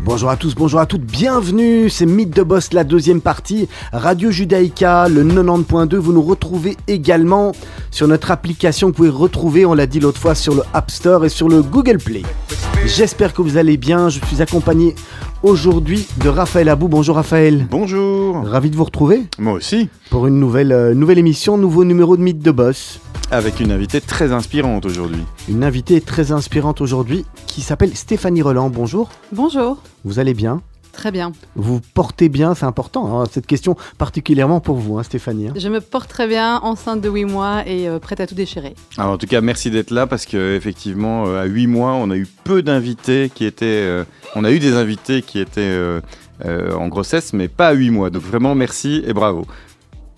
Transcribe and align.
Bonjour 0.00 0.30
à 0.30 0.36
tous, 0.36 0.54
bonjour 0.54 0.80
à 0.80 0.86
toutes, 0.86 1.02
bienvenue, 1.02 1.90
c'est 1.90 2.06
Mythe 2.06 2.34
de 2.34 2.42
Boss, 2.42 2.72
la 2.72 2.84
deuxième 2.84 3.20
partie, 3.20 3.68
Radio 3.92 4.30
Judaïka, 4.30 5.08
le 5.08 5.22
90.2, 5.22 5.96
vous 5.96 6.12
nous 6.12 6.22
retrouvez 6.22 6.76
également 6.88 7.52
sur 7.90 8.08
notre 8.08 8.30
application, 8.30 8.88
vous 8.88 8.94
pouvez 8.94 9.10
retrouver, 9.10 9.66
on 9.66 9.74
l'a 9.74 9.86
dit 9.86 10.00
l'autre 10.00 10.18
fois, 10.20 10.34
sur 10.34 10.54
le 10.54 10.62
App 10.72 10.90
Store 10.90 11.26
et 11.26 11.28
sur 11.28 11.48
le 11.50 11.62
Google 11.62 11.98
Play. 11.98 12.22
J'espère 12.86 13.32
que 13.32 13.42
vous 13.42 13.56
allez 13.56 13.76
bien, 13.76 14.08
je 14.08 14.20
suis 14.26 14.42
accompagné 14.42 14.94
aujourd'hui 15.42 16.06
de 16.22 16.28
Raphaël 16.28 16.68
Abou. 16.68 16.88
Bonjour 16.88 17.16
Raphaël. 17.16 17.66
Bonjour. 17.70 18.42
Ravi 18.44 18.70
de 18.70 18.76
vous 18.76 18.84
retrouver. 18.84 19.22
Moi 19.38 19.54
aussi. 19.54 19.88
Pour 20.10 20.26
une 20.26 20.38
nouvelle, 20.38 20.72
euh, 20.72 20.94
nouvelle 20.94 21.18
émission, 21.18 21.56
nouveau 21.56 21.84
numéro 21.84 22.16
de 22.16 22.22
Mythe 22.22 22.40
de 22.40 22.50
Boss. 22.50 23.00
Avec 23.30 23.60
une 23.60 23.72
invitée 23.72 24.00
très 24.00 24.32
inspirante 24.32 24.84
aujourd'hui. 24.84 25.22
Une 25.48 25.64
invitée 25.64 26.00
très 26.00 26.32
inspirante 26.32 26.80
aujourd'hui 26.80 27.24
qui 27.46 27.62
s'appelle 27.62 27.96
Stéphanie 27.96 28.42
Roland. 28.42 28.68
Bonjour. 28.68 29.10
Bonjour. 29.32 29.78
Vous 30.04 30.18
allez 30.18 30.34
bien? 30.34 30.60
Très 30.92 31.10
bien. 31.10 31.32
Vous 31.56 31.80
portez 31.94 32.28
bien, 32.28 32.54
c'est 32.54 32.66
important, 32.66 33.20
hein, 33.20 33.24
cette 33.30 33.46
question 33.46 33.76
particulièrement 33.98 34.60
pour 34.60 34.76
vous, 34.76 34.98
hein, 34.98 35.02
Stéphanie. 35.02 35.48
hein. 35.48 35.54
Je 35.56 35.68
me 35.68 35.80
porte 35.80 36.08
très 36.10 36.26
bien, 36.28 36.58
enceinte 36.62 37.00
de 37.00 37.08
8 37.08 37.24
mois 37.24 37.62
et 37.66 37.88
euh, 37.88 37.98
prête 37.98 38.20
à 38.20 38.26
tout 38.26 38.34
déchirer. 38.34 38.74
Alors, 38.98 39.12
en 39.12 39.18
tout 39.18 39.26
cas, 39.26 39.40
merci 39.40 39.70
d'être 39.70 39.90
là 39.90 40.06
parce 40.06 40.26
que 40.26 40.54
effectivement, 40.54 41.26
euh, 41.26 41.40
à 41.42 41.44
8 41.46 41.66
mois, 41.66 41.92
on 41.94 42.10
a 42.10 42.16
eu 42.16 42.26
peu 42.44 42.62
d'invités 42.62 43.30
qui 43.34 43.44
étaient. 43.46 43.64
euh, 43.66 44.04
on 44.36 44.44
a 44.44 44.52
eu 44.52 44.58
des 44.58 44.74
invités 44.74 45.22
qui 45.22 45.38
étaient 45.38 45.60
euh, 45.62 46.00
euh, 46.44 46.74
en 46.74 46.88
grossesse, 46.88 47.32
mais 47.32 47.48
pas 47.48 47.68
à 47.68 47.72
8 47.72 47.90
mois. 47.90 48.10
Donc 48.10 48.22
vraiment, 48.22 48.54
merci 48.54 49.02
et 49.06 49.12
bravo. 49.14 49.46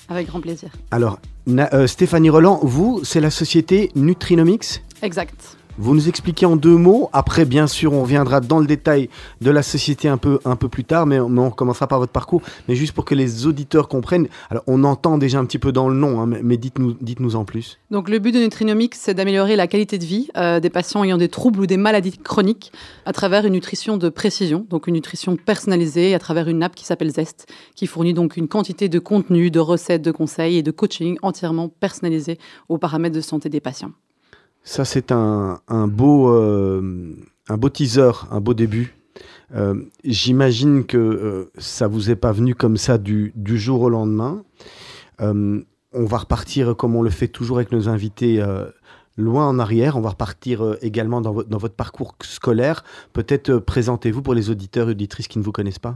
Avec 0.09 0.27
grand 0.27 0.41
plaisir. 0.41 0.71
Alors, 0.91 1.19
Na- 1.47 1.73
euh, 1.73 1.87
Stéphanie 1.87 2.31
Roland, 2.31 2.59
vous, 2.63 3.01
c'est 3.05 3.21
la 3.21 3.31
société 3.31 3.91
Nutrinomics? 3.95 4.83
Exact. 5.03 5.57
Vous 5.77 5.93
nous 5.93 6.09
expliquez 6.09 6.47
en 6.47 6.55
deux 6.55 6.77
mots. 6.77 7.11
Après, 7.13 7.45
bien 7.45 7.67
sûr, 7.67 7.93
on 7.93 8.03
reviendra 8.03 8.41
dans 8.41 8.61
le 8.61 8.67
détail 8.67 9.09
de 9.41 9.51
la 9.51 9.63
société 9.63 10.07
un 10.07 10.19
peu, 10.19 10.39
un 10.45 10.55
peu 10.55 10.69
plus 10.69 10.85
tard, 10.85 11.05
mais, 11.05 11.19
mais 11.19 11.41
on 11.41 11.51
commencera 11.51 11.89
par 11.89 11.99
votre 11.99 12.13
parcours. 12.13 12.43
Mais 12.69 12.77
juste 12.77 12.93
pour 12.93 13.05
que 13.05 13.17
les 13.17 13.47
auditeurs 13.47 13.89
comprennent. 13.89 14.29
Alors, 14.51 14.63
on 14.69 14.85
entend 14.85 15.19
déjà 15.19 15.41
un 15.41 15.45
petit 15.45 15.59
peu 15.59 15.73
dans 15.73 15.89
le 15.89 15.97
nom, 15.97 16.21
hein, 16.21 16.27
mais, 16.27 16.57
dites-nous, 16.57 16.95
dites-nous 17.01 17.35
en 17.35 17.45
plus. 17.45 17.81
Donc 17.91 18.09
le 18.09 18.21
but 18.21 18.33
de 18.33 18.39
Nutrinomics, 18.39 18.95
c'est 18.95 19.15
d'améliorer 19.15 19.57
la 19.57 19.67
qualité 19.67 19.99
de 19.99 20.05
vie 20.05 20.29
euh, 20.37 20.61
des 20.61 20.71
patients 20.71 21.03
ayant 21.03 21.19
des 21.19 21.29
troubles 21.29 21.59
ou 21.59 21.67
des 21.67 21.77
maladies 21.77 22.19
chroniques 22.19 22.71
à 23.05 23.13
travers 23.13 23.45
une 23.45 23.55
nutrition 23.55 23.97
de 23.97 24.09
précision, 24.09 24.67
donc 24.71 24.87
une 24.87 24.95
nutrition 24.95 25.35
personnalisée 25.35 26.15
à 26.15 26.21
travers 26.21 26.49
une 26.49 26.63
app 26.63 26.77
qui 26.77 26.85
s'appelle 26.85 27.11
Zest, 27.11 27.53
qui 27.75 27.89
fournit 27.89 28.15
donc 28.15 28.37
une 28.37 28.47
quantité 28.47 28.89
de 28.89 29.01
contenu, 29.01 29.51
de 29.51 29.59
recettes, 29.61 30.03
de 30.03 30.13
conseils 30.13 30.57
et 30.57 30.63
de 30.63 30.71
coaching 30.71 31.19
entièrement 31.23 31.69
personnalisés 31.69 32.39
aux 32.69 32.79
paramètres 32.79 33.17
de 33.17 33.21
santé 33.21 33.49
des 33.49 33.61
patients. 33.61 33.91
Ça, 34.67 34.87
c'est 34.87 35.13
un, 35.13 35.61
beau, 35.69 36.31
euh, 36.31 37.15
un 37.51 37.57
beau 37.59 37.69
teaser, 37.69 38.13
un 38.31 38.41
beau 38.41 38.55
début. 38.55 38.95
Euh, 39.55 39.75
J'imagine 40.05 40.87
que 40.87 40.97
euh, 40.97 41.51
ça 41.59 41.87
vous 41.87 42.11
est 42.11 42.17
pas 42.17 42.33
venu 42.33 42.55
comme 42.55 42.79
ça 42.79 42.97
du, 42.97 43.35
jour 43.45 43.83
au 43.83 43.91
lendemain. 43.91 44.43
On 45.21 46.07
va 46.07 46.19
repartir 46.19 46.75
comme 46.77 46.97
on 46.97 47.03
le 47.03 47.11
fait 47.11 47.29
toujours 47.29 47.59
avec 47.59 47.71
nos 47.73 47.89
invités 47.89 48.43
loin 49.17 49.47
en 49.49 49.59
arrière. 49.59 49.97
On 49.97 50.01
va 50.01 50.11
repartir 50.11 50.65
euh, 50.65 50.79
également 50.83 51.21
dans, 51.21 51.33
votre- 51.33 51.49
dans 51.49 51.59
votre 51.59 51.75
parcours 51.75 52.15
scolaire. 52.23 52.83
Peut-être 53.13 53.51
euh, 53.51 53.61
présentez-vous 53.61 54.23
pour 54.23 54.35
les 54.35 54.51
auditeurs 54.51 54.89
et 54.89 54.91
auditrices 54.93 55.29
qui 55.29 55.39
ne 55.39 55.45
vous 55.45 55.53
connaissent 55.53 55.79
pas. 55.79 55.95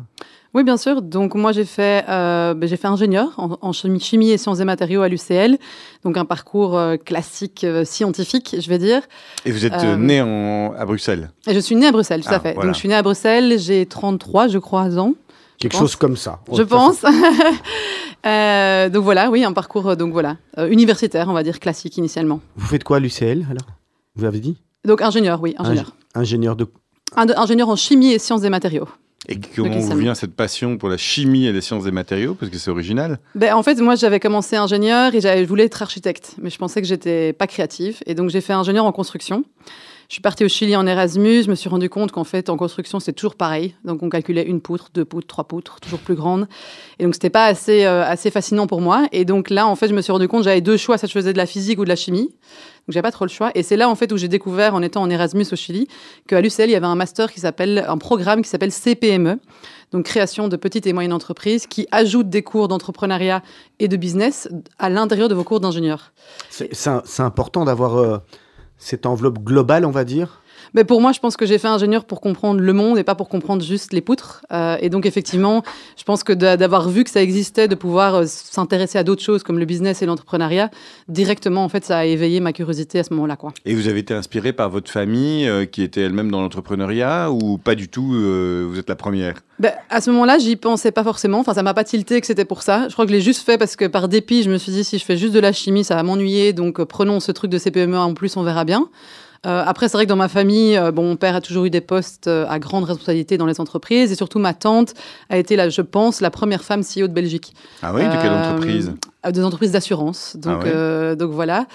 Oui, 0.55 0.65
bien 0.65 0.77
sûr. 0.77 1.03
Donc 1.03 1.35
moi, 1.35 1.53
j'ai 1.53 1.65
fait, 1.65 2.05
euh, 2.09 2.55
ben, 2.55 2.69
j'ai 2.69 2.77
fait 2.77 2.87
ingénieur 2.89 3.33
en, 3.37 3.59
en 3.61 3.73
chimie, 3.73 4.01
chimie 4.01 4.31
et 4.31 4.39
sciences 4.39 4.61
et 4.61 4.65
matériaux 4.65 5.03
à 5.03 5.09
l'UCL. 5.09 5.59
Donc 6.05 6.17
un 6.17 6.25
parcours 6.25 6.79
euh, 6.79 6.97
classique 6.97 7.65
euh, 7.65 7.85
scientifique, 7.85 8.57
je 8.59 8.69
vais 8.69 8.79
dire. 8.79 9.03
Et 9.45 9.51
vous 9.53 9.67
êtes 9.67 9.83
né 9.99 10.23
en, 10.23 10.73
à 10.79 10.87
Bruxelles. 10.87 11.31
Et 11.47 11.55
je 11.55 11.59
suis 11.61 11.77
née 11.77 11.87
à 11.89 11.93
Bruxelles, 11.93 12.23
tout 12.23 12.29
Ah, 12.31 12.37
à 12.37 12.41
fait. 12.41 12.55
voilà. 12.55 12.69
Donc 12.69 12.75
je 12.75 12.79
suis 12.81 12.89
née 12.89 12.95
à 12.95 13.03
Bruxelles, 13.03 13.59
j'ai 13.59 13.85
33, 13.85 14.49
je 14.49 14.59
crois, 14.59 14.97
ans, 14.99 15.13
Quelque 15.59 15.73
pense. 15.73 15.81
chose 15.81 15.97
comme 15.97 16.17
ça. 16.17 16.41
je 16.57 16.63
pense. 16.63 17.05
Euh, 18.27 18.89
donc 18.89 19.05
voilà, 19.05 19.31
oui, 19.31 19.45
un 19.45 19.53
parcours 19.53 19.89
euh, 19.91 19.95
donc 19.97 20.13
voilà 20.13 20.37
euh, 20.59 20.69
universitaire, 20.69 21.29
on 21.29 21.33
va 21.33 21.43
dire 21.43 21.61
classique 21.61 21.97
initialement. 21.97 22.41
Vous 22.57 22.67
faites 22.67 22.85
quoi 22.85 22.97
à 22.97 23.01
l'UCL 23.01 23.47
alors? 23.51 23.67
Vous 24.17 24.25
avez 24.25 24.41
dit? 24.41 24.57
Donc 24.85 25.03
ingénieur, 25.03 25.41
oui, 25.43 25.55
ingénieur. 25.59 25.95
Ingénieur 26.15 26.57
de 26.57 26.67
ingénieur 27.17 27.69
en 27.69 27.77
chimie 27.77 28.13
et 28.13 28.19
sciences 28.19 28.43
des 28.43 28.51
matériaux. 28.51 28.89
Et 29.29 29.39
comment 29.57 29.79
vous 29.79 29.97
vient 29.97 30.15
cette 30.15 30.35
passion 30.35 30.79
pour 30.79 30.89
la 30.89 30.97
chimie 30.97 31.47
et 31.47 31.53
les 31.53 31.61
sciences 31.61 31.85
des 31.85 31.91
matériaux? 31.91 32.35
Parce 32.35 32.51
que 32.51 32.59
c'est 32.59 32.71
original. 32.71 33.19
Ben, 33.35 33.53
en 33.55 33.63
fait, 33.63 33.75
moi, 33.81 33.95
j'avais 33.95 34.21
commencé 34.21 34.57
ingénieur 34.57 35.15
et 35.15 35.21
j'avais- 35.21 35.43
je 35.45 35.49
voulais 35.49 35.65
être 35.65 35.83
architecte, 35.83 36.35
mais 36.41 36.51
je 36.51 36.57
pensais 36.59 36.81
que 36.81 36.87
j'étais 36.87 37.33
pas 37.33 37.47
créative. 37.47 37.99
Et 38.07 38.15
donc, 38.15 38.31
j'ai 38.31 38.41
fait 38.41 38.53
ingénieur 38.53 38.85
en 38.87 38.93
construction. 38.93 39.45
Je 40.09 40.15
suis 40.15 40.23
partie 40.23 40.43
au 40.43 40.49
Chili 40.49 40.75
en 40.75 40.87
Erasmus. 40.87 41.43
Je 41.43 41.51
me 41.51 41.55
suis 41.55 41.69
rendu 41.69 41.91
compte 41.91 42.13
qu'en 42.13 42.25
fait, 42.25 42.49
en 42.49 42.57
construction, 42.57 42.99
c'est 42.99 43.13
toujours 43.13 43.35
pareil. 43.35 43.75
Donc, 43.85 44.03
on 44.03 44.09
calculait 44.09 44.43
une 44.43 44.63
poutre, 44.63 44.89
deux 44.95 45.05
poutres, 45.05 45.27
trois 45.27 45.45
poutres, 45.45 45.81
toujours 45.81 45.99
plus 45.99 46.15
grandes. 46.15 46.49
Et 46.99 47.05
donc, 47.05 47.13
c'était 47.13 47.29
pas 47.29 47.45
assez, 47.45 47.85
euh, 47.85 48.03
assez 48.07 48.31
fascinant 48.31 48.67
pour 48.67 48.81
moi. 48.81 49.07
Et 49.13 49.27
donc, 49.27 49.51
là, 49.51 49.67
en 49.67 49.77
fait, 49.77 49.87
je 49.87 49.93
me 49.93 50.01
suis 50.01 50.11
rendu 50.11 50.27
compte 50.27 50.41
que 50.41 50.45
j'avais 50.45 50.63
deux 50.63 50.79
choix. 50.79 50.97
Ça, 50.97 51.07
je 51.07 51.13
faisais 51.13 51.35
de 51.35 51.37
la 51.37 51.45
physique 51.45 51.79
ou 51.79 51.85
de 51.85 51.91
la 51.91 51.95
chimie. 51.95 52.23
Donc, 52.23 52.31
j'avais 52.89 53.03
pas 53.03 53.11
trop 53.11 53.27
le 53.27 53.31
choix. 53.31 53.51
Et 53.55 53.63
c'est 53.63 53.77
là, 53.77 53.91
en 53.91 53.95
fait, 53.97 54.11
où 54.11 54.17
j'ai 54.17 54.29
découvert, 54.29 54.75
en 54.75 54.81
étant 54.81 55.03
en 55.03 55.11
Erasmus 55.11 55.45
au 55.53 55.57
Chili, 55.57 55.89
qu'à 56.27 56.41
l'UCL, 56.41 56.71
il 56.71 56.73
y 56.73 56.75
avait 56.75 56.87
un 56.87 56.95
master 56.95 57.31
qui 57.31 57.41
s'appelle, 57.41 57.85
un 57.87 57.99
programme 57.99 58.41
qui 58.41 58.49
s'appelle 58.49 58.73
CPME. 58.73 59.39
Donc, 59.93 60.07
création 60.07 60.49
de 60.49 60.57
petites 60.57 60.87
et 60.87 60.95
moyennes 60.95 61.13
entreprises 61.13 61.67
qui 61.67 61.87
ajoute 61.91 62.31
des 62.31 62.43
cours 62.43 62.69
d'entrepreneuriat 62.69 63.43
et 63.79 63.89
de 63.89 63.97
business 63.99 64.49
à 64.79 64.89
l'intérieur 64.89 65.29
de 65.29 65.35
vos 65.35 65.45
cours 65.45 65.61
d'ingénieur. 65.61 66.15
C'est 66.49 67.21
important 67.21 67.67
d'avoir 67.67 67.99
euh, 67.99 68.17
cette 68.79 69.07
enveloppe 69.07 69.41
globale, 69.41 69.85
on 69.85 69.91
va 69.91 70.05
dire. 70.05 70.43
Mais 70.75 70.85
pour 70.85 71.01
moi, 71.01 71.13
je 71.13 71.21
pense 71.21 71.37
que 71.37 71.47
j'ai 71.47 71.59
fait 71.59 71.69
ingénieur 71.69 72.05
pour 72.05 72.21
comprendre 72.21 72.61
le 72.61 72.73
monde 72.73 72.99
et 72.99 73.05
pas 73.05 73.15
pour 73.15 73.29
comprendre 73.29 73.63
juste 73.63 73.93
les 73.93 74.01
poutres. 74.01 74.43
Euh, 74.53 74.77
et 74.81 74.91
donc, 74.91 75.07
effectivement, 75.07 75.63
je 75.97 76.05
pense 76.05 76.25
que 76.25 76.33
d'a- 76.33 76.57
d'avoir 76.57 76.89
vu 76.89 77.05
que 77.05 77.11
ça 77.11 77.23
existait, 77.23 77.69
de 77.69 77.75
pouvoir 77.75 78.15
euh, 78.17 78.25
s'intéresser 78.27 78.99
à 78.99 79.05
d'autres 79.05 79.23
choses 79.23 79.43
comme 79.43 79.59
le 79.59 79.65
business 79.65 80.03
et 80.03 80.07
l'entrepreneuriat, 80.07 80.71
directement, 81.09 81.65
en 81.65 81.69
fait, 81.69 81.85
ça 81.85 81.99
a 81.99 82.05
éveillé 82.05 82.41
ma 82.41 82.53
curiosité 82.53 82.99
à 82.99 83.05
ce 83.05 83.13
moment-là. 83.15 83.37
Quoi. 83.37 83.53
Et 83.65 83.75
vous 83.75 83.89
avez 83.89 84.01
été 84.01 84.15
inspiré 84.15 84.53
par 84.53 84.71
votre 84.71 84.91
famille 84.91 85.49
euh, 85.49 85.65
qui 85.65 85.83
était 85.83 86.03
elle-même 86.03 86.31
dans 86.31 86.41
l'entrepreneuriat 86.41 87.31
ou 87.31 87.59
pas 87.59 87.75
du 87.75 87.89
tout 87.89 88.03
Vous 88.09 88.79
êtes 88.79 88.89
la 88.89 88.97
première? 88.97 89.35
Ben, 89.59 89.73
à 89.91 90.01
ce 90.01 90.11
moment-là, 90.11 90.39
j'y 90.39 90.55
pensais 90.57 90.93
pas 90.93 91.03
forcément. 91.03 91.41
Enfin, 91.41 91.55
ça 91.55 91.63
m'a 91.63 91.75
pas 91.75 91.85
tilté 91.85 92.21
que 92.21 92.27
c'était 92.27 92.45
pour 92.45 92.63
ça. 92.63 92.89
Je 92.89 92.93
crois 92.93 93.05
que 93.07 93.11
je 93.11 93.17
l'ai 93.17 93.23
juste 93.23 93.45
fait 93.45 93.59
parce 93.59 93.75
que 93.77 93.87
par 93.87 94.09
dépit, 94.09 94.43
je 94.43 94.51
me 94.51 94.57
suis 94.59 94.71
dit 94.73 94.85
si 94.85 94.99
je 94.99 95.05
fais 95.05 95.17
juste 95.17 95.33
de 95.35 95.41
la 95.41 95.53
chimie, 95.53 95.83
ça 95.85 95.95
va 95.97 96.03
m'ennuyer. 96.03 96.53
Donc, 96.53 96.83
prenons 96.85 97.19
ce 97.21 97.33
truc 97.33 97.51
de 97.51 97.59
CPME 97.59 97.97
en 97.99 98.15
plus, 98.15 98.37
on 98.37 98.43
verra 98.43 98.65
bien. 98.65 98.89
Euh, 99.47 99.63
après, 99.65 99.89
c'est 99.89 99.97
vrai 99.97 100.05
que 100.05 100.09
dans 100.09 100.17
ma 100.17 100.29
famille, 100.29 100.77
euh, 100.77 100.91
bon, 100.91 101.05
mon 101.05 101.17
père 101.17 101.37
a 101.37 101.41
toujours 101.41 101.65
eu 101.65 101.71
des 101.71 101.81
postes 101.81 102.27
euh, 102.27 102.45
à 102.49 102.59
grande 102.59 102.85
responsabilité 102.85 103.39
dans 103.39 103.47
les 103.47 103.61
entreprises 103.61 104.11
et 104.11 104.15
surtout 104.17 104.39
ma 104.39 104.53
tante 104.53 104.95
a 105.31 105.39
été, 105.39 105.55
là, 105.55 105.69
je 105.69 105.81
pense, 105.81 106.21
la 106.21 106.31
première 106.31 106.65
femme 106.65 106.83
CEO 106.83 107.07
de 107.07 107.13
Belgique. 107.13 107.55
Ah 107.83 107.93
oui, 107.95 108.03
de 108.03 108.21
quelle 108.21 108.33
entreprise? 108.33 108.93
Des 109.29 109.45
entreprises 109.45 109.73
d'assurance. 109.73 110.37
Donc, 110.37 110.65
Ah 110.65 111.15
donc 111.15 111.33
voilà. 111.33 111.67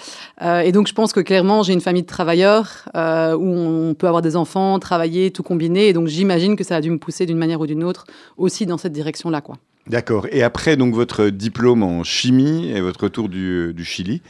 Et 0.64 0.72
donc 0.72 0.88
je 0.88 0.92
pense 0.92 1.12
que 1.12 1.20
clairement, 1.20 1.62
j'ai 1.62 1.72
une 1.72 1.80
famille 1.80 2.02
de 2.02 2.08
travailleurs 2.08 2.88
où 2.94 2.98
on 2.98 3.94
peut 3.94 4.08
avoir 4.08 4.22
des 4.22 4.34
enfants, 4.34 4.78
travailler, 4.78 5.30
tout 5.30 5.42
combiner. 5.42 5.88
Et 5.88 5.92
donc 5.92 6.08
j'imagine 6.08 6.56
que 6.56 6.64
ça 6.64 6.76
a 6.76 6.80
dû 6.80 6.90
me 6.90 6.98
pousser 6.98 7.26
d'une 7.26 7.36
manière 7.36 7.60
ou 7.60 7.66
d'une 7.66 7.84
autre 7.84 8.06
aussi 8.38 8.66
dans 8.66 8.78
cette 8.78 8.92
direction-là. 8.92 9.40
quoi. 9.40 9.56
D'accord. 9.86 10.26
Et 10.32 10.42
après 10.42 10.76
donc 10.76 10.94
votre 10.94 11.26
diplôme 11.26 11.82
en 11.82 12.02
chimie 12.02 12.70
et 12.70 12.80
votre 12.80 13.04
retour 13.04 13.28
du, 13.28 13.72
du 13.72 13.84
Chili, 13.84 14.22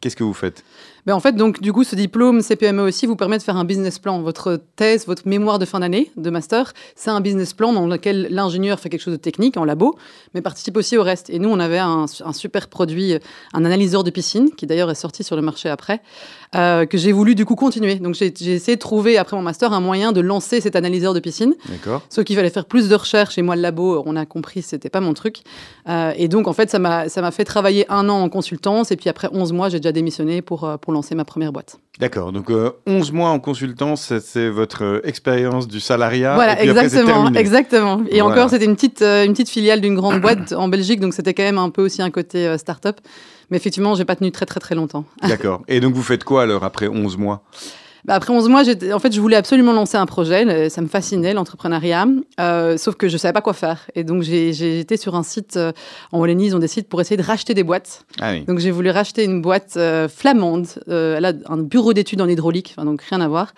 qu'est-ce 0.00 0.16
que 0.16 0.24
vous 0.24 0.34
faites? 0.34 0.64
Mais 1.10 1.14
en 1.14 1.18
fait, 1.18 1.34
donc, 1.34 1.60
du 1.60 1.72
coup, 1.72 1.82
ce 1.82 1.96
diplôme 1.96 2.40
CPME 2.40 2.82
aussi 2.82 3.04
vous 3.04 3.16
permet 3.16 3.36
de 3.36 3.42
faire 3.42 3.56
un 3.56 3.64
business 3.64 3.98
plan. 3.98 4.22
Votre 4.22 4.60
thèse, 4.76 5.08
votre 5.08 5.26
mémoire 5.26 5.58
de 5.58 5.64
fin 5.64 5.80
d'année, 5.80 6.12
de 6.16 6.30
master, 6.30 6.72
c'est 6.94 7.10
un 7.10 7.20
business 7.20 7.52
plan 7.52 7.72
dans 7.72 7.88
lequel 7.88 8.28
l'ingénieur 8.30 8.78
fait 8.78 8.90
quelque 8.90 9.00
chose 9.00 9.14
de 9.14 9.18
technique 9.18 9.56
en 9.56 9.64
labo, 9.64 9.98
mais 10.34 10.40
participe 10.40 10.76
aussi 10.76 10.96
au 10.96 11.02
reste. 11.02 11.28
Et 11.28 11.40
nous, 11.40 11.48
on 11.48 11.58
avait 11.58 11.80
un 11.80 12.06
super 12.32 12.68
produit, 12.68 13.18
un 13.52 13.64
analyseur 13.64 14.04
de 14.04 14.10
piscine, 14.10 14.52
qui 14.52 14.66
d'ailleurs 14.68 14.88
est 14.88 14.94
sorti 14.94 15.24
sur 15.24 15.34
le 15.34 15.42
marché 15.42 15.68
après, 15.68 16.00
euh, 16.56 16.84
que 16.86 16.98
j'ai 16.98 17.12
voulu 17.12 17.34
du 17.34 17.44
coup 17.44 17.54
continuer. 17.54 17.96
Donc, 17.96 18.14
j'ai 18.14 18.26
essayé 18.26 18.74
de 18.76 18.80
trouver, 18.80 19.18
après 19.18 19.36
mon 19.36 19.42
master, 19.42 19.72
un 19.72 19.80
moyen 19.80 20.12
de 20.12 20.20
lancer 20.20 20.60
cet 20.60 20.74
analyseur 20.76 21.14
de 21.14 21.20
piscine. 21.20 21.54
D'accord. 21.68 22.02
Sauf 22.08 22.24
qu'il 22.24 22.34
fallait 22.36 22.50
faire 22.50 22.64
plus 22.66 22.88
de 22.88 22.94
recherches 22.94 23.38
et 23.38 23.42
moi 23.42 23.56
le 23.56 23.62
labo, 23.62 24.02
on 24.04 24.16
a 24.16 24.26
compris, 24.26 24.62
c'était 24.62 24.90
pas 24.90 25.00
mon 25.00 25.14
truc. 25.14 25.42
Euh, 25.88 26.12
et 26.16 26.28
donc 26.28 26.48
en 26.48 26.52
fait, 26.52 26.70
ça 26.70 26.78
m'a 26.78 27.30
fait 27.30 27.44
travailler 27.44 27.86
un 27.90 28.08
an 28.08 28.20
en 28.20 28.28
consultance 28.28 28.90
et 28.90 28.96
puis 28.96 29.08
après 29.08 29.28
11 29.32 29.52
mois 29.52 29.68
j'ai 29.68 29.78
déjà 29.78 29.92
démissionné 29.92 30.42
pour, 30.42 30.64
euh, 30.64 30.76
pour 30.76 30.92
lancer 30.92 31.14
ma 31.14 31.24
première 31.24 31.52
boîte. 31.52 31.78
D'accord, 31.98 32.32
donc 32.32 32.50
11 32.86 33.12
mois 33.12 33.28
en 33.28 33.38
consultance, 33.40 34.12
c'est 34.20 34.48
votre 34.48 35.02
expérience 35.04 35.68
du 35.68 35.80
salariat. 35.80 36.34
Voilà, 36.34 36.54
et 36.54 36.68
puis 36.68 36.70
exactement, 36.70 37.28
exactement. 37.34 38.00
Et 38.08 38.20
Voilà. 38.20 38.24
encore, 38.34 38.50
c'était 38.50 38.64
une 38.64 38.74
petite, 38.74 39.02
euh, 39.02 39.24
une 39.26 39.32
petite 39.32 39.50
filiale 39.50 39.80
d'une 39.82 39.94
grande 39.96 40.20
boîte 40.20 40.52
en 40.52 40.68
Belgique, 40.68 41.00
donc 41.00 41.12
c'était 41.12 41.34
quand 41.34 41.42
même 41.42 41.58
un 41.58 41.68
peu 41.68 41.82
aussi 41.84 42.00
un 42.00 42.10
côté 42.10 42.46
euh, 42.46 42.56
start-up. 42.56 43.00
Mais 43.50 43.56
effectivement, 43.56 43.94
j'ai 43.94 44.04
pas 44.04 44.16
tenu 44.16 44.30
très 44.32 44.46
très 44.46 44.60
très 44.60 44.74
longtemps. 44.74 45.04
D'accord. 45.28 45.62
Et 45.68 45.80
donc 45.80 45.94
vous 45.94 46.02
faites 46.02 46.24
quoi 46.24 46.42
alors 46.42 46.64
après 46.64 46.88
11 46.88 47.16
mois? 47.16 47.42
Bah, 48.06 48.14
après 48.14 48.32
11 48.32 48.48
mois, 48.48 48.62
en 48.94 48.98
fait, 48.98 49.12
je 49.12 49.20
voulais 49.20 49.36
absolument 49.36 49.74
lancer 49.74 49.98
un 49.98 50.06
projet. 50.06 50.46
le- 50.46 50.70
Ça 50.70 50.80
me 50.80 50.86
fascinait, 50.86 51.34
l'entrepreneuriat. 51.34 52.06
Euh, 52.40 52.78
sauf 52.78 52.94
que 52.94 53.08
je 53.08 53.18
savais 53.18 53.34
pas 53.34 53.42
quoi 53.42 53.52
faire. 53.52 53.90
Et 53.94 54.04
donc, 54.04 54.22
j'ai 54.22 54.80
été 54.80 54.96
sur 54.96 55.14
un 55.16 55.22
site 55.22 55.58
euh, 55.58 55.72
en 56.10 56.18
Wallonie, 56.18 56.46
ils 56.46 56.56
ont 56.56 56.60
des 56.60 56.66
sites 56.68 56.88
pour 56.88 57.02
essayer 57.02 57.18
de 57.18 57.22
racheter 57.22 57.52
des 57.52 57.62
boîtes. 57.62 58.06
Ah 58.18 58.30
oui. 58.32 58.44
Donc, 58.46 58.58
j'ai 58.58 58.70
voulu 58.70 58.88
racheter 58.88 59.24
une 59.24 59.42
boîte 59.42 59.74
euh, 59.76 60.08
flamande. 60.08 60.66
Euh, 60.88 61.18
elle 61.18 61.26
a 61.26 61.34
un 61.48 61.58
bureau 61.58 61.92
d'études 61.92 62.22
en 62.22 62.26
hydraulique, 62.28 62.72
enfin, 62.74 62.86
donc 62.86 63.02
rien 63.02 63.20
à 63.20 63.28
voir. 63.28 63.52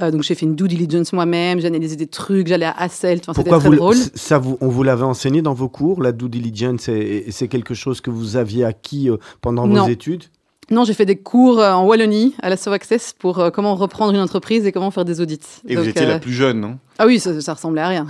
Euh, 0.00 0.10
donc, 0.10 0.22
j'ai 0.22 0.34
fait 0.34 0.46
une 0.46 0.54
due 0.54 0.68
diligence 0.68 1.12
moi-même, 1.12 1.60
j'ai 1.60 1.66
analysé 1.66 1.96
des 1.96 2.06
trucs, 2.06 2.46
j'allais 2.46 2.66
à 2.66 2.72
Asselt. 2.78 3.22
Enfin, 3.26 3.32
c'était 3.42 3.50
très 3.50 3.68
vous, 3.68 3.76
drôle. 3.76 3.96
ça 4.14 4.38
vous, 4.38 4.56
on 4.60 4.68
vous 4.68 4.82
l'avait 4.82 5.04
enseigné 5.04 5.42
dans 5.42 5.54
vos 5.54 5.68
cours, 5.68 6.02
la 6.02 6.12
due 6.12 6.28
diligence, 6.28 6.82
c'est 6.82 7.48
quelque 7.48 7.74
chose 7.74 8.00
que 8.00 8.10
vous 8.10 8.36
aviez 8.36 8.64
acquis 8.64 9.10
euh, 9.10 9.16
pendant 9.40 9.66
Non. 9.66 9.82
vos 9.84 9.88
études? 9.88 10.24
Non, 10.70 10.84
j'ai 10.84 10.92
fait 10.92 11.06
des 11.06 11.16
cours 11.16 11.60
euh, 11.60 11.72
en 11.72 11.86
Wallonie 11.86 12.34
à 12.42 12.50
la 12.50 12.56
So 12.58 12.70
Access 12.72 13.14
pour 13.18 13.38
euh, 13.38 13.50
comment 13.50 13.74
reprendre 13.74 14.12
une 14.12 14.20
entreprise 14.20 14.66
et 14.66 14.72
comment 14.72 14.90
faire 14.90 15.06
des 15.06 15.20
audits. 15.20 15.40
Et 15.66 15.76
vous 15.76 15.88
étiez 15.88 16.04
euh, 16.04 16.08
la 16.08 16.18
plus 16.18 16.32
jeune, 16.32 16.60
non? 16.60 16.78
Ah 16.98 17.06
oui, 17.06 17.18
ça, 17.20 17.40
ça 17.40 17.54
ressemblait 17.54 17.80
à 17.80 17.88
rien. 17.88 18.06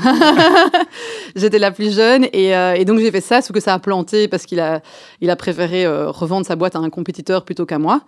J'étais 1.36 1.58
la 1.58 1.70
plus 1.70 1.94
jeune 1.94 2.26
et, 2.32 2.56
euh, 2.56 2.74
et 2.74 2.84
donc 2.84 2.98
j'ai 2.98 3.10
fait 3.10 3.20
ça, 3.20 3.42
sauf 3.42 3.52
que 3.52 3.60
ça 3.60 3.74
a 3.74 3.78
planté 3.78 4.28
parce 4.28 4.44
qu'il 4.46 4.60
a, 4.60 4.80
il 5.20 5.30
a 5.30 5.36
préféré 5.36 5.84
euh, 5.84 6.10
revendre 6.10 6.46
sa 6.46 6.56
boîte 6.56 6.74
à 6.74 6.78
un 6.78 6.90
compétiteur 6.90 7.44
plutôt 7.44 7.66
qu'à 7.66 7.78
moi. 7.78 8.00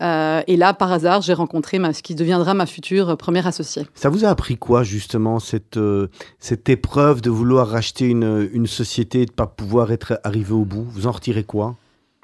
Euh, 0.00 0.42
et 0.46 0.56
là, 0.56 0.74
par 0.74 0.92
hasard, 0.92 1.22
j'ai 1.22 1.32
rencontré 1.32 1.78
ma, 1.78 1.92
ce 1.92 2.02
qui 2.02 2.14
deviendra 2.14 2.54
ma 2.54 2.66
future 2.66 3.10
euh, 3.10 3.16
première 3.16 3.46
associée. 3.48 3.86
Ça 3.94 4.08
vous 4.08 4.24
a 4.24 4.28
appris 4.28 4.56
quoi, 4.56 4.84
justement, 4.84 5.40
cette, 5.40 5.76
euh, 5.76 6.06
cette 6.38 6.68
épreuve 6.68 7.20
de 7.20 7.30
vouloir 7.30 7.66
racheter 7.68 8.06
une, 8.06 8.48
une 8.52 8.68
société 8.68 9.22
et 9.22 9.26
de 9.26 9.32
ne 9.32 9.34
pas 9.34 9.48
pouvoir 9.48 9.90
être 9.90 10.20
arrivé 10.22 10.52
au 10.52 10.64
bout? 10.64 10.86
Vous 10.88 11.08
en 11.08 11.12
retirez 11.12 11.42
quoi? 11.42 11.74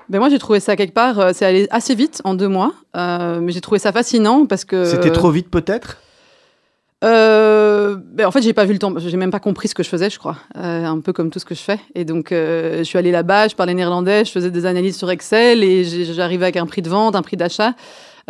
Ben 0.08 0.18
moi, 0.18 0.28
j'ai 0.28 0.38
trouvé 0.38 0.60
ça 0.60 0.76
quelque 0.76 0.94
part, 0.94 1.18
euh, 1.18 1.30
c'est 1.32 1.44
allé 1.44 1.66
assez 1.70 1.94
vite, 1.94 2.20
en 2.24 2.34
deux 2.34 2.48
mois, 2.48 2.72
euh, 2.96 3.40
mais 3.40 3.52
j'ai 3.52 3.60
trouvé 3.60 3.78
ça 3.78 3.92
fascinant 3.92 4.46
parce 4.46 4.64
que... 4.64 4.84
C'était 4.84 5.12
trop 5.12 5.30
vite, 5.30 5.50
peut-être? 5.50 5.98
Euh, 7.04 7.96
ben 7.98 8.26
en 8.26 8.30
fait, 8.30 8.40
j'ai 8.40 8.54
pas 8.54 8.64
vu 8.64 8.72
le 8.72 8.78
temps. 8.78 8.92
J'ai 8.96 9.16
même 9.16 9.30
pas 9.30 9.40
compris 9.40 9.68
ce 9.68 9.74
que 9.74 9.82
je 9.82 9.88
faisais, 9.88 10.08
je 10.08 10.18
crois. 10.18 10.38
Euh, 10.56 10.86
un 10.86 11.00
peu 11.00 11.12
comme 11.12 11.30
tout 11.30 11.38
ce 11.38 11.44
que 11.44 11.54
je 11.54 11.60
fais. 11.60 11.78
Et 11.94 12.04
donc, 12.04 12.32
euh, 12.32 12.78
je 12.78 12.84
suis 12.84 12.98
allée 12.98 13.10
là-bas, 13.10 13.48
je 13.48 13.54
parlais 13.54 13.74
néerlandais, 13.74 14.24
je 14.24 14.30
faisais 14.30 14.50
des 14.50 14.64
analyses 14.64 14.96
sur 14.96 15.10
Excel 15.10 15.62
et 15.62 15.84
j'arrivais 15.84 16.46
avec 16.46 16.56
un 16.56 16.66
prix 16.66 16.80
de 16.82 16.88
vente, 16.88 17.14
un 17.14 17.22
prix 17.22 17.36
d'achat. 17.36 17.74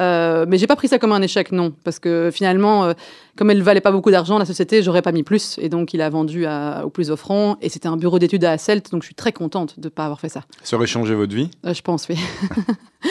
Euh, 0.01 0.45
mais 0.49 0.59
j'ai 0.59 0.67
pas 0.67 0.77
pris 0.77 0.89
ça 0.89 0.99
comme 0.99 1.13
un 1.13 1.23
échec, 1.23 1.53
non, 1.53 1.73
parce 1.85 1.99
que 1.99 2.31
finalement, 2.33 2.85
euh, 2.85 2.93
comme 3.37 3.51
elle 3.51 3.63
valait 3.63 3.81
pas 3.81 3.93
beaucoup 3.93 4.11
d'argent, 4.11 4.39
la 4.39 4.45
société, 4.45 4.83
j'aurais 4.83 5.03
pas 5.03 5.13
mis 5.13 5.23
plus, 5.23 5.57
et 5.61 5.69
donc 5.69 5.95
il 5.95 6.01
a 6.03 6.11
vendu 6.11 6.47
à- 6.47 6.83
au 6.85 6.91
plus 6.91 7.11
offrant, 7.11 7.57
et 7.63 7.69
c'était 7.69 7.87
un 7.89 7.97
bureau 7.97 8.19
d'études 8.19 8.45
à 8.45 8.53
Asselt, 8.53 8.91
donc 8.91 9.03
je 9.03 9.07
suis 9.07 9.15
très 9.15 9.33
contente 9.33 9.79
de 9.79 9.89
pas 9.89 10.05
avoir 10.05 10.21
fait 10.21 10.29
ça. 10.29 10.43
Ça 10.65 10.77
aurait 10.77 10.87
changé 10.89 11.15
votre 11.15 11.35
vie? 11.35 11.49
Euh, 11.65 11.75
je 11.75 11.83
pense, 11.83 12.09
oui. 12.09 12.17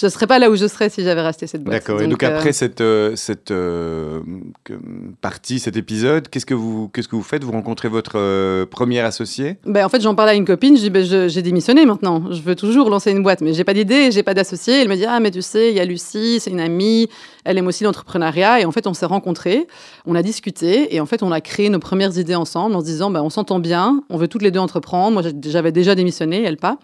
je 0.00 0.08
serais 0.08 0.26
pas 0.26 0.38
là 0.38 0.50
où 0.50 0.56
je 0.56 0.66
serais 0.66 0.88
si 0.90 1.02
j'avais 1.02 1.20
resté 1.22 1.46
cette 1.46 1.62
boîte. 1.64 1.74
D'accord. 1.76 2.00
Et 2.02 2.06
donc 2.06 2.22
euh, 2.22 2.28
après 2.36 2.52
cette, 2.52 2.80
euh, 2.80 3.16
cette 3.16 3.50
euh, 3.50 4.20
partie, 5.20 5.58
cet 5.58 5.76
épisode, 5.76 6.28
qu'est-ce 6.28 6.46
que 6.46 6.54
vous, 6.54 6.88
qu'est-ce 6.88 7.08
que 7.08 7.16
vous 7.16 7.22
faites? 7.22 7.44
Vous 7.44 7.52
rencontrez 7.52 7.88
votre 7.88 8.12
euh, 8.18 8.66
premier 8.66 9.00
associé? 9.00 9.56
Ben, 9.66 9.84
en 9.84 9.88
fait, 9.88 10.00
j'en 10.00 10.14
parlais 10.14 10.32
à 10.32 10.34
une 10.34 10.44
copine, 10.44 10.76
je 10.76 10.82
dis 10.82 10.90
ben, 10.90 11.04
je- 11.04 11.28
j'ai 11.28 11.42
démissionné 11.42 11.86
maintenant, 11.86 12.30
je 12.32 12.40
veux 12.42 12.54
toujours 12.54 12.90
lancer 12.90 13.10
une 13.10 13.22
boîte, 13.22 13.40
mais 13.40 13.52
j'ai 13.54 13.64
pas 13.64 13.74
d'idée, 13.74 14.10
j'ai 14.10 14.22
pas 14.22 14.34
d'associé. 14.34 14.82
Elle 14.82 14.88
me 14.88 14.96
dit 14.96 15.04
ah 15.06 15.20
mais 15.20 15.30
tu 15.30 15.42
sais, 15.42 15.70
il 15.70 15.76
y 15.76 15.80
a 15.80 15.84
Lucie, 15.84 16.40
c'est 16.40 16.50
une 16.50 16.60
amie, 16.60 17.08
elle 17.44 17.58
aime 17.58 17.66
aussi 17.66 17.84
l'entrepreneuriat 17.84 18.60
et 18.60 18.64
en 18.64 18.72
fait 18.72 18.86
on 18.86 18.94
s'est 18.94 19.06
rencontrés, 19.06 19.66
on 20.06 20.14
a 20.14 20.22
discuté 20.22 20.94
et 20.94 21.00
en 21.00 21.06
fait 21.06 21.22
on 21.22 21.32
a 21.32 21.40
créé 21.40 21.68
nos 21.68 21.78
premières 21.78 22.16
idées 22.18 22.34
ensemble 22.34 22.74
en 22.74 22.80
se 22.80 22.86
disant 22.86 23.10
ben, 23.10 23.22
on 23.22 23.30
s'entend 23.30 23.58
bien, 23.60 24.02
on 24.10 24.16
veut 24.16 24.28
toutes 24.28 24.42
les 24.42 24.50
deux 24.50 24.60
entreprendre. 24.60 25.12
Moi 25.20 25.22
j'avais 25.46 25.72
déjà 25.72 25.94
démissionné, 25.94 26.42
elle 26.42 26.56
pas. 26.56 26.78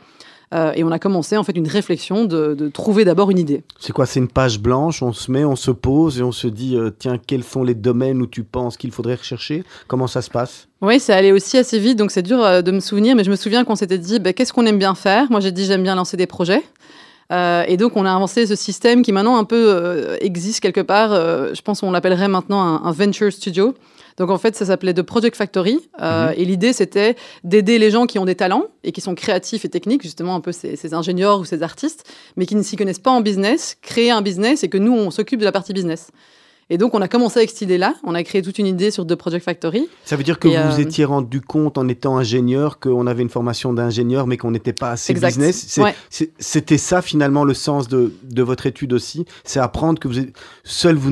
Euh, 0.53 0.73
et 0.75 0.83
on 0.83 0.91
a 0.91 0.99
commencé 0.99 1.37
en 1.37 1.45
fait 1.45 1.57
une 1.57 1.69
réflexion 1.69 2.25
de, 2.25 2.55
de 2.55 2.69
trouver 2.69 3.05
d'abord 3.05 3.31
une 3.31 3.39
idée. 3.39 3.63
C'est 3.79 3.93
quoi? 3.93 4.05
C'est 4.05 4.19
une 4.19 4.29
page 4.29 4.59
blanche, 4.59 5.01
on 5.01 5.13
se 5.13 5.31
met, 5.31 5.45
on 5.45 5.55
se 5.55 5.71
pose 5.71 6.19
et 6.19 6.25
on 6.25 6.33
se 6.33 6.49
dit, 6.49 6.77
euh, 6.77 6.91
tiens, 6.91 7.19
quels 7.25 7.45
sont 7.45 7.63
les 7.63 7.75
domaines 7.75 8.21
où 8.21 8.27
tu 8.27 8.43
penses 8.43 8.77
qu'il 8.77 8.91
faudrait 8.91 9.15
rechercher? 9.15 9.63
Comment 9.87 10.09
ça 10.09 10.23
se 10.23 10.31
passe? 10.31 10.67
Oui, 10.81 10.99
c'est 10.99 11.13
allé 11.13 11.31
aussi 11.31 11.57
assez 11.57 11.79
vite, 11.79 11.99
donc 11.99 12.11
c'est 12.11 12.23
dur 12.23 12.45
euh, 12.45 12.63
de 12.63 12.73
me 12.73 12.81
souvenir, 12.81 13.15
mais 13.15 13.23
je 13.23 13.31
me 13.31 13.37
souviens 13.37 13.65
qu'on 13.65 13.77
s'était 13.77 13.99
dit, 13.99 14.19
ben, 14.19 14.33
qu'est-ce 14.33 14.53
qu'on 14.53 14.67
aime 14.67 14.79
bien 14.79 14.97
faire? 14.97 15.31
Moi, 15.31 15.39
j'ai 15.39 15.53
dit, 15.53 15.67
j'aime 15.67 15.85
bien 15.85 15.95
lancer 15.95 16.17
des 16.17 16.27
projets. 16.27 16.65
Euh, 17.31 17.63
et 17.69 17.77
donc, 17.77 17.97
on 17.97 18.05
a 18.05 18.13
avancé 18.13 18.45
ce 18.45 18.57
système 18.57 19.03
qui 19.03 19.13
maintenant 19.13 19.37
un 19.37 19.45
peu 19.45 19.67
euh, 19.69 20.17
existe 20.21 20.59
quelque 20.59 20.81
part. 20.81 21.13
euh, 21.13 21.51
je 21.55 21.63
pense 21.63 21.81
qu'on 21.81 21.93
l'appellerait 21.93 22.27
maintenant 22.27 22.61
un, 22.61 22.83
un 22.83 22.91
venture 22.91 23.33
studio. 23.33 23.75
Donc, 24.17 24.31
en 24.31 24.39
fait, 24.39 24.57
ça 24.57 24.67
s'appelait 24.67 24.95
The 24.95 25.03
Project 25.03 25.37
Factory. 25.37 25.79
Euh, 26.01 26.33
Et 26.37 26.45
l'idée, 26.45 26.73
c'était 26.73 27.17
d'aider 27.45 27.79
les 27.79 27.91
gens 27.91 28.07
qui 28.07 28.19
ont 28.19 28.25
des 28.25 28.35
talents 28.35 28.65
et 28.85 28.93
qui 28.93 29.01
sont 29.01 29.15
créatifs 29.15 29.65
et 29.65 29.69
techniques, 29.69 30.03
justement 30.03 30.35
un 30.35 30.41
peu 30.41 30.53
ces, 30.53 30.77
ces 30.77 30.95
ingénieurs 30.95 31.41
ou 31.41 31.45
ces 31.45 31.63
artistes, 31.63 32.05
mais 32.37 32.47
qui 32.47 32.55
ne 32.57 32.63
s'y 32.63 32.77
connaissent 32.77 32.99
pas 32.99 33.11
en 33.11 33.21
business, 33.21 33.77
créer 33.83 34.11
un 34.11 34.23
business 34.23 34.65
et 34.65 34.69
que 34.69 34.79
nous, 34.79 34.93
on 34.93 35.11
s'occupe 35.11 35.41
de 35.41 35.45
la 35.45 35.53
partie 35.53 35.73
business. 35.73 36.11
Et 36.73 36.79
donc, 36.79 36.95
on 36.95 37.03
a 37.03 37.09
commencé 37.09 37.41
avec 37.41 37.51
cette 37.51 37.63
idée-là. 37.63 37.97
On 38.05 38.15
a 38.15 38.23
créé 38.23 38.43
toute 38.43 38.59
une 38.61 38.67
idée 38.67 38.93
sur 38.93 39.05
The 39.05 39.17
Project 39.17 39.45
Factory. 39.45 39.89
Ça 40.05 40.15
veut 40.15 40.23
dire 40.23 40.39
que 40.39 40.47
Et, 40.47 40.57
vous 40.57 40.71
vous 40.71 40.79
euh, 40.79 40.85
étiez 40.85 41.05
rendu 41.05 41.41
compte 41.41 41.77
en 41.79 41.89
étant 41.89 42.17
ingénieur 42.17 42.79
qu'on 42.79 43.09
avait 43.09 43.23
une 43.23 43.29
formation 43.29 43.73
d'ingénieur 43.73 44.29
mais 44.29 44.37
qu'on 44.37 44.53
n'était 44.53 44.73
pas 44.73 44.93
assez 44.93 45.11
Exact. 45.11 45.31
business. 45.31 45.79
Ouais. 45.79 45.97
C'était 46.39 46.79
ça 46.79 47.03
finalement 47.03 47.43
le 47.43 47.55
sens 47.55 47.89
de, 47.89 48.15
de 48.23 48.43
votre 48.45 48.67
étude 48.67 48.93
aussi. 48.93 49.25
C'est 49.43 49.59
apprendre 49.59 49.99
que 49.99 50.07
vous 50.07 50.21
seul 50.63 50.95
vous 50.97 51.11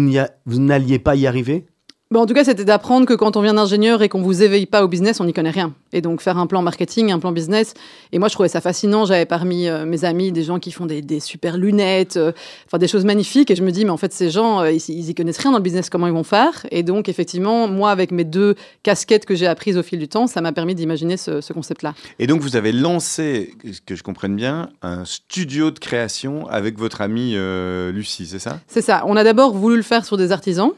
n'alliez 0.61 1.01
pas 1.01 1.17
y 1.17 1.27
arriver? 1.27 1.67
Bon, 2.11 2.21
en 2.21 2.27
tout 2.27 2.33
cas, 2.33 2.43
c'était 2.43 2.65
d'apprendre 2.65 3.07
que 3.07 3.13
quand 3.13 3.37
on 3.37 3.43
vient 3.43 3.53
d'ingénieur 3.53 4.01
et 4.01 4.09
qu'on 4.09 4.23
vous 4.23 4.43
éveille 4.43 4.65
pas 4.65 4.83
au 4.83 4.89
business, 4.89 5.21
on 5.21 5.27
n'y 5.27 5.35
connaît 5.35 5.51
rien. 5.51 5.75
Et 5.93 6.01
donc, 6.01 6.23
faire 6.23 6.39
un 6.39 6.47
plan 6.47 6.63
marketing, 6.63 7.13
un 7.13 7.19
plan 7.19 7.33
business. 7.33 7.75
Et 8.13 8.19
moi, 8.19 8.29
je 8.29 8.33
trouvais 8.33 8.49
ça 8.49 8.63
fascinant. 8.63 9.05
J'avais 9.05 9.27
parmi 9.27 9.69
euh, 9.69 9.85
mes 9.85 10.07
amis 10.07 10.33
des 10.33 10.43
gens 10.43 10.59
qui 10.59 10.73
font 10.73 10.87
des, 10.87 11.03
des 11.03 11.21
super 11.21 11.59
lunettes, 11.59 12.17
euh, 12.17 12.33
enfin 12.65 12.79
des 12.79 12.89
choses 12.89 13.05
magnifiques. 13.05 13.51
Et 13.51 13.57
je 13.57 13.63
me 13.63 13.71
dis, 13.71 13.85
mais 13.85 13.91
en 13.91 13.99
fait, 13.99 14.15
ces 14.15 14.31
gens, 14.31 14.61
euh, 14.61 14.73
ils, 14.73 14.83
ils 14.89 15.11
y 15.11 15.15
connaissent 15.15 15.37
rien 15.37 15.51
dans 15.51 15.59
le 15.59 15.63
business, 15.63 15.91
comment 15.91 16.07
ils 16.07 16.15
vont 16.15 16.25
faire? 16.25 16.65
Et 16.71 16.83
donc, 16.83 17.11
effectivement, 17.11 17.69
moi, 17.69 17.91
avec 17.91 18.11
mes 18.11 18.25
deux 18.25 18.55
casquettes 18.83 19.27
que 19.27 19.35
j'ai 19.35 19.47
apprises 19.47 19.77
au 19.77 19.83
fil 19.83 19.99
du 19.99 20.09
temps, 20.09 20.27
ça 20.27 20.41
m'a 20.41 20.53
permis 20.53 20.75
d'imaginer 20.75 21.19
ce, 21.19 21.43
ce 21.43 21.53
concept-là. 21.53 21.93
Et 22.19 22.27
donc 22.27 22.41
vous 22.41 22.57
avez 22.57 22.73
lancé, 22.73 23.53
que 23.85 23.95
je 23.95 24.03
comprenne 24.03 24.35
bien, 24.35 24.71
un 24.81 25.05
studio 25.05 25.71
de 25.71 25.79
création 25.79 26.49
avec 26.49 26.79
votre 26.79 27.03
amie 27.03 27.35
euh, 27.37 27.93
Lucie, 27.93 28.25
c'est 28.25 28.39
ça? 28.39 28.61
C'est 28.67 28.81
ça. 28.81 29.03
On 29.07 29.15
a 29.15 29.25
d'abord 29.25 29.53
voulu 29.53 29.77
le 29.77 29.83
faire 29.83 30.07
sur 30.07 30.17
des 30.17 30.33
artisans. 30.33 30.71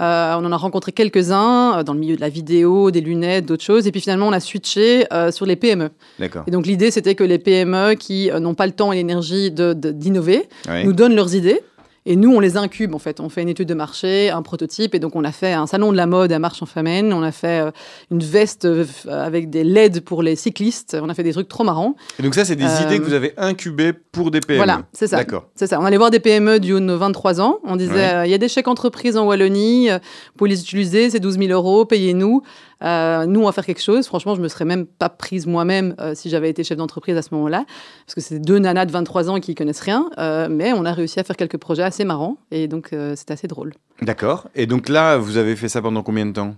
Euh, 0.00 0.34
on 0.38 0.44
en 0.44 0.52
a 0.52 0.56
rencontré 0.56 0.92
quelques-uns 0.92 1.78
euh, 1.78 1.82
dans 1.82 1.92
le 1.94 2.00
milieu 2.00 2.16
de 2.16 2.20
la 2.20 2.28
vidéo, 2.28 2.90
des 2.90 3.00
lunettes, 3.00 3.46
d'autres 3.46 3.64
choses. 3.64 3.86
Et 3.86 3.92
puis 3.92 4.00
finalement, 4.00 4.26
on 4.28 4.32
a 4.32 4.40
switché 4.40 5.06
euh, 5.12 5.30
sur 5.30 5.46
les 5.46 5.56
PME. 5.56 5.90
D'accord. 6.18 6.44
Et 6.46 6.50
donc 6.50 6.66
l'idée, 6.66 6.90
c'était 6.90 7.14
que 7.14 7.24
les 7.24 7.38
PME 7.38 7.94
qui 7.94 8.30
n'ont 8.40 8.54
pas 8.54 8.66
le 8.66 8.72
temps 8.72 8.92
et 8.92 8.96
l'énergie 8.96 9.50
de- 9.50 9.72
de- 9.72 9.90
d'innover 9.92 10.48
nous 10.84 10.92
donnent 10.92 11.14
leurs 11.14 11.34
idées. 11.34 11.60
Et 12.04 12.16
nous, 12.16 12.34
on 12.34 12.40
les 12.40 12.56
incube, 12.56 12.94
en 12.94 12.98
fait. 12.98 13.20
On 13.20 13.28
fait 13.28 13.42
une 13.42 13.48
étude 13.48 13.68
de 13.68 13.74
marché, 13.74 14.30
un 14.30 14.42
prototype. 14.42 14.94
Et 14.94 14.98
donc, 14.98 15.14
on 15.14 15.22
a 15.22 15.30
fait 15.30 15.52
un 15.52 15.66
salon 15.68 15.92
de 15.92 15.96
la 15.96 16.06
mode 16.06 16.32
à 16.32 16.38
Marche 16.40 16.60
en 16.62 16.66
Famenne. 16.66 17.12
On 17.12 17.22
a 17.22 17.30
fait 17.30 17.60
euh, 17.66 17.70
une 18.10 18.18
veste 18.22 18.64
euh, 18.64 18.84
avec 19.08 19.50
des 19.50 19.62
LED 19.62 20.00
pour 20.00 20.22
les 20.22 20.34
cyclistes. 20.34 20.96
On 21.00 21.08
a 21.08 21.14
fait 21.14 21.22
des 21.22 21.32
trucs 21.32 21.46
trop 21.48 21.62
marrants. 21.62 21.94
Et 22.18 22.22
donc 22.24 22.34
ça, 22.34 22.44
c'est 22.44 22.56
des 22.56 22.64
Euh, 22.64 22.82
idées 22.86 22.98
que 22.98 23.04
vous 23.04 23.12
avez 23.12 23.34
incubées 23.36 23.92
pour 23.92 24.30
des 24.32 24.40
PME. 24.40 24.56
Voilà, 24.58 24.82
c'est 24.92 25.06
ça. 25.06 25.16
D'accord. 25.18 25.46
C'est 25.54 25.68
ça. 25.68 25.78
On 25.80 25.84
allait 25.84 25.96
voir 25.96 26.10
des 26.10 26.18
PME 26.20 26.58
du 26.58 26.72
haut 26.72 26.80
de 26.80 26.84
nos 26.84 26.98
23 26.98 27.40
ans. 27.40 27.58
On 27.64 27.76
disait, 27.76 27.92
Ouais. 27.92 28.14
euh, 28.14 28.26
il 28.26 28.30
y 28.30 28.34
a 28.34 28.38
des 28.38 28.48
chèques 28.48 28.68
entreprises 28.68 29.16
en 29.16 29.24
Wallonie. 29.26 29.88
Vous 29.90 29.98
pouvez 30.36 30.50
les 30.50 30.60
utiliser. 30.60 31.10
C'est 31.10 31.20
12 31.20 31.38
000 31.38 31.50
euros. 31.52 31.84
Payez-nous. 31.84 32.42
Euh, 32.82 33.26
nous, 33.26 33.40
on 33.40 33.44
va 33.44 33.52
faire 33.52 33.64
quelque 33.64 33.80
chose. 33.80 34.06
Franchement, 34.08 34.34
je 34.34 34.40
me 34.40 34.48
serais 34.48 34.64
même 34.64 34.86
pas 34.86 35.08
prise 35.08 35.46
moi-même 35.46 35.94
euh, 36.00 36.14
si 36.16 36.28
j'avais 36.30 36.50
été 36.50 36.64
chef 36.64 36.76
d'entreprise 36.76 37.16
à 37.16 37.22
ce 37.22 37.28
moment-là. 37.32 37.64
Parce 38.06 38.16
que 38.16 38.20
c'est 38.20 38.40
deux 38.40 38.58
nanas 38.58 38.86
de 38.86 38.90
23 38.90 39.30
ans 39.30 39.38
qui 39.38 39.54
connaissent 39.54 39.78
rien. 39.78 40.10
Euh, 40.18 40.48
mais 40.50 40.72
on 40.72 40.84
a 40.84 40.92
réussi 40.92 41.20
à 41.20 41.22
faire 41.24 41.36
quelques 41.36 41.58
projets 41.58 41.84
assez 41.92 42.04
marrants. 42.04 42.36
Et 42.50 42.68
donc, 42.68 42.92
euh, 42.92 43.14
c'était 43.16 43.34
assez 43.34 43.46
drôle. 43.46 43.74
D'accord. 44.00 44.48
Et 44.54 44.66
donc 44.66 44.88
là, 44.88 45.16
vous 45.18 45.36
avez 45.36 45.54
fait 45.56 45.68
ça 45.68 45.80
pendant 45.82 46.02
combien 46.02 46.26
de 46.26 46.32
temps? 46.32 46.54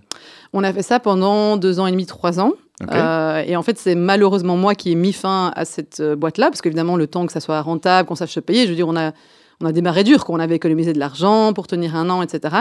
On 0.53 0.63
a 0.63 0.73
fait 0.73 0.81
ça 0.81 0.99
pendant 0.99 1.57
deux 1.57 1.79
ans 1.79 1.87
et 1.87 1.91
demi, 1.91 2.05
trois 2.05 2.39
ans. 2.39 2.53
Euh, 2.91 3.43
et 3.45 3.55
en 3.55 3.63
fait, 3.63 3.77
c'est 3.77 3.95
malheureusement 3.95 4.57
moi 4.57 4.75
qui 4.75 4.91
ai 4.91 4.95
mis 4.95 5.13
fin 5.13 5.51
à 5.55 5.65
cette 5.65 5.99
euh, 5.99 6.15
boîte-là, 6.15 6.47
parce 6.47 6.61
qu'évidemment, 6.61 6.97
le 6.97 7.07
temps 7.07 7.25
que 7.25 7.31
ça 7.31 7.39
soit 7.39 7.61
rentable, 7.61 8.07
qu'on 8.07 8.15
sache 8.15 8.33
se 8.33 8.39
payer, 8.39 8.63
je 8.63 8.69
veux 8.69 8.75
dire, 8.75 8.87
on 8.87 8.97
a, 8.97 9.11
on 9.61 9.65
a 9.65 9.71
démarré 9.71 10.03
dur, 10.03 10.25
qu'on 10.25 10.39
avait 10.39 10.55
économisé 10.55 10.91
de 10.91 10.99
l'argent 10.99 11.53
pour 11.53 11.67
tenir 11.67 11.95
un 11.95 12.09
an, 12.09 12.21
etc. 12.21 12.55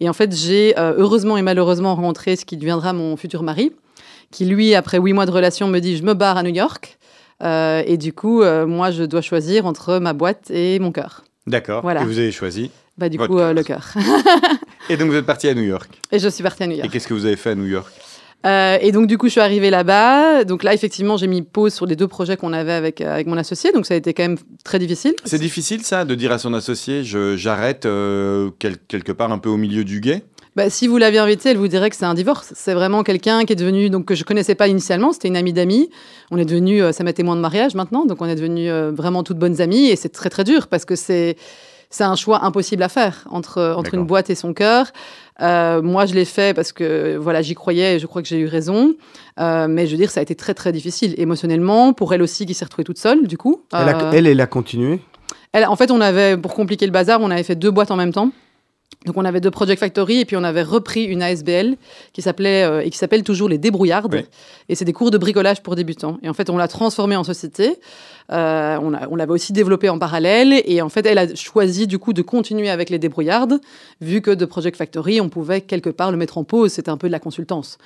Et 0.00 0.08
en 0.08 0.12
fait, 0.12 0.34
j'ai 0.34 0.78
euh, 0.78 0.94
heureusement 0.96 1.36
et 1.36 1.42
malheureusement 1.42 1.94
rencontré 1.94 2.36
ce 2.36 2.44
qui 2.44 2.56
deviendra 2.56 2.92
mon 2.92 3.16
futur 3.16 3.42
mari, 3.42 3.72
qui 4.30 4.46
lui, 4.46 4.74
après 4.74 4.98
huit 4.98 5.12
mois 5.12 5.26
de 5.26 5.30
relation, 5.30 5.68
me 5.68 5.78
dit, 5.78 5.96
je 5.96 6.02
me 6.02 6.14
barre 6.14 6.38
à 6.38 6.42
New 6.42 6.54
York. 6.54 6.98
Euh, 7.42 7.82
et 7.86 7.96
du 7.96 8.12
coup, 8.12 8.42
moi, 8.66 8.90
je 8.90 9.02
dois 9.04 9.20
choisir 9.20 9.66
entre 9.66 9.98
ma 9.98 10.12
boîte 10.12 10.50
et 10.50 10.78
mon 10.78 10.92
cœur. 10.92 11.24
D'accord. 11.46 11.82
Voilà. 11.82 12.02
Et 12.02 12.04
vous 12.04 12.18
avez 12.18 12.32
choisi. 12.32 12.70
Bah, 12.98 13.08
du 13.08 13.18
coup, 13.18 13.38
euh, 13.38 13.52
le 13.52 13.62
cœur. 13.62 13.94
Et 14.88 14.96
donc 14.96 15.10
vous 15.10 15.16
êtes 15.16 15.26
parti 15.26 15.48
à 15.48 15.54
New 15.54 15.62
York. 15.62 15.88
et 16.10 16.18
je 16.18 16.28
suis 16.28 16.42
partie 16.42 16.62
à 16.62 16.66
New 16.66 16.74
Et 16.74 16.78
York. 16.78 16.90
qu'est-ce 16.90 17.06
que 17.08 17.14
vous 17.14 17.24
avez 17.26 17.36
fait 17.36 17.50
à 17.50 17.54
New 17.54 17.66
York? 17.66 17.90
Euh, 18.44 18.76
et 18.80 18.90
donc, 18.90 19.06
du 19.06 19.18
coup, 19.18 19.26
je 19.26 19.32
suis 19.32 19.40
arrivée 19.40 19.70
là-bas. 19.70 20.42
Donc 20.42 20.64
là, 20.64 20.74
effectivement, 20.74 21.16
j'ai 21.16 21.28
mis 21.28 21.42
pause 21.42 21.72
sur 21.72 21.86
les 21.86 21.94
deux 21.94 22.08
projets 22.08 22.36
qu'on 22.36 22.52
avait 22.52 22.72
avec, 22.72 23.00
euh, 23.00 23.14
avec 23.14 23.28
mon 23.28 23.36
associé. 23.36 23.70
Donc, 23.70 23.86
ça 23.86 23.94
a 23.94 23.96
été 23.96 24.12
quand 24.14 24.24
même 24.24 24.36
très 24.64 24.80
difficile. 24.80 25.14
C'est 25.24 25.38
difficile, 25.38 25.84
ça, 25.84 26.04
de 26.04 26.14
dire 26.16 26.32
à 26.32 26.38
son 26.38 26.52
associé 26.52 27.04
je- 27.04 27.36
j'arrête 27.36 27.86
euh, 27.86 28.50
quel- 28.58 28.78
quelque 28.78 29.12
part 29.12 29.30
un 29.30 29.38
peu 29.38 29.48
au 29.48 29.56
milieu 29.56 29.84
du 29.84 30.00
guet? 30.00 30.24
Bah, 30.54 30.68
si 30.68 30.86
vous 30.86 30.98
l'aviez 30.98 31.18
invité, 31.18 31.48
elle 31.50 31.56
vous 31.56 31.68
dirait 31.68 31.88
que 31.88 31.96
c'est 31.96 32.04
un 32.04 32.12
divorce. 32.14 32.52
C'est 32.54 32.74
vraiment 32.74 33.02
quelqu'un 33.02 33.44
qui 33.44 33.54
est 33.54 33.56
devenu, 33.56 33.88
donc 33.88 34.04
que 34.04 34.14
je 34.14 34.22
connaissais 34.24 34.54
pas 34.54 34.68
initialement, 34.68 35.12
c'était 35.12 35.28
une 35.28 35.36
amie 35.36 35.54
d'amis. 35.54 35.88
On 36.30 36.36
est 36.36 36.44
devenu, 36.44 36.82
ça 36.92 37.04
m'a 37.04 37.12
témoin 37.14 37.36
de 37.36 37.40
mariage 37.40 37.74
maintenant, 37.74 38.04
donc 38.04 38.20
on 38.20 38.26
est 38.26 38.34
devenu 38.34 38.70
vraiment 38.92 39.22
toutes 39.22 39.38
bonnes 39.38 39.60
amies 39.62 39.88
et 39.88 39.96
c'est 39.96 40.10
très 40.10 40.28
très 40.28 40.44
dur 40.44 40.66
parce 40.68 40.84
que 40.84 40.94
c'est 40.96 41.36
c'est 41.88 42.04
un 42.04 42.16
choix 42.16 42.42
impossible 42.44 42.82
à 42.82 42.88
faire 42.88 43.24
entre 43.30 43.74
entre 43.76 43.92
une 43.94 44.00
boîte 44.06 44.30
et 44.30 44.34
son 44.34 44.54
cœur. 44.54 44.86
Euh, 45.42 45.82
moi, 45.82 46.06
je 46.06 46.14
l'ai 46.14 46.24
fait 46.24 46.54
parce 46.54 46.72
que 46.72 47.16
voilà, 47.16 47.42
j'y 47.42 47.54
croyais 47.54 47.96
et 47.96 47.98
je 47.98 48.06
crois 48.06 48.22
que 48.22 48.28
j'ai 48.28 48.38
eu 48.38 48.46
raison. 48.46 48.94
Euh, 49.40 49.68
mais 49.68 49.86
je 49.86 49.92
veux 49.92 49.96
dire, 49.98 50.10
ça 50.10 50.20
a 50.20 50.22
été 50.22 50.34
très 50.34 50.54
très 50.54 50.72
difficile 50.72 51.14
émotionnellement 51.18 51.92
pour 51.94 52.12
elle 52.14 52.22
aussi 52.22 52.46
qui 52.46 52.54
s'est 52.54 52.64
retrouvée 52.64 52.84
toute 52.84 52.98
seule 52.98 53.26
du 53.26 53.36
coup. 53.38 53.62
Elle, 53.72 53.88
a- 53.88 54.04
Euh, 54.04 54.10
elle, 54.14 54.26
elle 54.26 54.40
a 54.40 54.46
continué? 54.46 55.00
elle- 55.52 55.66
en 55.66 55.76
fait, 55.76 55.90
on 55.90 56.00
avait, 56.00 56.36
pour 56.38 56.54
compliquer 56.54 56.86
le 56.86 56.92
bazar, 56.92 57.20
on 57.22 57.30
avait 57.30 57.42
fait 57.42 57.56
deux 57.56 57.70
boîtes 57.70 57.90
en 57.90 57.96
même 57.96 58.12
temps. 58.12 58.30
Donc, 59.06 59.16
on 59.16 59.24
avait 59.24 59.40
deux 59.40 59.50
Project 59.50 59.80
Factory 59.80 60.20
et 60.20 60.24
puis 60.24 60.36
on 60.36 60.44
avait 60.44 60.62
repris 60.62 61.04
une 61.04 61.22
ASBL 61.22 61.76
qui 62.12 62.22
s'appelait 62.22 62.62
euh, 62.62 62.82
et 62.82 62.90
qui 62.90 62.98
s'appelle 62.98 63.24
toujours 63.24 63.48
les 63.48 63.58
Débrouillardes. 63.58 64.14
Oui. 64.14 64.24
Et 64.68 64.74
c'est 64.76 64.84
des 64.84 64.92
cours 64.92 65.10
de 65.10 65.18
bricolage 65.18 65.60
pour 65.62 65.74
débutants. 65.74 66.18
Et 66.22 66.28
en 66.28 66.34
fait, 66.34 66.48
on 66.50 66.56
l'a 66.56 66.68
transformé 66.68 67.16
en 67.16 67.24
société. 67.24 67.78
Euh, 68.30 68.78
on 68.80 68.92
on 69.10 69.16
l'avait 69.16 69.32
aussi 69.32 69.52
développé 69.52 69.88
en 69.88 69.98
parallèle. 69.98 70.62
Et 70.66 70.80
en 70.82 70.88
fait, 70.88 71.04
elle 71.06 71.18
a 71.18 71.34
choisi 71.34 71.86
du 71.88 71.98
coup 71.98 72.12
de 72.12 72.22
continuer 72.22 72.70
avec 72.70 72.90
les 72.90 72.98
Débrouillardes, 72.98 73.58
vu 74.00 74.20
que 74.20 74.30
de 74.30 74.44
Project 74.44 74.76
Factory, 74.76 75.20
on 75.20 75.28
pouvait 75.28 75.60
quelque 75.62 75.90
part 75.90 76.12
le 76.12 76.16
mettre 76.16 76.38
en 76.38 76.44
pause. 76.44 76.72
C'était 76.72 76.90
un 76.90 76.96
peu 76.96 77.08
de 77.08 77.12
la 77.12 77.18
consultance. 77.18 77.78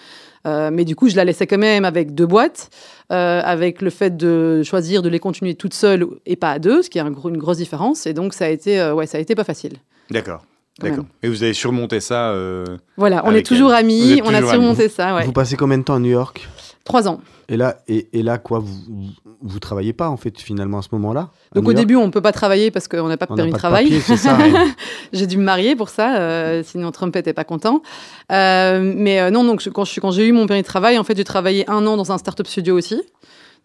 Euh, 0.47 0.71
mais 0.73 0.85
du 0.85 0.95
coup, 0.95 1.09
je 1.09 1.17
la 1.17 1.25
laissais 1.25 1.47
quand 1.47 1.59
même 1.59 1.85
avec 1.87 2.15
deux 2.15 2.27
boîtes, 2.27 2.69
euh, 3.11 3.41
avec 3.43 3.81
le 3.81 3.91
fait 3.91 4.17
de 4.17 4.63
choisir 4.65 5.03
de 5.03 5.09
les 5.09 5.19
continuer 5.19 5.55
toutes 5.55 5.75
seules 5.75 6.07
et 6.27 6.37
pas 6.37 6.53
à 6.53 6.59
deux, 6.59 6.83
ce 6.83 6.91
qui 6.91 6.99
est 6.99 7.01
un 7.01 7.11
gros- 7.11 7.31
une 7.31 7.39
grosse 7.39 7.57
différence. 7.57 8.07
Et 8.07 8.13
donc, 8.13 8.35
ça 8.35 8.45
a 8.45 8.49
été, 8.49 8.79
euh, 8.79 8.93
ouais, 8.95 9.07
ça 9.07 9.19
a 9.19 9.21
été 9.21 9.35
pas 9.35 9.45
facile. 9.45 9.73
D'accord. 10.11 10.45
D'accord. 10.81 11.05
Et 11.23 11.29
vous 11.29 11.43
avez 11.43 11.55
surmonté 11.55 12.01
ça 12.01 12.31
euh, 12.31 12.65
Voilà, 12.97 13.23
on 13.25 13.33
est 13.35 13.45
toujours 13.45 13.73
elle. 13.73 13.87
Vous 13.87 13.93
amis, 13.95 14.21
on 14.25 14.29
a 14.29 14.37
toujours 14.39 14.51
surmonté 14.51 14.89
ça, 14.91 15.15
ouais. 15.15 15.25
Vous 15.25 15.33
passez 15.33 15.57
combien 15.57 15.79
de 15.79 15.85
temps 15.85 15.95
à 15.95 15.99
New 15.99 16.11
York? 16.11 16.47
Trois 16.85 17.09
ans. 17.09 17.21
et 17.49 17.57
là, 17.57 17.79
et, 17.89 18.07
et 18.13 18.23
là, 18.23 18.39
quoi, 18.39 18.59
vous, 18.61 18.69
vous, 18.89 19.09
vous 19.43 19.59
travaillez 19.59 19.93
pas, 19.93 20.09
en 20.09 20.17
fait, 20.17 20.39
finalement, 20.41 20.79
à 20.79 20.83
ce 20.83 20.89
moment-là? 20.93 21.31
Donc 21.55 21.65
New 21.65 21.71
au 21.71 21.73
York? 21.73 21.77
début, 21.81 21.97
on 21.97 22.11
peut 22.11 22.21
pas 22.21 22.31
travailler 22.33 22.71
parce 22.71 22.87
qu'on 22.89 23.09
n'a 23.09 23.17
pas 23.17 23.27
de 23.27 23.35
permis 23.35 23.51
de 23.51 23.57
pas 23.57 23.57
de 23.57 23.61
travail. 23.61 23.85
papier, 23.91 24.73
j'ai 25.13 25.27
dû 25.27 25.37
me 25.39 25.43
marier 25.43 25.75
pour 25.75 25.89
ça, 25.89 26.17
euh, 26.19 26.63
sinon 26.65 26.91
Trump 26.93 27.17
était 27.17 27.33
pas 27.33 27.45
content. 27.45 27.83
Euh, 28.31 28.81
mais 28.97 29.21
euh, 29.21 29.31
non, 29.31 29.45
donc 29.45 29.61
je- 29.63 29.71
quand 29.71 29.85
j'ai 30.13 30.27
eu 30.27 30.33
mon 30.33 30.47
permis 30.47 30.63
de 30.63 30.67
travail, 30.67 30.99
en 30.99 31.05
fait, 31.05 31.17
j'ai 31.17 31.25
travaillé 31.25 31.69
un 31.71 31.85
an 31.87 31.97
dans 31.97 32.13
un 32.13 32.19
startup 32.19 32.47
studio 32.47 32.77
aussi. 32.77 33.03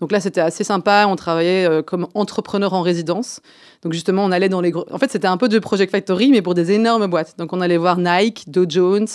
Donc 0.02 0.12
là, 0.12 0.20
c'était 0.20 0.42
assez 0.42 0.64
sympa. 0.64 1.06
On 1.08 1.16
travaillait 1.16 1.66
euh, 1.70 1.82
comme 1.82 2.08
entrepreneur 2.16 2.74
en 2.74 2.82
résidence. 2.82 3.40
Donc 3.84 3.94
justement, 3.94 4.26
on 4.26 4.32
allait 4.32 4.50
dans 4.50 4.60
les 4.60 4.72
gros. 4.72 4.86
En 4.92 4.98
fait, 4.98 5.10
c'était 5.12 5.28
un 5.28 5.38
peu 5.38 5.48
de 5.48 5.58
Project 5.60 5.92
Factory, 5.92 6.32
mais 6.32 6.42
pour 6.42 6.54
des 6.56 6.72
énormes 6.72 7.08
boîtes. 7.08 7.36
Donc 7.38 7.54
on 7.54 7.62
allait 7.62 7.78
voir 7.78 7.98
Nike, 7.98 8.50
Dow 8.50 8.66
Jones, 8.68 9.08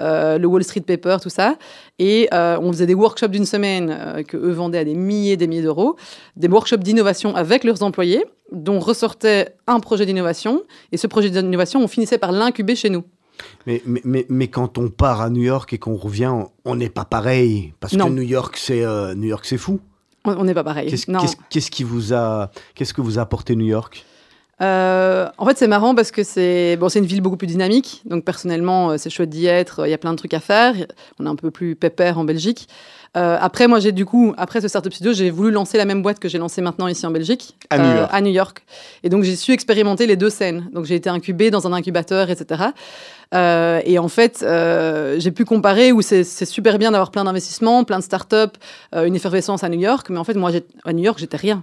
euh, 0.00 0.38
le 0.38 0.46
Wall 0.46 0.62
Street 0.62 0.82
Paper, 0.82 1.16
tout 1.22 1.30
ça. 1.30 1.56
Et 1.98 2.28
euh, 2.32 2.58
on 2.60 2.70
faisait 2.72 2.86
des 2.86 2.94
workshops 2.94 3.28
d'une 3.30 3.46
semaine 3.46 4.22
que 4.28 4.36
eux 4.36 4.52
vendaient 4.52 4.78
à 4.78 4.84
des 4.84 4.94
milliers 4.94 5.32
et 5.32 5.36
des 5.36 5.46
milliers 5.46 5.62
d'euros. 5.62 5.96
Des 6.36 6.48
workshops 6.48 6.78
d'innovation 6.82 7.34
avec 7.34 7.64
leurs 7.64 7.82
employés, 7.82 8.24
dont 8.52 8.78
ressortait 8.80 9.48
un 9.66 9.80
projet 9.80 10.06
d'innovation. 10.06 10.62
Et 10.92 10.96
ce 10.98 11.06
projet 11.06 11.30
d'innovation, 11.30 11.80
on 11.82 11.88
finissait 11.88 12.18
par 12.18 12.32
l'incuber 12.32 12.76
chez 12.76 12.90
nous. 12.90 13.02
Mais, 13.66 13.82
mais, 13.84 14.00
mais, 14.04 14.26
mais 14.28 14.48
quand 14.48 14.78
on 14.78 14.88
part 14.90 15.20
à 15.20 15.28
New 15.30 15.42
York 15.42 15.72
et 15.72 15.78
qu'on 15.78 15.96
revient, 15.96 16.26
on- 16.28 16.48
on 16.64 16.76
n'est 16.76 16.88
pas 16.90 17.04
pareil. 17.04 17.72
Parce 17.80 17.94
Non. 17.94 18.06
que 18.06 18.12
New 18.12 18.22
York, 18.22 18.56
c'est 18.56 18.84
euh, 18.84 19.14
New 19.14 19.28
York, 19.28 19.44
c'est 19.44 19.58
fou. 19.58 19.80
On 20.24 20.44
n'est 20.44 20.54
pas 20.54 20.64
pareil. 20.64 20.90
Qu'est-ce 21.50 21.70
qui 21.70 21.84
vous 21.84 22.14
a, 22.14 22.50
qu'est-ce 22.74 22.94
que 22.94 23.00
vous 23.00 23.18
a 23.18 23.22
apporté 23.22 23.56
New 23.56 23.66
York? 23.66 24.04
Euh, 24.60 25.28
en 25.36 25.46
fait, 25.46 25.58
c'est 25.58 25.66
marrant 25.66 25.94
parce 25.94 26.10
que 26.10 26.22
c'est 26.22 26.76
bon, 26.76 26.88
c'est 26.88 26.98
une 26.98 27.06
ville 27.06 27.20
beaucoup 27.20 27.36
plus 27.36 27.46
dynamique. 27.46 28.02
Donc 28.04 28.24
personnellement, 28.24 28.90
euh, 28.90 28.96
c'est 28.98 29.10
chouette 29.10 29.30
d'y 29.30 29.46
être. 29.46 29.86
Il 29.86 29.90
y 29.90 29.94
a 29.94 29.98
plein 29.98 30.12
de 30.12 30.18
trucs 30.18 30.34
à 30.34 30.40
faire. 30.40 30.74
On 31.18 31.26
est 31.26 31.28
un 31.28 31.36
peu 31.36 31.50
plus 31.50 31.74
pépère 31.74 32.18
en 32.18 32.24
Belgique. 32.24 32.68
Euh, 33.16 33.36
après, 33.40 33.68
moi, 33.68 33.78
j'ai 33.78 33.92
du 33.92 34.04
coup, 34.04 34.34
après 34.36 34.60
ce 34.60 34.66
startup 34.66 34.92
studio, 34.92 35.12
j'ai 35.12 35.30
voulu 35.30 35.52
lancer 35.52 35.78
la 35.78 35.84
même 35.84 36.02
boîte 36.02 36.18
que 36.18 36.28
j'ai 36.28 36.38
lancée 36.38 36.60
maintenant 36.62 36.88
ici 36.88 37.06
en 37.06 37.12
Belgique, 37.12 37.56
À 37.70 37.78
New 37.78 37.96
York. 37.96 38.10
à 38.12 38.20
New 38.20 38.32
York. 38.32 38.64
Et 39.04 39.08
donc 39.08 39.22
j'ai 39.22 39.36
su 39.36 39.52
expérimenter 39.52 40.06
les 40.06 40.16
deux 40.16 40.30
scènes. 40.30 40.68
Donc 40.72 40.84
j'ai 40.84 40.96
été 40.96 41.08
incubée 41.08 41.50
dans 41.52 41.66
un 41.68 41.72
incubateur, 41.72 42.30
etc. 42.30 42.64
Euh, 43.32 43.80
et 43.84 44.00
en 44.00 44.08
fait, 44.08 44.44
j'ai 45.18 45.30
pu 45.30 45.44
comparer 45.44 45.92
où 45.92 46.02
c'est 46.02 46.24
super 46.24 46.78
bien 46.78 46.90
d'avoir 46.90 47.12
plein 47.12 47.24
d'investissements, 47.24 47.84
plein 47.84 47.98
de 47.98 48.04
startups, 48.04 48.58
une 48.92 49.14
effervescence 49.14 49.62
à 49.62 49.68
New 49.68 49.80
York. 49.80 50.08
Mais 50.10 50.18
en 50.18 50.24
fait, 50.24 50.34
moi, 50.34 50.50
à 50.84 50.92
New 50.92 51.04
York, 51.04 51.18
j'étais 51.18 51.36
rien. 51.36 51.62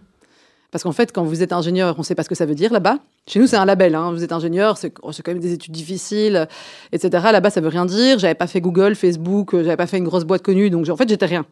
Parce 0.71 0.83
qu'en 0.83 0.93
fait, 0.93 1.11
quand 1.11 1.23
vous 1.23 1.43
êtes 1.43 1.51
ingénieur, 1.51 1.95
on 1.97 1.99
ne 2.01 2.03
sait 2.05 2.15
pas 2.15 2.23
ce 2.23 2.29
que 2.29 2.35
ça 2.35 2.45
veut 2.45 2.55
dire 2.55 2.71
là-bas. 2.71 2.99
Chez 3.27 3.39
nous, 3.39 3.47
c'est 3.47 3.57
un 3.57 3.65
label. 3.65 3.93
hein. 3.93 4.11
Vous 4.13 4.23
êtes 4.23 4.31
ingénieur, 4.31 4.77
c'est 4.77 4.93
oh, 5.01 5.11
c'est 5.11 5.21
quand 5.21 5.31
même 5.31 5.41
des 5.41 5.51
études 5.53 5.73
difficiles, 5.73 6.47
etc. 6.93 7.09
Là-bas, 7.31 7.49
ça 7.49 7.59
veut 7.61 7.67
rien 7.67 7.85
dire. 7.85 8.19
J'avais 8.19 8.35
pas 8.35 8.47
fait 8.47 8.61
Google, 8.61 8.95
Facebook, 8.95 9.53
euh, 9.53 9.63
j'avais 9.63 9.75
pas 9.77 9.87
fait 9.87 9.97
une 9.97 10.05
grosse 10.05 10.23
boîte 10.23 10.41
connue, 10.43 10.69
donc 10.69 10.87
en 10.89 10.95
fait, 10.95 11.09
j'étais 11.09 11.25
rien. 11.25 11.45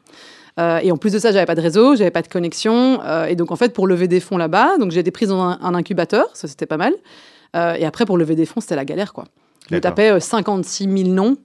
Euh, 0.60 0.80
et 0.82 0.92
en 0.92 0.98
plus 0.98 1.12
de 1.14 1.20
ça, 1.20 1.32
j'avais 1.32 1.46
pas 1.46 1.56
de 1.56 1.62
réseau, 1.62 1.96
j'avais 1.96 2.12
pas 2.12 2.22
de 2.22 2.28
connexion. 2.28 3.02
euh, 3.04 3.26
et 3.26 3.36
donc, 3.36 3.52
en 3.52 3.56
fait, 3.56 3.74
pour 3.74 3.88
lever 3.88 4.08
des 4.08 4.20
fonds 4.20 4.38
là-bas, 4.38 4.78
donc 4.80 4.92
j'ai 4.92 5.02
été 5.02 5.12
prise 5.12 5.30
dans 5.30 5.42
un, 5.42 5.60
un 5.62 5.74
incubateur, 5.76 6.26
ça 6.34 6.48
c'était 6.48 6.66
pas 6.66 6.78
mal. 6.78 6.94
Euh, 7.56 7.76
et 7.76 7.86
après, 7.86 8.06
pour 8.06 8.18
lever 8.18 8.36
des 8.36 8.46
fonds, 8.46 8.62
c'était 8.62 8.76
la 8.76 8.86
galère, 8.86 9.12
quoi. 9.14 9.26
Je 9.70 9.76
tapais 9.82 10.12
euh, 10.12 10.20
56 10.20 10.84
000 10.86 11.10
noms. 11.10 11.36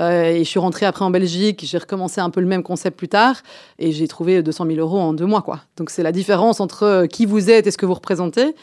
Euh, 0.00 0.24
et 0.24 0.38
je 0.44 0.48
suis 0.48 0.58
rentrée 0.58 0.86
après 0.86 1.04
en 1.04 1.10
Belgique, 1.10 1.62
j'ai 1.66 1.78
recommencé 1.78 2.20
un 2.20 2.30
peu 2.30 2.40
le 2.40 2.46
même 2.46 2.62
concept 2.62 2.96
plus 2.98 3.08
tard, 3.08 3.36
et 3.78 3.92
j'ai 3.92 4.08
trouvé 4.08 4.42
200 4.42 4.66
000 4.66 4.78
euros 4.78 4.98
en 4.98 5.12
deux 5.12 5.26
mois. 5.26 5.42
Quoi. 5.42 5.60
Donc 5.76 5.90
c'est 5.90 6.02
la 6.02 6.12
différence 6.12 6.60
entre 6.60 6.82
euh, 6.82 7.06
qui 7.06 7.26
vous 7.26 7.50
êtes 7.50 7.66
et 7.66 7.70
ce 7.70 7.78
que 7.78 7.86
vous 7.86 7.94
représentez. 7.94 8.54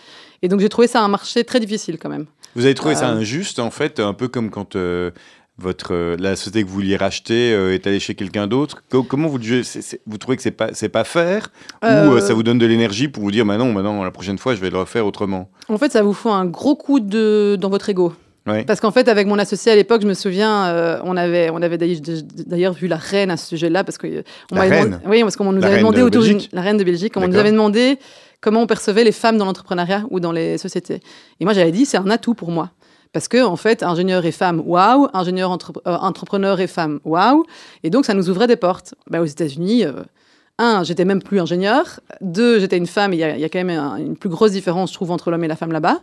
Et 0.42 0.48
donc 0.48 0.60
j'ai 0.60 0.70
trouvé 0.70 0.88
ça 0.88 1.02
un 1.02 1.08
marché 1.08 1.44
très 1.44 1.60
difficile 1.60 1.98
quand 1.98 2.10
même. 2.10 2.26
Vous 2.56 2.66
avez 2.66 2.74
trouvé 2.76 2.96
ça 2.96 3.10
Euh, 3.10 3.18
injuste, 3.18 3.60
en 3.60 3.72
fait, 3.72 4.00
un 4.00 4.14
peu 4.14 4.28
comme 4.28 4.50
quand 4.50 4.76
euh, 4.76 5.12
votre, 5.58 6.16
la 6.20 6.36
société 6.36 6.64
que 6.64 6.68
vous 6.68 6.74
vouliez 6.74 6.98
racheter 6.98 7.50
est 7.52 7.86
allée 7.86 8.00
chez 8.00 8.16
quelqu'un 8.16 8.48
d'autre 8.48 8.84
Co- 8.90 9.04
Comment 9.04 9.28
vous 9.28 9.38
le 9.38 9.44
jugez 9.44 9.98
Vous 10.08 10.18
trouvez 10.18 10.36
que 10.36 10.42
c'est 10.44 10.50
pas, 10.52 10.70
pas 10.92 11.04
faire 11.04 11.52
Ou 11.84 12.20
ça 12.20 12.34
vous 12.34 12.42
donne 12.44 12.58
de 12.58 12.66
l'énergie 12.66 13.08
pour 13.08 13.22
vous 13.24 13.32
dire, 13.32 13.46
bah 13.46 13.58
non, 13.58 13.72
maintenant, 13.72 14.04
la 14.04 14.10
prochaine 14.12 14.38
fois, 14.40 14.56
je 14.56 14.60
vais 14.62 14.70
le 14.72 14.80
refaire 14.80 15.06
autrement? 15.06 15.50
En 15.70 15.78
fait, 15.78 15.92
ça 15.92 16.02
vous 16.02 16.14
faut 16.14 16.32
un 16.32 16.46
gros 16.46 16.76
coup 16.76 17.00
de... 17.00 17.58
dans 17.60 17.70
votre 17.70 17.90
ego. 17.90 18.12
Parce 18.66 18.80
qu'en 18.80 18.92
fait, 18.92 19.08
avec 19.08 19.28
mon 19.28 19.38
associé 19.38 19.72
à 19.72 19.76
l'époque, 19.76 20.02
je 20.02 20.08
me 20.08 20.14
souviens, 20.16 20.66
euh, 20.68 21.00
on 21.04 21.16
avait, 21.16 21.50
on 21.52 21.62
avait 21.62 21.78
d'ailleurs- 21.78 22.74
vu 22.74 22.88
la 22.88 22.96
reine 22.98 23.30
à 23.30 23.38
ce 23.38 23.48
sujet-là, 23.48 23.84
parce 23.84 23.98
que 23.98 24.08
euh, 24.08 24.24
demandé- 24.52 24.70
oui, 25.08 25.22
parce 25.22 25.36
qu'on 25.36 25.52
nous 25.52 25.62
La 25.62 25.68
avait 25.68 25.76
demandé 25.80 25.98
de 26.00 26.04
autour 26.08 26.24
d'une- 26.24 26.48
la 26.52 26.62
reine 26.62 26.78
de 26.78 26.84
Belgique, 26.84 27.14
on 27.18 27.20
nous 27.28 27.34
avait 27.40 27.52
demandé 27.52 28.00
comment 28.42 28.62
on 28.62 28.68
percevait 28.68 29.04
les 29.04 29.12
femmes 29.12 29.38
dans 29.38 29.46
l'entrepreneuriat 29.46 30.06
ou 30.10 30.20
dans 30.20 30.32
les 30.32 30.58
sociétés. 30.58 31.02
Et 31.40 31.46
moi, 31.46 31.54
j'avais 31.54 31.72
dit, 31.72 31.86
c'est 31.86 31.98
un 31.98 32.10
atout 32.10 32.34
pour 32.34 32.50
moi. 32.52 32.72
Parce 33.14 33.28
que, 33.28 33.44
en 33.44 33.58
fait, 33.58 33.84
ingénieur 33.84 34.26
et 34.26 34.32
femme, 34.32 34.64
waouh, 34.66 35.08
ingénieur 35.14 35.52
entre- 35.52 35.74
euh, 35.86 35.96
entrepreneur 35.98 36.60
et 36.62 36.68
femme, 36.68 37.00
waouh. 37.04 37.44
Et 37.84 37.90
donc, 37.90 38.06
ça 38.06 38.14
nous 38.14 38.30
ouvrait 38.30 38.48
des 38.48 38.56
portes. 38.56 38.96
Bah, 39.10 39.22
aux 39.22 39.26
États-Unis, 39.26 39.84
euh, 39.86 39.92
un, 40.58 40.84
j'étais 40.84 41.04
même 41.06 41.22
plus 41.22 41.40
ingénieur. 41.42 42.00
Deux, 42.22 42.60
j'étais 42.60 42.78
une 42.78 42.88
femme. 42.88 43.14
Il 43.14 43.20
y, 43.20 43.24
a- 43.24 43.36
il 43.36 43.42
y 43.42 43.44
a 43.44 43.50
quand 43.50 43.60
même 43.64 43.78
un- 43.78 43.98
une 43.98 44.16
plus 44.16 44.30
grosse 44.30 44.52
différence, 44.52 44.90
je 44.92 44.96
trouve, 44.96 45.12
entre 45.12 45.30
l'homme 45.30 45.44
et 45.44 45.48
la 45.50 45.56
femme 45.58 45.74
là-bas. 45.74 46.00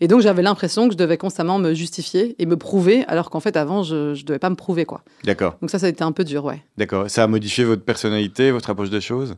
Et 0.00 0.08
donc, 0.08 0.20
j'avais 0.20 0.42
l'impression 0.42 0.86
que 0.86 0.92
je 0.92 0.98
devais 0.98 1.16
constamment 1.16 1.58
me 1.58 1.74
justifier 1.74 2.36
et 2.38 2.46
me 2.46 2.56
prouver, 2.56 3.04
alors 3.08 3.30
qu'en 3.30 3.40
fait, 3.40 3.56
avant, 3.56 3.82
je 3.82 4.10
ne 4.18 4.22
devais 4.22 4.38
pas 4.38 4.50
me 4.50 4.54
prouver, 4.54 4.84
quoi. 4.84 5.02
D'accord, 5.24 5.56
Donc 5.60 5.70
ça, 5.70 5.78
ça 5.78 5.86
a 5.86 5.88
été 5.88 6.04
un 6.04 6.12
peu 6.12 6.24
dur, 6.24 6.44
ouais. 6.44 6.62
d'accord. 6.76 7.10
Ça 7.10 7.24
a 7.24 7.26
modifié 7.26 7.64
votre 7.64 7.82
personnalité, 7.82 8.50
votre 8.50 8.70
approche 8.70 8.90
des 8.90 9.00
choses? 9.00 9.34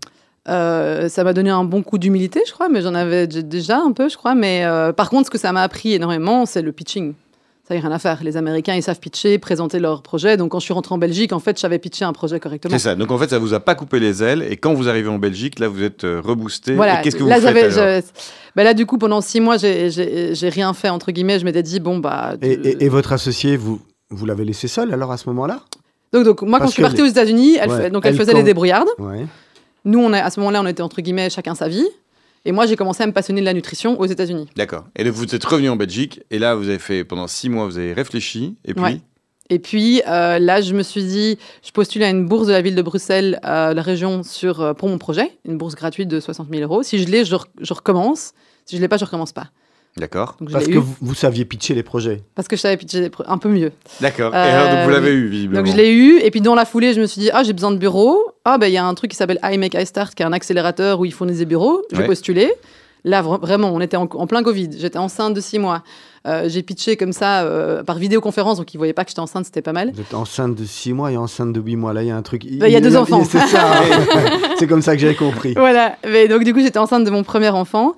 Euh, 0.49 1.09
ça 1.09 1.23
m'a 1.25 1.33
donné 1.33 1.51
un 1.51 1.65
bon 1.65 1.83
coup 1.83 1.99
d'humilité, 1.99 2.43
je 2.47 2.53
crois, 2.53 2.69
mais 2.69 2.81
j'en 2.83 2.95
avais 2.95 3.27
déjà 3.27 3.79
un 3.79 3.93
peu, 3.93 4.09
je 4.09 4.17
crois. 4.17 4.35
Mais 4.35 4.65
euh, 4.65 4.93
par 4.93 5.11
contre, 5.11 5.27
ce 5.27 5.31
que 5.31 5.39
ça 5.39 5.53
m'a 5.53 5.63
appris 5.63 5.93
énormément, 5.95 6.47
c'est 6.47 6.63
le 6.63 6.73
pitching. 6.73 7.15
Ça 7.71 7.77
y 7.77 7.79
a 7.79 7.83
rien 7.83 7.93
à 7.93 8.01
faire. 8.01 8.19
Les 8.25 8.37
Américains, 8.37 8.75
ils 8.75 8.83
savent 8.83 8.99
pitcher, 8.99 9.39
présenter 9.39 9.79
leurs 9.79 10.03
projets. 10.03 10.37
Donc, 10.37 10.51
quand 10.51 10.59
je 10.59 10.65
suis 10.65 10.75
rentrée 10.75 10.93
en 10.93 10.99
Belgique, 10.99 11.33
en 11.33 11.39
fait, 11.39 11.57
je 11.57 11.61
savais 11.61 11.79
pitcher 11.79 12.05
un 12.05 12.13
projet 12.13 12.41
correctement. 12.41 12.73
C'est 12.73 12.81
ça. 12.83 12.97
Donc 12.97 13.13
en 13.13 13.17
fait, 13.19 13.31
ça 13.31 13.39
vous 13.39 13.55
a 13.55 13.61
pas 13.61 13.77
coupé 13.77 14.01
les 14.01 14.25
ailes. 14.25 14.43
Et 14.51 14.57
quand 14.57 14.75
vous 14.75 14.89
arrivez 14.89 15.09
en 15.09 15.21
Belgique, 15.21 15.61
là, 15.61 15.69
vous 15.69 15.85
êtes 15.85 16.03
euh, 16.03 16.21
reboosté. 16.21 16.75
Voilà. 16.75 16.97
Qu'est-ce 16.97 17.15
que 17.15 17.23
vous 17.23 17.29
là, 17.29 17.37
faites 17.41 17.71
j'avais- 17.71 18.01
je- 18.01 18.07
ben 18.57 18.65
là, 18.65 18.75
du 18.75 18.87
coup, 18.87 18.99
pendant 18.99 19.21
six 19.21 19.39
mois, 19.39 19.57
j'ai- 19.57 20.35
rien 20.49 20.75
fait 20.75 20.89
entre 20.89 21.13
guillemets. 21.13 21.39
Je 21.39 21.45
m'étais 21.45 21.63
dit 21.63 21.79
bon 21.79 21.99
bah. 21.99 22.35
et, 22.43 22.57
de- 22.57 22.67
et- 22.67 22.85
et 22.87 22.89
votre 22.89 23.13
associé, 23.13 23.57
vous, 23.57 23.81
vous 24.11 24.27
l'avez 24.27 24.45
laissé 24.45 24.67
seul 24.67 24.93
alors 24.93 25.13
à 25.13 25.17
ce 25.17 25.29
moment-là? 25.29 25.61
Donc, 26.13 26.25
donc 26.25 26.43
moi, 26.43 26.59
quand 26.59 26.67
je 26.67 26.73
suis 26.73 26.83
partie 26.83 26.97
les- 26.97 27.03
aux 27.05 27.07
États-Unis, 27.07 27.57
elle, 27.61 27.71
Ouais, 27.71 27.83
fait- 27.83 27.91
donc 27.91 28.05
elle, 28.05 28.15
elle, 28.15 28.19
faisait 28.19 28.33
quand- 28.33 28.39
les 28.39 28.43
débrouillardes. 28.43 28.89
Ouais. 28.99 29.27
Nous, 29.85 30.01
on 30.01 30.13
est, 30.13 30.19
à 30.21 30.29
ce 30.31 30.41
moment-là, 30.41 30.61
on 30.61 30.67
était 30.67 30.83
entre 30.83 31.01
guillemets 31.03 31.31
chacun 31.31 31.55
sa 31.55 31.69
vie. 31.69 31.87
Et 32.45 32.53
moi, 32.53 32.67
j'ai 32.67 32.77
commencé 32.77 33.03
à 33.03 33.07
me 33.07 33.13
passionner 33.13 33.41
de 33.41 33.47
la 33.47 33.53
nutrition 33.55 33.99
aux 34.01 34.07
États-Unis. 34.07 34.49
D'accord. 34.57 34.85
Et 34.97 35.09
vous 35.11 35.35
êtes 35.35 35.45
revenu 35.45 35.69
en 35.69 35.77
Belgique. 35.77 36.21
Et 36.31 36.39
là, 36.39 36.55
vous 36.55 36.69
avez 36.69 36.79
fait 36.79 37.05
pendant 37.05 37.27
six 37.27 37.49
mois, 37.51 37.67
vous 37.67 37.77
avez 37.79 37.93
réfléchi. 37.93 38.57
Et 38.65 38.75
puis, 38.75 38.83
Ouais. 38.83 39.01
Et 39.53 39.59
puis 39.59 40.01
euh, 40.07 40.39
là, 40.39 40.61
je 40.61 40.73
me 40.75 40.83
suis 40.85 41.03
dit, 41.03 41.37
je 41.65 41.73
postule 41.73 42.05
à 42.05 42.09
une 42.09 42.25
bourse 42.27 42.47
de 42.47 42.53
la 42.53 42.63
ville 42.63 42.77
de 42.77 42.83
Bruxelles, 42.83 43.41
à 43.43 43.75
la 43.75 43.83
région, 43.83 44.23
sur, 44.23 44.61
euh, 44.61 44.75
pour 44.75 44.89
mon 44.89 44.97
projet, 44.97 45.33
une 45.45 45.59
bourse 45.59 45.75
gratuite 45.75 46.09
de 46.09 46.21
60 46.21 46.49
000 46.49 46.63
euros. 46.63 46.85
Si 46.85 46.99
je 47.01 47.09
l'ai, 47.09 47.25
je, 47.25 47.35
re- 47.35 47.47
je 47.61 47.75
recommence. 47.75 48.31
Si 48.65 48.77
je 48.77 48.81
l'ai 48.81 48.87
pas, 48.87 48.97
je 48.97 49.05
recommence 49.05 49.33
pas. 49.33 49.51
D'accord. 49.97 50.37
Parce 50.53 50.67
que 50.67 50.71
eu, 50.73 50.77
vous, 50.79 50.95
vous 51.01 51.15
saviez 51.15 51.45
pitcher 51.45 51.75
les 51.75 51.83
projets. 51.83 52.23
parce 52.35 52.47
que 52.49 52.57
je 52.57 52.61
savais 52.61 52.77
pitcher 52.77 53.01
des 53.01 53.11
un 53.27 53.39
peu 53.39 53.49
mieux. 53.49 53.73
D'accord. 54.01 54.33
Et 54.35 54.37
Euh, 54.39 54.59
alors, 54.61 54.71
donc 54.77 54.85
vous 54.85 54.91
l'avez 54.91 55.11
oui. 55.11 55.17
eu, 55.17 55.29
visiblement. 55.29 55.63
Donc 55.63 55.71
je 55.73 55.77
l'ai 55.77 55.93
eu, 55.93 56.19
et 56.21 56.31
puis 56.31 56.41
dans 56.41 56.55
la 56.55 56.65
foulée, 56.65 56.95
je 56.95 57.01
me 57.01 57.07
suis 57.07 57.21
dit, 57.21 57.31
ah, 57.33 57.43
j'ai 57.43 57.53
besoin 57.53 57.73
de 57.73 57.77
bureau. 57.79 58.19
Ah, 58.45 58.57
ben 58.59 58.69
il 58.69 58.73
y 58.73 58.79
a 58.79 58.85
un 58.85 58.95
truc 58.95 59.11
qui 59.11 59.17
s'appelle 59.17 59.41
I 59.43 59.59
Make 59.59 59.75
I 59.75 59.85
Start, 59.85 60.15
qui 60.15 60.23
est 60.23 60.27
un 60.27 60.33
accélérateur 60.33 61.01
où 61.01 61.05
ils 61.05 61.13
fournissent 61.13 61.39
des 61.39 61.45
bureaux. 61.45 61.83
J'ai 61.93 61.99
Ouais. 61.99 62.07
postulé. 62.07 62.53
Là, 63.03 63.23
vra- 63.23 63.41
vraiment, 63.41 63.71
on 63.75 63.81
était 63.81 63.97
en, 63.97 64.03
en 64.13 64.27
plein 64.27 64.43
Covid. 64.43 64.71
J'étais 64.79 64.99
enceinte 64.99 65.35
de 65.35 65.41
six 65.41 65.59
mois. 65.59 65.83
Euh, 66.27 66.51
j'ai 66.51 66.63
pitché 66.63 66.99
comme 66.99 67.15
ça 67.15 67.43
euh, 67.45 67.83
par 67.83 67.97
vidéoconférence, 67.97 68.59
donc 68.59 68.75
ils 68.75 68.77
voyaient 68.77 68.93
pas 68.93 69.05
que 69.05 69.11
j'étais 69.11 69.21
enceinte, 69.21 69.47
c'était 69.47 69.63
pas 69.63 69.73
mal. 69.73 69.91
Vous 69.95 70.03
êtes 70.03 70.13
enceinte 70.13 70.55
de 70.55 70.65
6 70.67 70.93
mois 70.93 71.11
et 71.11 71.17
enceinte 71.17 71.51
de 71.55 71.61
8 71.61 71.77
mois. 71.77 71.95
Là, 71.95 72.03
il 72.03 72.09
y 72.09 72.11
a 72.11 72.17
un 72.17 72.21
truc. 72.21 72.43
Bah, 72.59 72.69
il 72.69 72.73
y 72.73 72.77
a 72.77 72.81
deux 72.83 72.95
enfants. 72.97 73.25
C'est 73.29 73.39
ça. 73.39 73.73
hein. 73.73 74.39
c'est 74.59 74.67
comme 74.67 74.83
ça 74.83 74.95
que 74.95 75.01
j'avais 75.01 75.15
compris. 75.15 75.55
Voilà. 75.55 75.97
Mais 76.07 76.29
donc 76.29 76.45
du 76.45 76.53
coup, 76.53 76.61
j'étais 76.61 76.79
enceinte 76.79 77.05
de 77.05 77.11
mon 77.11 77.23
premier 77.23 77.49
enfant. 77.49 77.95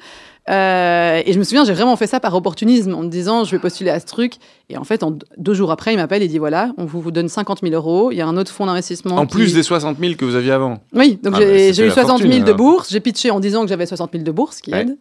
Euh, 0.50 1.22
et 1.24 1.32
je 1.32 1.38
me 1.38 1.44
souviens, 1.44 1.64
j'ai 1.64 1.72
vraiment 1.72 1.96
fait 1.96 2.06
ça 2.06 2.20
par 2.20 2.34
opportunisme, 2.34 2.94
en 2.94 3.02
me 3.02 3.08
disant, 3.08 3.44
je 3.44 3.52
vais 3.52 3.58
postuler 3.58 3.90
à 3.90 4.00
ce 4.00 4.06
truc. 4.06 4.34
Et 4.72 4.78
en 4.78 4.84
fait, 4.84 5.02
en 5.02 5.16
deux 5.36 5.52
jours 5.52 5.70
après, 5.70 5.92
il 5.92 5.96
m'appelle 5.98 6.22
et 6.22 6.28
dit, 6.28 6.38
voilà, 6.38 6.72
on 6.78 6.86
vous, 6.86 7.10
donne 7.10 7.28
50 7.28 7.60
000 7.62 7.74
euros. 7.74 8.10
Il 8.10 8.16
y 8.16 8.22
a 8.22 8.26
un 8.26 8.36
autre 8.38 8.50
fonds 8.50 8.64
d'investissement. 8.64 9.16
En 9.16 9.26
qui- 9.26 9.36
plus 9.36 9.52
des 9.52 9.62
60 9.62 9.98
000 10.00 10.14
que 10.14 10.24
vous 10.24 10.34
aviez 10.34 10.50
avant. 10.52 10.78
Oui, 10.94 11.18
donc 11.22 11.34
Ah, 11.36 11.40
j'ai 11.40 11.82
eu 11.84 11.88
la 11.88 11.92
60 11.94 12.18
000 12.20 12.30
fortune, 12.30 12.44
de 12.44 12.52
bourse. 12.54 12.88
J'ai 12.90 13.00
pitché 13.00 13.30
en 13.30 13.38
disant 13.38 13.62
que 13.62 13.68
j'avais 13.68 13.84
60 13.84 14.10
000 14.12 14.24
de 14.24 14.30
bourse, 14.32 14.60
qui 14.62 14.72
Ouais. 14.72 14.80
aide. 14.80 14.96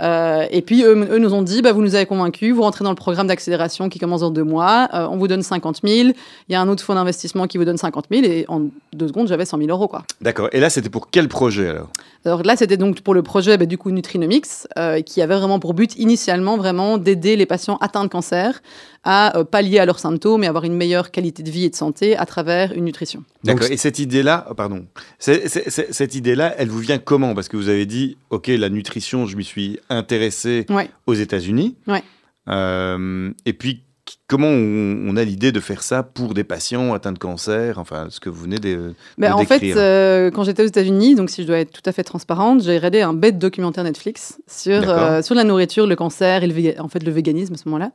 Euh, 0.00 0.46
et 0.50 0.62
puis, 0.62 0.82
eux, 0.84 0.96
eux 1.12 1.18
nous 1.18 1.34
ont 1.34 1.42
dit, 1.42 1.60
bah, 1.60 1.72
vous 1.72 1.82
nous 1.82 1.94
avez 1.94 2.06
convaincus, 2.06 2.54
vous 2.54 2.62
rentrez 2.62 2.82
dans 2.82 2.90
le 2.90 2.96
programme 2.96 3.26
d'accélération 3.26 3.90
qui 3.90 3.98
commence 3.98 4.22
dans 4.22 4.30
deux 4.30 4.44
mois, 4.44 4.88
euh, 4.94 5.06
on 5.10 5.18
vous 5.18 5.28
donne 5.28 5.42
50 5.42 5.80
000, 5.86 6.08
il 6.08 6.14
y 6.48 6.54
a 6.54 6.60
un 6.62 6.68
autre 6.68 6.82
fonds 6.82 6.94
d'investissement 6.94 7.46
qui 7.46 7.58
vous 7.58 7.66
donne 7.66 7.76
50 7.76 8.06
000, 8.10 8.24
et 8.24 8.46
en 8.48 8.62
deux 8.94 9.08
secondes, 9.08 9.28
j'avais 9.28 9.44
100 9.44 9.58
000 9.58 9.68
euros. 9.70 9.88
Quoi. 9.88 10.02
D'accord. 10.22 10.48
Et 10.52 10.60
là, 10.60 10.70
c'était 10.70 10.88
pour 10.88 11.10
quel 11.10 11.28
projet 11.28 11.68
alors? 11.68 11.88
Alors 12.24 12.42
là, 12.42 12.54
c'était 12.56 12.76
donc 12.76 13.00
pour 13.00 13.14
le 13.14 13.22
projet 13.22 13.56
bah, 13.58 13.64
du 13.66 13.76
coup 13.78 13.90
Nutrinomics, 13.90 14.46
euh, 14.78 15.00
qui 15.02 15.20
avait 15.22 15.36
vraiment 15.36 15.58
pour 15.58 15.74
but 15.74 15.96
initialement 15.98 16.56
vraiment 16.56 16.98
d'aider 16.98 17.34
les 17.36 17.46
patients 17.46 17.76
atteints 17.80 18.04
de 18.04 18.10
cancer 18.10 18.60
à 19.04 19.09
euh, 19.36 19.44
pallier 19.44 19.78
à 19.78 19.86
leurs 19.86 19.98
symptômes 19.98 20.44
et 20.44 20.46
avoir 20.46 20.64
une 20.64 20.74
meilleure 20.74 21.10
qualité 21.10 21.42
de 21.42 21.50
vie 21.50 21.64
et 21.64 21.70
de 21.70 21.74
santé 21.76 22.16
à 22.16 22.26
travers 22.26 22.72
une 22.72 22.84
nutrition. 22.84 23.22
D'accord. 23.44 23.68
Et 23.70 23.76
cette 23.76 23.98
idée-là, 23.98 24.46
oh, 24.50 24.54
pardon, 24.54 24.86
cette 25.18 26.14
idée-là, 26.14 26.54
elle 26.58 26.68
vous 26.68 26.78
vient 26.78 26.98
comment? 26.98 27.34
Parce 27.34 27.48
que 27.48 27.56
vous 27.56 27.68
avez 27.68 27.86
dit, 27.86 28.16
ok, 28.30 28.48
la 28.48 28.68
nutrition, 28.68 29.26
je 29.26 29.36
m'y 29.36 29.44
suis 29.44 29.78
intéressé 29.88 30.66
Ouais. 30.70 30.88
aux 31.06 31.14
États-Unis. 31.14 31.76
Ouais. 31.86 32.02
Euh, 32.48 33.30
et 33.46 33.52
puis, 33.52 33.82
comment 34.26 34.48
on, 34.48 35.04
on 35.08 35.16
a 35.16 35.24
l'idée 35.24 35.52
de 35.52 35.60
faire 35.60 35.82
ça 35.82 36.02
pour 36.02 36.34
des 36.34 36.42
patients 36.44 36.92
atteints 36.94 37.12
de 37.12 37.18
cancer? 37.18 37.78
Enfin, 37.78 38.06
ce 38.10 38.18
que 38.20 38.28
vous 38.30 38.42
venez 38.42 38.58
de, 38.58 38.94
Ben, 39.18 39.28
de 39.30 39.34
en 39.34 39.44
fait, 39.44 39.62
euh, 39.76 40.30
quand 40.30 40.44
j'étais 40.44 40.62
aux 40.62 40.66
États-Unis, 40.66 41.14
donc 41.14 41.30
si 41.30 41.42
je 41.42 41.46
dois 41.46 41.58
être 41.58 41.72
tout 41.72 41.82
à 41.88 41.92
fait 41.92 42.02
transparente, 42.04 42.62
j'ai 42.62 42.76
regardé 42.76 43.02
un 43.02 43.14
bête 43.14 43.38
documentaire 43.38 43.84
Netflix 43.84 44.40
sur, 44.48 44.88
euh, 44.88 45.22
sur 45.22 45.34
la 45.34 45.44
nourriture, 45.44 45.86
le 45.86 45.96
cancer 45.96 46.42
et 46.42 46.46
le, 46.46 46.54
véga- 46.54 46.80
en 46.80 46.88
fait, 46.88 47.02
le 47.04 47.12
véganisme 47.12 47.54
à 47.54 47.56
ce 47.56 47.64
moment-là. 47.68 47.92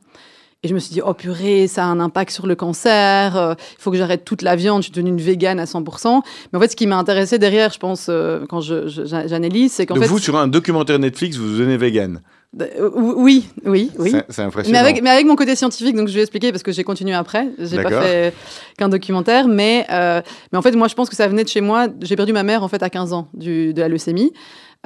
Et 0.66 0.68
je 0.68 0.74
me 0.74 0.80
suis 0.80 0.92
dit, 0.92 1.00
oh 1.00 1.14
purée, 1.14 1.68
ça 1.68 1.84
a 1.84 1.86
un 1.86 2.00
impact 2.00 2.32
sur 2.32 2.48
le 2.48 2.56
cancer, 2.56 3.36
euh, 3.36 3.54
il 3.78 3.80
faut 3.80 3.92
que 3.92 3.96
j'arrête 3.96 4.24
toute 4.24 4.42
la 4.42 4.56
viande, 4.56 4.82
je 4.82 4.86
suis 4.86 4.92
devenue 4.92 5.10
une 5.10 5.20
végane 5.20 5.60
à 5.60 5.64
100%. 5.64 6.22
Mais 6.52 6.56
en 6.58 6.60
fait, 6.60 6.72
ce 6.72 6.74
qui 6.74 6.88
m'a 6.88 6.96
intéressé 6.96 7.38
derrière, 7.38 7.72
je 7.72 7.78
pense, 7.78 8.08
euh, 8.08 8.44
quand 8.48 8.60
j'analyse, 8.60 9.70
c'est 9.74 9.86
qu'en 9.86 9.94
fait. 9.94 10.06
vous, 10.06 10.18
sur 10.18 10.36
un 10.36 10.48
documentaire 10.48 10.98
Netflix, 10.98 11.36
vous 11.36 11.48
devenez 11.52 11.76
vegan. 11.76 12.20
Euh, 12.60 12.90
oui, 12.96 13.46
oui, 13.64 13.92
oui. 13.96 14.10
C'est- 14.10 14.24
C'est 14.28 14.42
Mais 14.42 14.46
impressionnant. 14.48 14.78
avec, 14.80 15.02
mais 15.04 15.10
avec 15.10 15.24
mon 15.26 15.36
côté 15.36 15.54
scientifique, 15.54 15.94
donc 15.94 16.08
je 16.08 16.14
vais 16.14 16.22
expliquer 16.22 16.50
parce 16.50 16.64
que 16.64 16.72
j'ai 16.72 16.82
continué 16.82 17.14
après. 17.14 17.48
J'ai 17.60 17.80
pas 17.80 18.02
fait 18.02 18.34
qu'un 18.76 18.88
documentaire, 18.88 19.46
mais, 19.46 19.86
euh, 19.92 20.20
mais 20.50 20.58
en 20.58 20.62
fait, 20.62 20.72
moi, 20.72 20.88
je 20.88 20.94
pense 20.94 21.08
que 21.08 21.14
ça 21.16 21.28
venait 21.28 21.44
de 21.44 21.48
chez 21.48 21.60
moi. 21.60 21.86
J'ai 22.02 22.16
perdu 22.16 22.32
ma 22.32 22.42
mère 22.42 22.64
en 22.64 22.68
fait 22.68 22.82
à 22.82 22.90
15 22.90 23.12
ans 23.12 23.28
du, 23.34 23.72
de 23.72 23.80
la 23.80 23.86
leucémie. 23.88 24.32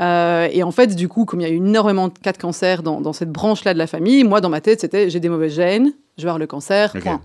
Euh, 0.00 0.48
et 0.50 0.62
en 0.62 0.70
fait, 0.70 0.94
du 0.94 1.08
coup, 1.08 1.24
comme 1.24 1.40
il 1.40 1.42
y 1.42 1.46
a 1.46 1.52
eu 1.52 1.56
énormément 1.56 2.08
de 2.08 2.14
cas 2.18 2.32
de 2.32 2.38
cancer 2.38 2.82
dans, 2.82 3.00
dans 3.00 3.12
cette 3.12 3.30
branche-là 3.30 3.74
de 3.74 3.78
la 3.78 3.86
famille, 3.86 4.24
moi, 4.24 4.40
dans 4.40 4.48
ma 4.48 4.60
tête, 4.60 4.80
c'était 4.80 5.10
j'ai 5.10 5.20
des 5.20 5.28
mauvais 5.28 5.50
gènes, 5.50 5.92
je 6.16 6.22
vais 6.22 6.28
avoir 6.28 6.38
le 6.38 6.46
cancer, 6.46 6.92
point. 6.92 7.20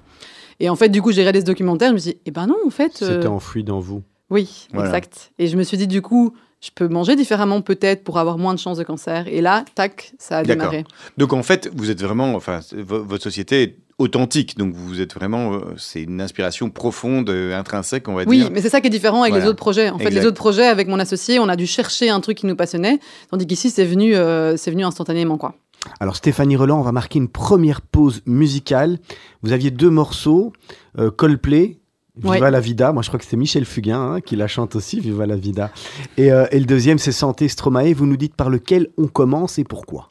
Et 0.60 0.70
en 0.70 0.76
fait, 0.76 0.90
du 0.90 1.02
coup, 1.02 1.12
j'ai 1.12 1.22
regardé 1.22 1.42
ce 1.42 1.46
documentaire, 1.46 1.90
je 1.90 1.94
me 1.94 2.00
suis 2.00 2.12
dit, 2.14 2.20
eh 2.26 2.32
ben 2.32 2.48
non, 2.48 2.56
en 2.66 2.70
fait. 2.70 3.02
euh, 3.02 3.16
C'était 3.16 3.28
enfoui 3.28 3.64
dans 3.64 3.80
vous. 3.80 4.04
oui, 4.30 4.68
Voilà. 4.74 4.88
exact. 4.90 5.32
Et 5.40 5.48
je 5.48 5.58
me 5.58 5.64
suis 5.64 5.78
dit, 5.78 5.88
du 5.88 6.02
coup, 6.02 6.34
je 6.62 6.70
peux 6.74 6.88
manger 6.88 7.16
différemment 7.16 7.62
peut-être 7.62 8.04
pour 8.04 8.18
avoir 8.20 8.38
moins 8.38 8.54
de 8.54 8.60
chances 8.60 8.78
de 8.78 8.84
cancer. 8.84 9.28
Et 9.28 9.42
là, 9.42 9.64
tac, 9.76 10.14
ça 10.18 10.38
a 10.40 10.44
démarré. 10.44 10.84
Donc 11.18 11.34
en 11.34 11.44
fait, 11.44 11.70
vous 11.76 11.92
êtes 11.92 12.02
vraiment, 12.02 12.34
enfin, 12.36 12.60
votre 12.74 13.22
société 13.24 13.78
authentique, 13.98 14.58
donc 14.58 14.74
vous 14.74 15.00
êtes 15.00 15.14
vraiment, 15.14 15.54
euh, 15.54 15.60
c'est 15.78 16.04
une 16.04 16.20
inspiration 16.22 16.70
profonde, 16.70 17.30
euh, 17.30 17.58
intrinsèque, 17.58 18.08
on 18.10 18.14
va 18.16 18.24
Oui, 18.28 18.40
dire. 18.40 18.50
mais 18.52 18.62
c'est 18.62 18.70
ça 18.70 18.82
qui 18.82 18.88
est 18.88 18.90
différent 18.90 19.22
avec 19.22 19.32
Voilà. 19.32 19.46
les 19.46 19.50
autres 19.50 19.58
projets. 19.60 19.90
En 19.90 19.98
fait, 19.98 20.06
Exact. 20.08 20.20
les 20.22 20.28
autres 20.28 20.38
projets, 20.38 20.66
avec 20.68 20.88
mon 20.88 21.00
associé, 21.00 21.40
on 21.40 21.48
a 21.48 21.56
dû 21.56 21.66
chercher 21.66 22.10
un 22.10 22.20
truc 22.20 22.38
qui 22.38 22.46
nous 22.46 22.56
passionnait, 22.58 23.00
tandis 23.32 23.48
qu'ici, 23.48 23.70
c'est 23.70 23.86
venu, 23.86 24.16
euh, 24.16 24.58
c'est 24.58 24.72
venu 24.72 24.84
instantanément, 24.84 25.38
quoi. 25.38 25.56
Alors 26.00 26.16
Stéphanie 26.16 26.56
Roland, 26.56 26.80
on 26.80 26.84
va 26.84 26.92
marquer 26.92 27.20
une 27.20 27.28
première 27.30 27.82
pause 27.82 28.22
musicale. 28.26 28.98
Vous 29.44 29.52
aviez 29.54 29.70
deux 29.72 29.92
morceaux, 29.92 30.52
euh, 31.00 31.12
Coldplay, 31.12 31.78
Viva 32.18 32.30
Ouais. 32.46 32.52
la 32.52 32.60
vida. 32.62 32.92
Moi, 32.94 33.02
je 33.04 33.10
crois 33.10 33.20
que 33.20 33.26
c'est 33.26 33.36
Michel 33.38 33.66
Fugain 33.66 34.00
hein, 34.00 34.22
qui 34.22 34.36
la 34.38 34.48
chante 34.48 34.76
aussi, 34.78 35.00
Viva 35.02 35.26
la 35.26 35.36
vida. 35.36 35.72
Et, 36.18 36.32
euh, 36.32 36.46
et 36.52 36.60
le 36.60 36.66
deuxième, 36.66 36.98
c'est 36.98 37.12
Santé 37.12 37.50
Stromae. 37.50 37.92
Vous 37.94 38.06
nous 38.06 38.16
dites 38.18 38.36
par 38.36 38.50
lequel 38.50 38.88
on 38.98 39.08
commence 39.08 39.60
et 39.60 39.64
pourquoi? 39.66 40.10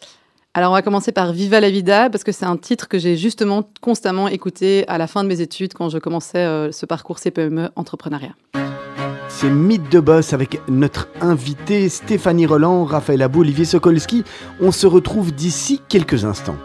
Alors, 0.57 0.71
on 0.71 0.75
va 0.75 0.83
commencer 0.83 1.11
par 1.11 1.33
Viva 1.33 1.59
la 1.59 1.69
vida, 1.69 2.09
parce 2.11 2.23
que 2.23 2.31
c'est 2.31 2.45
un 2.45 2.57
titre 2.57 2.87
que 2.87 2.97
j'ai 2.97 3.17
justement 3.17 3.69
constamment 3.81 4.29
écouté 4.29 4.87
à 4.87 4.99
la 4.99 5.09
fin 5.09 5.25
de 5.25 5.29
mes 5.29 5.41
études 5.41 5.75
quand 5.75 5.89
je 5.89 5.99
commençais 5.99 6.39
euh, 6.39 6.71
ce 6.71 6.87
parcours 6.87 7.19
CPME 7.19 7.71
entrepreneuriat. 7.75 8.37
C'est 9.29 9.51
Mythe 9.51 9.91
de 9.91 9.99
Boss 9.99 10.33
avec 10.33 10.61
notre 10.69 11.09
invité 11.21 11.89
Stéphanie 11.89 12.47
Roland, 12.47 12.85
Raphaël 12.85 13.23
Abou, 13.23 13.41
Olivier 13.41 13.65
Sokolski. 13.65 14.23
On 14.61 14.71
se 14.71 14.87
retrouve 14.87 15.35
d'ici 15.35 15.81
quelques 15.89 16.25
instants. 16.25 16.57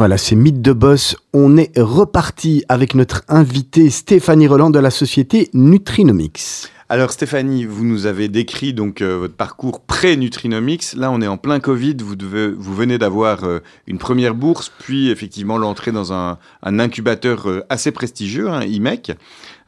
Voilà, 0.00 0.16
c'est 0.16 0.34
Mythe 0.34 0.62
de 0.62 0.72
Boss. 0.72 1.14
On 1.34 1.58
est 1.58 1.78
reparti 1.78 2.64
avec 2.70 2.94
notre 2.94 3.22
invité 3.28 3.90
Stéphanie 3.90 4.46
Roland 4.46 4.70
de 4.70 4.78
la 4.78 4.88
société 4.88 5.50
Nutrinomics. 5.52 6.70
Alors 6.88 7.12
Stéphanie, 7.12 7.66
vous 7.66 7.84
nous 7.84 8.06
avez 8.06 8.28
décrit 8.28 8.72
donc 8.72 9.02
euh, 9.02 9.18
votre 9.18 9.34
parcours 9.34 9.80
pré-Nutrinomics. 9.80 10.94
Là, 10.94 11.10
on 11.12 11.20
est 11.20 11.26
en 11.26 11.36
plein 11.36 11.60
Covid. 11.60 11.98
Vous, 12.00 12.16
devez, 12.16 12.48
vous 12.48 12.74
venez 12.74 12.96
d'avoir 12.96 13.44
euh, 13.44 13.58
une 13.86 13.98
première 13.98 14.34
bourse, 14.34 14.72
puis 14.78 15.10
effectivement 15.10 15.58
l'entrée 15.58 15.92
dans 15.92 16.14
un, 16.14 16.38
un 16.62 16.78
incubateur 16.78 17.50
euh, 17.50 17.60
assez 17.68 17.92
prestigieux, 17.92 18.48
hein, 18.48 18.64
IMEC. 18.64 19.12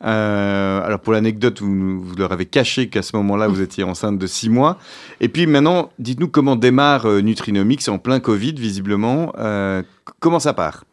Euh, 0.05 0.83
alors 0.85 0.99
pour 1.01 1.13
l'anecdote, 1.13 1.61
vous, 1.61 2.01
vous 2.03 2.17
leur 2.17 2.33
avez 2.33 2.47
caché 2.47 2.89
qu'à 2.89 3.03
ce 3.03 3.15
moment-là, 3.17 3.47
vous 3.49 3.61
étiez 3.61 3.85
enceinte 3.85 4.19
de 4.19 4.27
six 4.27 4.49
mois. 4.51 4.79
Et 5.21 5.29
puis 5.29 5.47
maintenant, 5.47 5.91
dites-nous 5.99 6.29
comment 6.29 6.57
démarre 6.57 7.07
euh, 7.07 7.21
Nutrinomics 7.21 7.89
en 7.89 7.99
plein 7.99 8.19
Covid, 8.21 8.55
visiblement. 8.55 9.33
Euh, 9.39 9.83
comment 10.21 10.41
ça 10.41 10.53
part? 10.55 10.85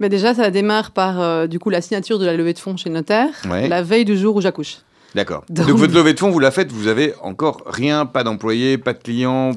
Mais 0.00 0.08
déjà, 0.08 0.32
ça 0.34 0.50
démarre 0.50 0.92
par 0.92 1.20
euh, 1.20 1.46
du 1.46 1.58
coup 1.58 1.70
la 1.70 1.80
signature 1.80 2.18
de 2.18 2.24
la 2.26 2.36
levée 2.36 2.52
de 2.54 2.58
fonds 2.58 2.76
chez 2.76 2.88
notaire, 2.90 3.30
Ouais. 3.50 3.68
la 3.68 3.82
veille 3.82 4.04
du 4.04 4.16
jour 4.16 4.36
où 4.36 4.40
j'accouche. 4.40 4.78
D'accord. 5.14 5.44
Donc- 5.50 5.66
Donc... 5.66 5.76
votre 5.76 5.94
levée 5.94 6.14
de 6.14 6.18
fonds, 6.18 6.30
vous 6.30 6.38
la 6.38 6.50
faites, 6.50 6.70
vous 6.70 6.86
avez 6.86 7.14
encore 7.22 7.62
rien, 7.66 8.06
pas 8.06 8.22
d'employés, 8.24 8.78
pas 8.78 8.92
de 8.92 8.98
clients? 9.02 9.52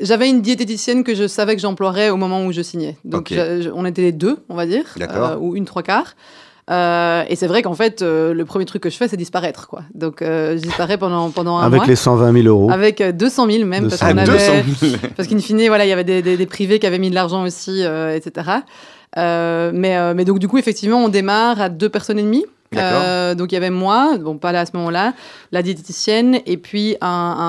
J'avais 0.00 0.28
une 0.30 0.40
diététicienne 0.40 1.02
que 1.04 1.14
je 1.14 1.26
savais 1.26 1.54
que 1.56 1.60
j'emploierais 1.60 2.10
au 2.10 2.16
moment 2.16 2.46
où 2.46 2.52
je 2.52 2.62
signais. 2.62 2.96
Donc 3.04 3.28
je- 3.30 3.70
on 3.74 3.84
était 3.84 4.02
les 4.02 4.12
deux, 4.12 4.38
on 4.48 4.54
va 4.54 4.66
dire, 4.66 4.84
euh, 5.00 5.36
ou 5.36 5.56
une 5.56 5.64
trois 5.64 5.82
quarts. 5.82 6.14
Euh, 6.70 7.24
et 7.28 7.36
c'est 7.36 7.46
vrai 7.46 7.60
qu'en 7.62 7.74
fait, 7.74 8.00
euh, 8.00 8.32
le 8.32 8.44
premier 8.46 8.64
truc 8.64 8.82
que 8.82 8.88
je 8.90 8.96
fais, 8.96 9.06
c'est 9.06 9.16
disparaître. 9.18 9.68
Quoi. 9.68 9.82
Donc 9.94 10.16
je 10.20 10.54
disparais 10.54 10.96
pendant, 10.96 11.30
pendant 11.30 11.58
un 11.58 11.62
Avec 11.66 11.80
mois. 11.80 11.86
les 11.86 11.96
120 11.96 12.32
000 12.42 12.46
euros. 12.46 12.70
Avec 12.70 13.00
euh, 13.02 13.12
200 13.12 13.50
000 13.50 13.64
même, 13.66 13.88
parce 13.88 14.00
200 14.00 14.06
qu'on 14.14 14.24
000. 14.24 14.30
avait... 14.30 14.62
200 14.62 14.76
000. 14.80 14.96
Parce 15.16 15.28
qu'in 15.28 15.38
fine, 15.38 15.66
voilà, 15.68 15.84
il 15.84 15.88
y 15.88 15.92
avait 15.92 16.04
des, 16.04 16.22
des- 16.22 16.36
des 16.38 16.46
privés 16.46 16.78
qui 16.78 16.86
avaient 16.86 16.98
mis 16.98 17.10
de 17.10 17.14
l'argent 17.14 17.42
aussi, 17.44 17.84
euh, 17.84 18.16
etc. 18.16 18.50
Euh, 19.18 19.70
mais, 19.74 19.96
euh, 19.96 20.14
mais 20.16 20.24
donc, 20.24 20.38
du 20.38 20.48
coup, 20.48 20.58
effectivement, 20.58 21.04
on 21.04 21.08
démarre 21.08 21.60
à 21.60 21.68
deux 21.68 21.88
personnes 21.88 22.18
et 22.18 22.22
demie. 22.22 22.44
Euh, 22.82 23.34
donc, 23.34 23.52
il 23.52 23.54
y 23.54 23.58
avait 23.58 23.70
moi, 23.70 24.16
bon, 24.18 24.38
pas 24.38 24.52
là 24.52 24.60
à 24.60 24.66
ce 24.66 24.72
moment-là, 24.74 25.14
la 25.52 25.62
diététicienne, 25.62 26.38
et 26.46 26.56
puis 26.56 26.96
un, 27.00 27.06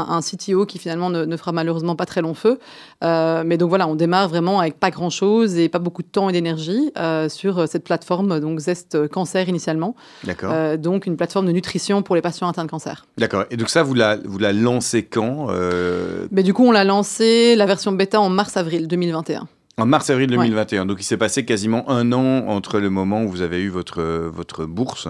un- 0.09 0.15
un 0.15 0.21
CTO 0.21 0.65
qui 0.65 0.77
finalement 0.79 1.09
ne, 1.09 1.25
ne 1.25 1.37
fera 1.37 1.51
malheureusement 1.51 1.95
pas 1.95 2.05
très 2.05 2.21
long 2.21 2.33
feu. 2.33 2.59
Euh, 3.03 3.43
mais 3.45 3.57
donc 3.57 3.69
voilà, 3.69 3.87
on 3.87 3.95
démarre 3.95 4.29
vraiment 4.29 4.59
avec 4.59 4.79
pas 4.79 4.89
grand-chose 4.91 5.57
et 5.57 5.69
pas 5.69 5.79
beaucoup 5.79 6.01
de 6.01 6.07
temps 6.07 6.29
et 6.29 6.31
d'énergie 6.33 6.91
euh, 6.97 7.29
sur 7.29 7.67
cette 7.67 7.83
plateforme, 7.83 8.39
donc 8.39 8.59
Zest 8.59 9.07
Cancer 9.09 9.47
initialement. 9.49 9.95
D'accord. 10.23 10.53
Donc, 10.77 11.05
une 11.05 11.17
plateforme 11.17 11.45
de 11.47 11.51
nutrition 11.51 12.01
pour 12.01 12.15
les 12.15 12.21
patients 12.21 12.47
atteints 12.47 12.65
de 12.65 12.69
cancer. 12.69 13.05
D'accord. 13.17 13.43
Et 13.51 13.57
donc 13.57 13.69
ça, 13.69 13.83
vous 13.83 13.93
la, 13.93 14.17
vous 14.23 14.37
la 14.39 14.53
lancez 14.53 15.03
quand 15.03 15.47
Mais 16.31 16.43
du 16.43 16.53
coup, 16.53 16.65
on 16.65 16.71
l'a 16.71 16.83
lancé, 16.83 17.55
la 17.55 17.65
version 17.65 17.91
bêta, 17.91 18.19
en 18.19 18.29
mars-avril 18.29 18.87
2021. 18.87 19.47
En 19.77 19.85
mars-avril 19.85 20.29
Ouais. 20.31 20.37
2021. 20.37 20.85
Donc 20.85 20.97
il 20.99 21.03
s'est 21.03 21.17
passé 21.17 21.43
quasiment 21.45 21.89
un 21.89 22.11
an 22.13 22.47
entre 22.47 22.79
le 22.79 22.89
moment 22.89 23.23
où 23.23 23.29
vous 23.29 23.41
avez 23.41 23.61
eu 23.61 23.69
votre, 23.69 24.01
votre 24.01 24.65
bourse 24.65 25.07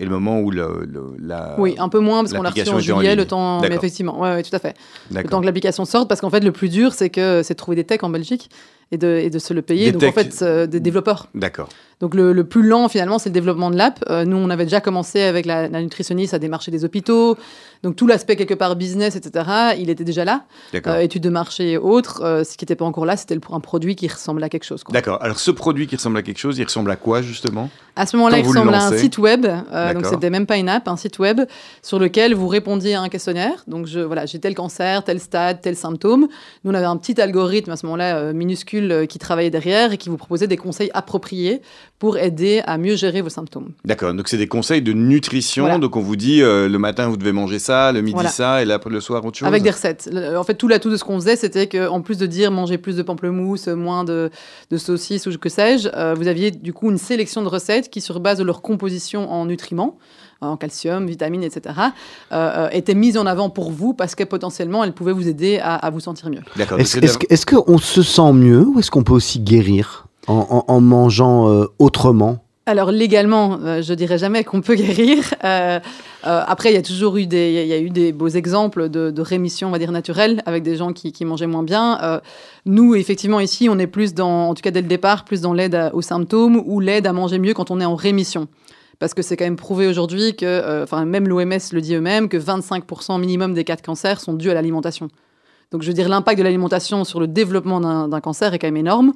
et 0.00 0.04
le 0.04 0.10
moment 0.10 0.40
où 0.40 0.50
le, 0.50 0.84
le- 0.86 1.14
la... 1.20 1.54
Oui, 1.58 1.74
un 1.78 1.88
peu 1.88 1.98
moins 2.00 2.22
parce 2.22 2.32
qu'on 2.32 2.42
l'a 2.42 2.50
reçu 2.50 2.68
en 2.68 2.78
juillet, 2.78 3.16
le 3.16 3.26
temps. 3.26 3.60
Mais 3.60 3.68
effectivement, 3.74 4.20
ouais, 4.20 4.30
ouais, 4.34 4.42
tout 4.42 4.54
à 4.54 4.58
fait. 4.58 4.76
Le 5.12 5.22
temps 5.24 5.40
que 5.40 5.46
l'application 5.46 5.84
sorte, 5.84 6.08
parce 6.08 6.20
qu'en 6.20 6.30
fait, 6.30 6.40
le 6.44 6.52
plus 6.52 6.68
dur, 6.68 6.92
c'est 6.92 7.10
que 7.10 7.42
c'est 7.44 7.54
de 7.54 7.58
trouver 7.58 7.76
des 7.76 7.84
techs 7.84 8.02
en 8.04 8.08
Belgique 8.10 8.48
et 8.92 8.98
de, 8.98 9.08
et 9.08 9.30
de 9.30 9.38
se 9.38 9.52
le 9.54 9.62
payer. 9.62 9.92
Des 9.92 9.98
Donc 9.98 10.04
en 10.04 10.12
fait, 10.12 10.42
euh, 10.42 10.66
des 10.66 10.80
développeurs. 10.80 11.28
D'accord. 11.34 11.68
Donc 12.00 12.14
le, 12.14 12.32
le 12.32 12.44
plus 12.44 12.62
lent 12.62 12.88
finalement, 12.88 13.18
c'est 13.18 13.28
le 13.28 13.34
développement 13.34 13.70
de 13.70 13.76
l'app. 13.76 14.04
Euh, 14.08 14.24
nous, 14.24 14.36
on 14.36 14.50
avait 14.50 14.64
déjà 14.64 14.80
commencé 14.80 15.22
avec 15.22 15.46
la, 15.46 15.68
la 15.68 15.82
nutritionniste 15.82 16.32
à 16.32 16.38
démarcher 16.38 16.70
des 16.70 16.84
hôpitaux. 16.84 17.36
Donc 17.82 17.96
tout 17.96 18.06
l'aspect 18.06 18.36
quelque 18.36 18.54
part 18.54 18.76
business, 18.76 19.16
etc. 19.16 19.74
Il 19.78 19.90
était 19.90 20.04
déjà 20.04 20.24
là. 20.24 20.44
D'accord. 20.72 20.94
Euh, 20.94 21.00
études 21.00 21.22
de 21.22 21.28
marché 21.28 21.72
et 21.72 21.78
autres. 21.78 22.22
Euh, 22.22 22.44
ce 22.44 22.56
qui 22.56 22.64
n'était 22.64 22.76
pas 22.76 22.84
encore 22.84 23.04
là, 23.04 23.16
c'était 23.16 23.38
un 23.50 23.60
produit 23.60 23.96
qui 23.96 24.06
ressemblait 24.06 24.46
à 24.46 24.48
quelque 24.48 24.64
chose. 24.64 24.84
D'accord. 24.90 25.18
Alors 25.22 25.40
ce 25.40 25.50
produit 25.50 25.86
qui 25.86 25.96
ressemble 25.96 26.18
à 26.18 26.22
quelque 26.22 26.38
chose, 26.38 26.58
il 26.58 26.64
ressemble 26.64 26.90
à 26.90 26.96
quoi 26.96 27.20
justement? 27.20 27.68
À 27.96 28.06
ce 28.06 28.16
moment-là, 28.16 28.38
il 28.38 28.46
ressemble 28.46 28.74
à 28.74 28.86
un 28.86 28.96
site 28.96 29.18
web. 29.18 29.44
donc, 29.44 30.06
c'était 30.06 30.30
même 30.30 30.46
pas 30.46 30.56
une 30.56 30.68
app, 30.68 30.86
un 30.86 30.96
site 30.96 31.18
web 31.18 31.40
sur 31.82 31.98
lequel 31.98 32.32
vous 32.32 32.46
répondiez 32.46 32.94
à 32.94 33.00
un 33.02 33.08
questionnaire. 33.08 33.64
Donc, 33.66 33.86
je, 33.86 33.98
voilà, 33.98 34.24
j'ai 34.24 34.38
tel 34.38 34.54
cancer, 34.54 35.02
tel 35.02 35.18
stade, 35.18 35.60
tel 35.62 35.74
symptôme. 35.74 36.28
Nous, 36.62 36.70
on 36.70 36.74
avait 36.74 36.86
un 36.86 36.96
petit 36.96 37.20
algorithme 37.20 37.72
à 37.72 37.76
ce 37.76 37.86
moment-là, 37.86 38.32
minuscule, 38.32 38.77
euh, 38.80 39.06
qui 39.06 39.18
travaillait 39.18 39.50
derrière 39.50 39.92
et 39.92 39.96
qui 39.98 40.08
vous 40.08 40.16
proposait 40.16 40.46
des 40.46 40.56
conseils 40.56 40.90
appropriés 40.94 41.60
pour 41.98 42.18
aider 42.18 42.62
à 42.64 42.78
mieux 42.78 42.96
gérer 42.96 43.20
vos 43.20 43.28
symptômes. 43.28 43.72
D'accord. 43.84 44.14
Donc 44.14 44.28
c'est 44.28 44.36
des 44.36 44.48
conseils 44.48 44.82
de 44.82 44.92
nutrition. 44.92 45.64
Voilà. 45.64 45.78
Donc 45.78 45.96
on 45.96 46.00
vous 46.00 46.16
dit 46.16 46.42
euh, 46.42 46.68
le 46.68 46.78
matin 46.78 47.08
vous 47.08 47.16
devez 47.16 47.32
manger 47.32 47.58
ça, 47.58 47.92
le 47.92 48.00
midi 48.00 48.14
Voilà. 48.14 48.30
ça 48.30 48.62
et 48.62 48.64
là 48.64 48.78
le 48.88 49.00
soir 49.00 49.24
autre 49.24 49.38
chose. 49.38 49.48
Avec 49.48 49.62
des 49.62 49.70
recettes. 49.70 50.10
En 50.36 50.44
fait, 50.44 50.54
tout 50.54 50.68
l'atout 50.68 50.90
de 50.90 50.96
ce 50.96 51.04
qu'on 51.04 51.18
faisait, 51.20 51.36
c'était 51.36 51.68
qu'en 51.68 52.00
plus 52.00 52.16
de 52.18 52.26
dire 52.26 52.50
manger 52.50 52.78
plus 52.78 52.96
de 52.96 53.02
pamplemousse, 53.02 53.68
moins 53.68 54.04
de, 54.04 54.30
de 54.70 54.76
saucisses 54.76 55.26
ou 55.26 55.38
que 55.38 55.48
sais-je, 55.48 55.88
euh, 55.94 56.14
vous 56.14 56.28
aviez 56.28 56.50
du 56.50 56.72
coup 56.72 56.90
une 56.90 56.98
sélection 56.98 57.42
de 57.42 57.48
recettes 57.48 57.90
qui, 57.90 58.00
sur 58.00 58.20
base 58.20 58.38
de 58.38 58.44
leur 58.44 58.62
composition 58.62 59.30
en 59.30 59.46
nutriments, 59.46 59.98
en 60.40 60.56
calcium, 60.56 61.06
vitamines, 61.06 61.42
etc., 61.42 61.74
euh, 62.32 62.34
euh, 62.34 62.68
étaient 62.72 62.94
mises 62.94 63.18
en 63.18 63.26
avant 63.26 63.50
pour 63.50 63.70
vous 63.72 63.92
parce 63.94 64.14
que 64.14 64.24
potentiellement, 64.24 64.84
elles 64.84 64.92
pouvaient 64.92 65.12
vous 65.12 65.28
aider 65.28 65.58
à, 65.62 65.74
à 65.74 65.90
vous 65.90 66.00
sentir 66.00 66.30
mieux. 66.30 66.42
Est-ce 66.78 67.46
qu'on 67.46 67.78
se 67.78 68.02
sent 68.02 68.32
mieux 68.32 68.64
ou 68.64 68.78
est-ce 68.78 68.90
qu'on 68.90 69.02
peut 69.02 69.12
aussi 69.14 69.40
guérir 69.40 70.06
en, 70.26 70.46
en- 70.68 70.72
en 70.72 70.80
mangeant 70.80 71.48
euh, 71.48 71.64
autrement? 71.78 72.38
Alors 72.66 72.92
légalement, 72.92 73.58
euh, 73.64 73.80
je 73.80 73.94
dirais 73.94 74.18
jamais 74.18 74.44
qu'on 74.44 74.60
peut 74.60 74.74
guérir. 74.76 75.24
Euh, 75.42 75.80
euh, 76.26 76.42
après, 76.46 76.70
il 76.70 76.74
y 76.74 76.78
a 76.78 76.82
toujours 76.82 77.16
eu 77.16 77.26
des, 77.26 77.48
il 77.48 77.54
y 77.54 77.58
a- 77.58 77.62
il 77.62 77.68
y 77.68 77.72
a 77.72 77.78
eu 77.80 77.88
des 77.90 78.12
beaux 78.12 78.28
exemples 78.28 78.88
de, 78.90 79.10
de 79.10 79.22
rémission, 79.22 79.68
on 79.68 79.70
va 79.70 79.78
dire 79.78 79.90
naturelle, 79.90 80.42
avec 80.46 80.62
des 80.62 80.76
gens 80.76 80.92
qui, 80.92 81.10
qui 81.12 81.24
mangeaient 81.24 81.46
moins 81.46 81.62
bien. 81.62 81.98
Euh, 82.02 82.20
nous, 82.66 82.94
effectivement, 82.94 83.40
ici, 83.40 83.68
on 83.70 83.78
est 83.78 83.86
plus 83.86 84.12
dans, 84.14 84.50
en 84.50 84.54
tout 84.54 84.60
cas 84.62 84.70
dès 84.70 84.82
le 84.82 84.88
départ, 84.88 85.24
plus 85.24 85.40
dans 85.40 85.54
l'aide 85.54 85.90
aux 85.94 86.02
symptômes 86.02 86.62
ou 86.66 86.78
l'aide 86.80 87.06
à 87.06 87.12
manger 87.12 87.38
mieux 87.38 87.54
quand 87.54 87.70
on 87.70 87.80
est 87.80 87.84
en 87.86 87.96
rémission. 87.96 88.46
Parce 88.98 89.14
que 89.14 89.22
c'est 89.22 89.36
quand 89.36 89.44
même 89.44 89.56
prouvé 89.56 89.86
aujourd'hui 89.86 90.34
que, 90.34 90.44
euh, 90.44 90.82
enfin 90.82 91.04
même 91.04 91.28
l'OMS 91.28 91.58
le 91.72 91.80
dit 91.80 91.94
eux-mêmes, 91.94 92.28
que 92.28 92.36
25% 92.36 93.20
minimum 93.20 93.54
des 93.54 93.64
cas 93.64 93.76
de 93.76 93.82
cancer 93.82 94.20
sont 94.20 94.34
dus 94.34 94.50
à 94.50 94.54
l'alimentation. 94.54 95.08
Donc 95.70 95.82
je 95.82 95.88
veux 95.88 95.94
dire, 95.94 96.08
l'impact 96.08 96.38
de 96.38 96.44
l'alimentation 96.44 97.04
sur 97.04 97.20
le 97.20 97.28
développement 97.28 97.80
d'un 97.80 98.20
cancer 98.20 98.54
est 98.54 98.58
quand 98.58 98.66
même 98.66 98.76
énorme. 98.76 99.12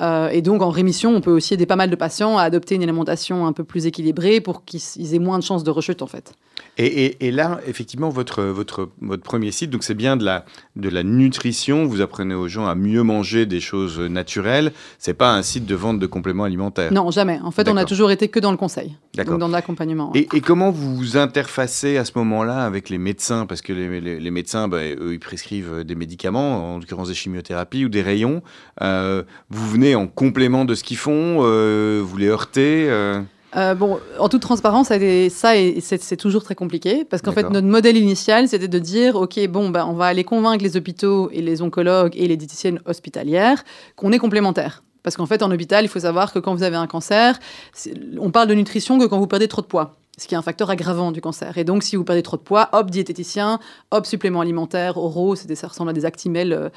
Euh, 0.00 0.28
et 0.28 0.42
donc, 0.42 0.62
en 0.62 0.70
rémission, 0.70 1.14
on 1.14 1.20
peut 1.20 1.30
aussi 1.30 1.54
aider 1.54 1.66
pas 1.66 1.76
mal 1.76 1.90
de 1.90 1.96
patients 1.96 2.36
à 2.36 2.42
adopter 2.42 2.74
une 2.74 2.82
alimentation 2.82 3.46
un 3.46 3.52
peu 3.52 3.64
plus 3.64 3.86
équilibrée 3.86 4.40
pour 4.40 4.64
qu'ils 4.64 4.80
ils 4.96 5.14
aient 5.14 5.20
moins 5.20 5.38
de 5.38 5.44
chances 5.44 5.64
de 5.64 5.70
rechute, 5.70 6.02
en 6.02 6.06
fait. 6.06 6.32
Et, 6.78 6.86
et- 7.06 7.26
et 7.26 7.30
là, 7.30 7.60
effectivement, 7.66 8.08
votre, 8.08 8.42
votre, 8.42 8.88
votre 9.00 9.22
premier 9.22 9.50
site, 9.52 9.70
donc 9.70 9.84
c'est 9.84 9.94
bien 9.94 10.16
de 10.16 10.24
la, 10.24 10.44
de 10.76 10.88
la 10.88 11.02
nutrition. 11.02 11.86
Vous 11.86 12.00
apprenez 12.00 12.34
aux 12.34 12.48
gens 12.48 12.66
à 12.66 12.74
mieux 12.74 13.02
manger 13.02 13.46
des 13.46 13.60
choses 13.60 14.00
naturelles. 14.00 14.72
C'est 14.98 15.14
pas 15.14 15.34
un 15.34 15.42
site 15.42 15.66
de 15.66 15.74
vente 15.74 15.98
de 15.98 16.06
compléments 16.06 16.44
alimentaires. 16.44 16.92
Non, 16.92 17.10
jamais. 17.10 17.38
En 17.44 17.50
fait, 17.50 17.68
on 17.68 17.76
a 17.76 17.84
toujours 17.84 18.10
été 18.10 18.28
que 18.28 18.40
dans 18.40 18.50
le 18.50 18.56
conseil, 18.56 18.96
donc 19.16 19.38
dans 19.38 19.48
l'accompagnement. 19.48 20.10
Et, 20.14 20.28
et 20.34 20.40
comment 20.40 20.70
vous 20.70 20.96
vous 20.96 21.16
interfacez 21.16 21.96
à 21.96 22.04
ce 22.04 22.12
moment-là 22.16 22.64
avec 22.64 22.88
les 22.90 22.98
médecins? 22.98 23.46
Parce 23.46 23.62
que 23.62 23.72
les, 23.72 24.00
les- 24.00 24.20
les 24.20 24.30
médecins, 24.30 24.68
bah, 24.68 24.78
eux, 24.82 25.12
ils 25.12 25.20
prescrivent 25.20 25.84
des 25.84 25.94
médicaments, 25.94 26.74
en 26.74 26.78
l'occurrence 26.78 27.08
des 27.08 27.14
chimiothérapies 27.14 27.84
ou 27.84 27.88
des 27.88 28.02
rayons. 28.02 28.42
Euh, 28.82 29.22
vous 29.50 29.68
venez 29.68 29.94
en 29.94 30.06
complément 30.06 30.64
de 30.64 30.74
ce 30.74 30.82
qu'ils 30.84 30.96
font, 30.96 31.38
euh, 31.42 32.02
vous 32.04 32.16
les 32.16 32.26
heurtez 32.28 32.86
euh, 32.88 33.20
Euh, 33.56 33.74
bon, 33.74 33.98
en 34.18 34.28
toute 34.28 34.42
transparence, 34.42 34.88
ça, 34.88 34.98
c'est 34.98 36.16
toujours 36.16 36.42
très 36.42 36.54
compliqué 36.54 37.04
parce 37.04 37.22
qu'en 37.22 37.32
fait, 37.32 37.48
notre 37.50 37.66
modèle 37.66 37.96
initial, 37.96 38.48
c'était 38.48 38.68
de 38.68 38.78
dire, 38.78 39.16
ok, 39.16 39.46
bon, 39.48 39.70
ben, 39.70 39.86
on 39.88 39.94
va 39.94 40.06
aller 40.06 40.24
convaincre 40.24 40.62
les 40.62 40.76
hôpitaux 40.76 41.30
et 41.32 41.40
les 41.40 41.62
oncologues 41.62 42.14
et 42.16 42.26
les 42.26 42.36
diététiciennes 42.36 42.80
hospitalières 42.86 43.64
qu'on 43.96 44.12
est 44.12 44.18
complémentaires. 44.18 44.82
Parce 45.02 45.16
qu'en 45.16 45.26
fait, 45.26 45.42
en 45.42 45.50
hôpital, 45.50 45.84
il 45.84 45.88
faut 45.88 46.00
savoir 46.00 46.32
que 46.32 46.38
quand 46.38 46.54
vous 46.54 46.62
avez 46.62 46.76
un 46.76 46.86
cancer, 46.86 47.38
on 48.18 48.30
parle 48.30 48.48
de 48.48 48.54
nutrition 48.54 48.98
que 48.98 49.04
quand 49.04 49.18
vous 49.18 49.26
perdez 49.26 49.48
trop 49.48 49.60
de 49.60 49.66
poids. 49.66 49.96
Ce 50.16 50.28
qui 50.28 50.34
est 50.34 50.38
un 50.38 50.42
facteur 50.42 50.70
aggravant 50.70 51.10
du 51.10 51.20
cancer. 51.20 51.58
Et 51.58 51.64
donc, 51.64 51.82
si 51.82 51.96
vous 51.96 52.04
perdez 52.04 52.22
trop 52.22 52.36
de 52.36 52.42
poids, 52.42 52.68
hop, 52.72 52.88
diététicien, 52.88 53.58
hop, 53.90 54.06
suppléments 54.06 54.42
alimentaires, 54.42 54.96
oraux, 54.96 55.34
ça 55.34 55.66
ressemble 55.66 55.90
à 55.90 55.92
des 55.92 56.04
actimels 56.04 56.52
euh, 56.52 56.68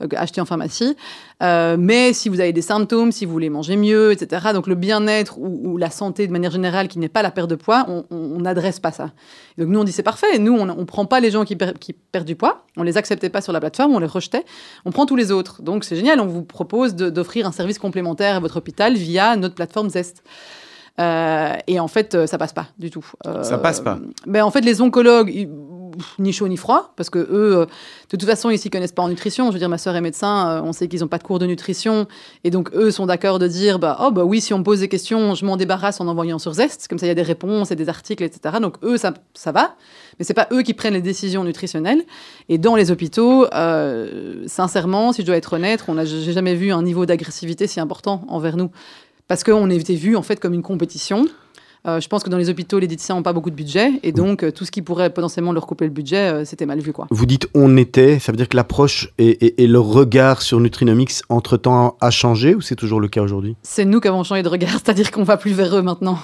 euh, 0.00 0.06
achetés 0.12 0.40
en 0.40 0.44
pharmacie. 0.44 0.96
Euh, 1.42 1.76
mais 1.76 2.12
si 2.12 2.28
vous 2.28 2.38
avez 2.38 2.52
des 2.52 2.62
symptômes, 2.62 3.10
si 3.10 3.24
vous 3.24 3.32
voulez 3.32 3.50
manger 3.50 3.76
mieux, 3.76 4.12
etc., 4.12 4.52
donc 4.52 4.68
le 4.68 4.76
bien-être 4.76 5.38
ou, 5.38 5.76
la 5.76 5.90
santé 5.90 6.28
de 6.28 6.32
manière 6.32 6.52
générale 6.52 6.86
qui 6.86 7.00
n'est 7.00 7.08
pas 7.08 7.22
la 7.22 7.32
perte 7.32 7.50
de 7.50 7.56
poids, 7.56 7.84
on- 7.88 8.04
n'adresse 8.38 8.78
pas 8.78 8.92
ça. 8.92 9.10
Donc 9.58 9.68
nous, 9.68 9.80
on 9.80 9.84
dit 9.84 9.92
c'est 9.92 10.02
parfait. 10.04 10.38
Nous, 10.38 10.52
on 10.52 10.66
ne 10.66 10.84
prend 10.84 11.04
pas 11.06 11.18
les 11.18 11.30
gens 11.32 11.44
qui, 11.44 11.56
qui 11.80 11.92
perdent 11.94 12.26
du 12.26 12.36
poids, 12.36 12.64
on 12.76 12.84
les 12.84 12.96
acceptait 12.96 13.28
pas 13.30 13.40
sur 13.40 13.52
la 13.52 13.58
plateforme, 13.60 13.94
on 13.94 13.98
les 13.98 14.06
rejetait. 14.06 14.44
On 14.84 14.92
prend 14.92 15.06
tous 15.06 15.16
les 15.16 15.32
autres. 15.32 15.62
Donc 15.62 15.82
c'est 15.82 15.96
génial, 15.96 16.20
on 16.20 16.26
vous 16.26 16.42
propose 16.42 16.94
d'offrir 16.94 17.46
un 17.46 17.52
service 17.52 17.78
complémentaire 17.78 18.36
à 18.36 18.40
votre 18.40 18.58
hôpital 18.58 18.94
via 18.94 19.34
notre 19.36 19.54
plateforme 19.56 19.90
Zest. 19.90 20.22
Euh, 21.00 21.54
et 21.66 21.80
en 21.80 21.88
fait, 21.88 22.14
euh, 22.14 22.26
ça 22.26 22.38
passe 22.38 22.52
pas 22.52 22.66
du 22.78 22.90
tout. 22.90 23.04
Euh, 23.26 23.42
Ça 23.42 23.58
passe 23.58 23.80
pas 23.80 23.98
ben, 24.26 24.44
En 24.44 24.50
fait, 24.50 24.60
les 24.60 24.80
oncologues, 24.80 25.30
ils- 25.34 25.48
ni 26.18 26.32
chaud 26.32 26.48
ni 26.48 26.56
froid, 26.56 26.92
parce 26.96 27.08
que 27.08 27.18
eux, 27.20 27.66
de 27.66 28.16
toute 28.16 28.24
façon, 28.28 28.50
ils 28.50 28.58
s'y 28.58 28.68
connaissent 28.68 28.90
pas 28.92 29.02
en 29.02 29.08
nutrition. 29.08 29.46
Je 29.48 29.52
veux 29.52 29.58
dire, 29.60 29.68
ma 29.68 29.78
sœur 29.78 29.94
est 29.94 30.00
médecin, 30.00 30.60
on 30.64 30.72
sait 30.72 30.88
qu'ils 30.88 31.00
n'ont 31.00 31.08
pas 31.08 31.18
de 31.18 31.22
cours 31.22 31.38
de 31.38 31.46
nutrition, 31.46 32.06
et 32.42 32.50
donc 32.50 32.70
eux 32.74 32.90
sont 32.90 33.06
d'accord 33.06 33.38
de 33.38 33.46
dire, 33.46 33.78
bah, 33.78 33.98
oh 34.00 34.10
bah 34.10 34.24
oui, 34.24 34.40
si 34.40 34.52
on 34.54 34.58
me 34.58 34.64
pose 34.64 34.80
des 34.80 34.88
questions, 34.88 35.36
je 35.36 35.44
m'en 35.44 35.56
débarrasse 35.56 36.00
en 36.00 36.08
envoyant 36.08 36.40
sur 36.40 36.52
Zest, 36.52 36.88
comme 36.88 36.98
ça 36.98 37.06
il 37.06 37.10
y 37.10 37.12
a 37.12 37.14
des 37.14 37.22
réponses 37.22 37.70
et 37.70 37.76
des 37.76 37.88
articles, 37.88 38.24
etc. 38.24 38.56
Donc 38.60 38.76
eux, 38.82 38.96
ça, 38.96 39.14
ça 39.34 39.52
va, 39.52 39.74
mais 40.18 40.24
c'est 40.24 40.34
pas 40.34 40.48
eux 40.52 40.62
qui 40.62 40.74
prennent 40.74 40.94
les 40.94 41.00
décisions 41.02 41.44
nutritionnelles. 41.44 42.02
Et 42.48 42.58
dans 42.58 42.74
les 42.74 42.90
hôpitaux, 42.90 43.46
euh, 43.54 44.42
sincèrement, 44.48 45.12
si 45.12 45.22
je 45.22 45.26
dois 45.26 45.36
être 45.36 45.52
honnête, 45.52 45.84
on 45.86 45.96
a, 45.96 46.04
j'ai 46.04 46.32
jamais 46.32 46.56
vu 46.56 46.72
un 46.72 46.82
niveau 46.82 47.06
d'agressivité 47.06 47.68
si 47.68 47.78
important 47.78 48.22
envers 48.28 48.56
nous, 48.56 48.70
parce 49.28 49.44
qu'on 49.44 49.70
était 49.70 49.94
vu 49.94 50.16
en 50.16 50.22
fait 50.22 50.40
comme 50.40 50.54
une 50.54 50.62
compétition. 50.62 51.26
Euh, 51.86 52.00
je 52.00 52.08
pense 52.08 52.22
que 52.22 52.30
dans 52.30 52.38
les 52.38 52.48
hôpitaux, 52.48 52.78
les 52.78 52.86
diététiciens 52.86 53.14
n'ont 53.16 53.22
pas 53.22 53.34
beaucoup 53.34 53.50
de 53.50 53.54
budget, 53.54 53.90
et 54.02 54.10
donc 54.12 54.42
euh, 54.42 54.50
tout 54.50 54.64
ce 54.64 54.70
qui 54.70 54.80
pourrait 54.80 55.10
potentiellement 55.10 55.52
leur 55.52 55.66
couper 55.66 55.84
le 55.84 55.90
budget, 55.90 56.32
euh, 56.32 56.44
c'était 56.46 56.64
mal 56.64 56.80
vu, 56.80 56.94
quoi. 56.94 57.06
Vous 57.10 57.26
dites 57.26 57.46
on 57.52 57.76
était, 57.76 58.18
ça 58.18 58.32
veut 58.32 58.38
dire 58.38 58.48
que 58.48 58.56
l'approche 58.56 59.12
et, 59.18 59.28
et- 59.28 59.62
et 59.64 59.66
le 59.66 59.78
regard 59.80 60.40
sur 60.40 60.60
Nutrinomics 60.60 61.20
entre-temps 61.28 61.98
a 62.00 62.10
changé 62.10 62.54
ou 62.54 62.62
c'est 62.62 62.74
toujours 62.74 63.00
le 63.00 63.08
cas 63.08 63.20
aujourd'hui? 63.20 63.54
C'est 63.62 63.84
nous 63.84 64.00
qui 64.00 64.08
avons 64.08 64.24
changé 64.24 64.42
de 64.42 64.48
regard, 64.48 64.70
c'est-à-dire 64.82 65.10
qu'on 65.10 65.24
va 65.24 65.36
plus 65.36 65.52
vers 65.52 65.76
eux 65.76 65.82
maintenant. 65.82 66.18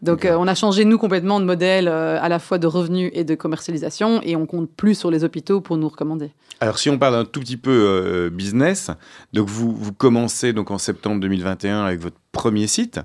Donc 0.00 0.24
euh, 0.24 0.36
on 0.38 0.46
a 0.46 0.54
changé 0.54 0.86
nous 0.86 0.96
complètement 0.96 1.38
de 1.38 1.44
modèle 1.44 1.86
euh, 1.86 2.18
à 2.22 2.30
la 2.30 2.38
fois 2.38 2.56
de 2.56 2.66
revenus 2.66 3.10
et 3.12 3.24
de 3.24 3.34
commercialisation, 3.34 4.22
et 4.22 4.36
on 4.36 4.46
compte 4.46 4.70
plus 4.74 4.94
sur 4.94 5.10
les 5.10 5.22
hôpitaux 5.22 5.60
pour 5.60 5.76
nous 5.76 5.88
recommander. 5.88 6.30
Alors 6.60 6.78
si 6.78 6.88
on 6.88 6.96
parle 6.96 7.16
un 7.16 7.24
tout 7.26 7.40
petit 7.40 7.58
peu 7.58 7.70
euh, 7.70 8.30
business, 8.30 8.90
donc 9.34 9.48
vous, 9.50 9.70
vous 9.76 9.92
commencez 9.92 10.54
donc 10.54 10.70
en 10.70 10.78
septembre 10.78 11.20
2021 11.20 11.84
avec 11.84 12.00
votre 12.00 12.16
premier 12.34 12.66
site. 12.66 13.00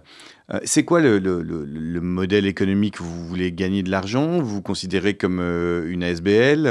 Euh, 0.54 0.60
c'est 0.66 0.84
quoi 0.84 1.00
le, 1.00 1.20
le- 1.20 1.42
le- 1.42 1.64
le 1.66 2.02
modèle 2.02 2.46
économique 2.46 3.00
Vous 3.00 3.26
voulez 3.28 3.52
gagner 3.54 3.82
de 3.84 3.90
l'argent? 3.92 4.40
Vous 4.40 4.56
vous 4.56 4.62
considérez 4.62 5.14
comme 5.14 5.40
euh, 5.40 5.90
une 5.90 6.04
ASBL 6.04 6.66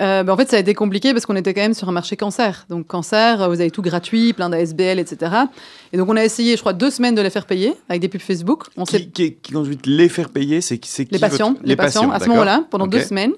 euh, 0.00 0.22
ben, 0.22 0.28
en 0.32 0.36
fait, 0.36 0.48
ça 0.48 0.56
a 0.58 0.60
été 0.60 0.74
compliqué 0.74 1.12
parce 1.12 1.26
qu'on 1.26 1.34
était 1.34 1.52
quand 1.54 1.60
même 1.60 1.74
sur 1.74 1.88
un 1.88 1.92
marché 1.92 2.16
cancer. 2.16 2.66
Donc, 2.70 2.86
cancer, 2.86 3.38
vous 3.50 3.60
avez 3.60 3.72
tout 3.72 3.82
gratuit, 3.82 4.32
plein 4.32 4.48
d'ASBL, 4.48 5.00
etc. 5.00 5.32
Et 5.92 5.96
donc, 5.96 6.08
on 6.08 6.14
a 6.16 6.24
essayé, 6.24 6.54
je 6.54 6.60
crois, 6.60 6.72
deux 6.72 6.90
semaines 6.92 7.16
de 7.16 7.20
les 7.20 7.30
faire 7.30 7.46
payer 7.46 7.72
avec 7.88 8.00
des 8.02 8.06
pubs 8.08 8.20
Facebook. 8.20 8.66
On 8.76 8.84
qui, 8.84 9.10
qui, 9.10 9.34
qui 9.34 9.56
ensuite 9.56 9.86
les 9.86 10.08
faire 10.08 10.28
payer 10.28 10.60
C'est 10.60 10.78
c'est 10.84 11.04
qui 11.04 11.14
les 11.14 11.18
patients, 11.18 11.54
votre- 11.54 11.66
les, 11.66 11.74
patients, 11.74 12.12
à 12.12 12.20
ce 12.20 12.28
moment-là, 12.28 12.64
pendant 12.70 12.86
deux 12.86 13.00
semaines. 13.00 13.32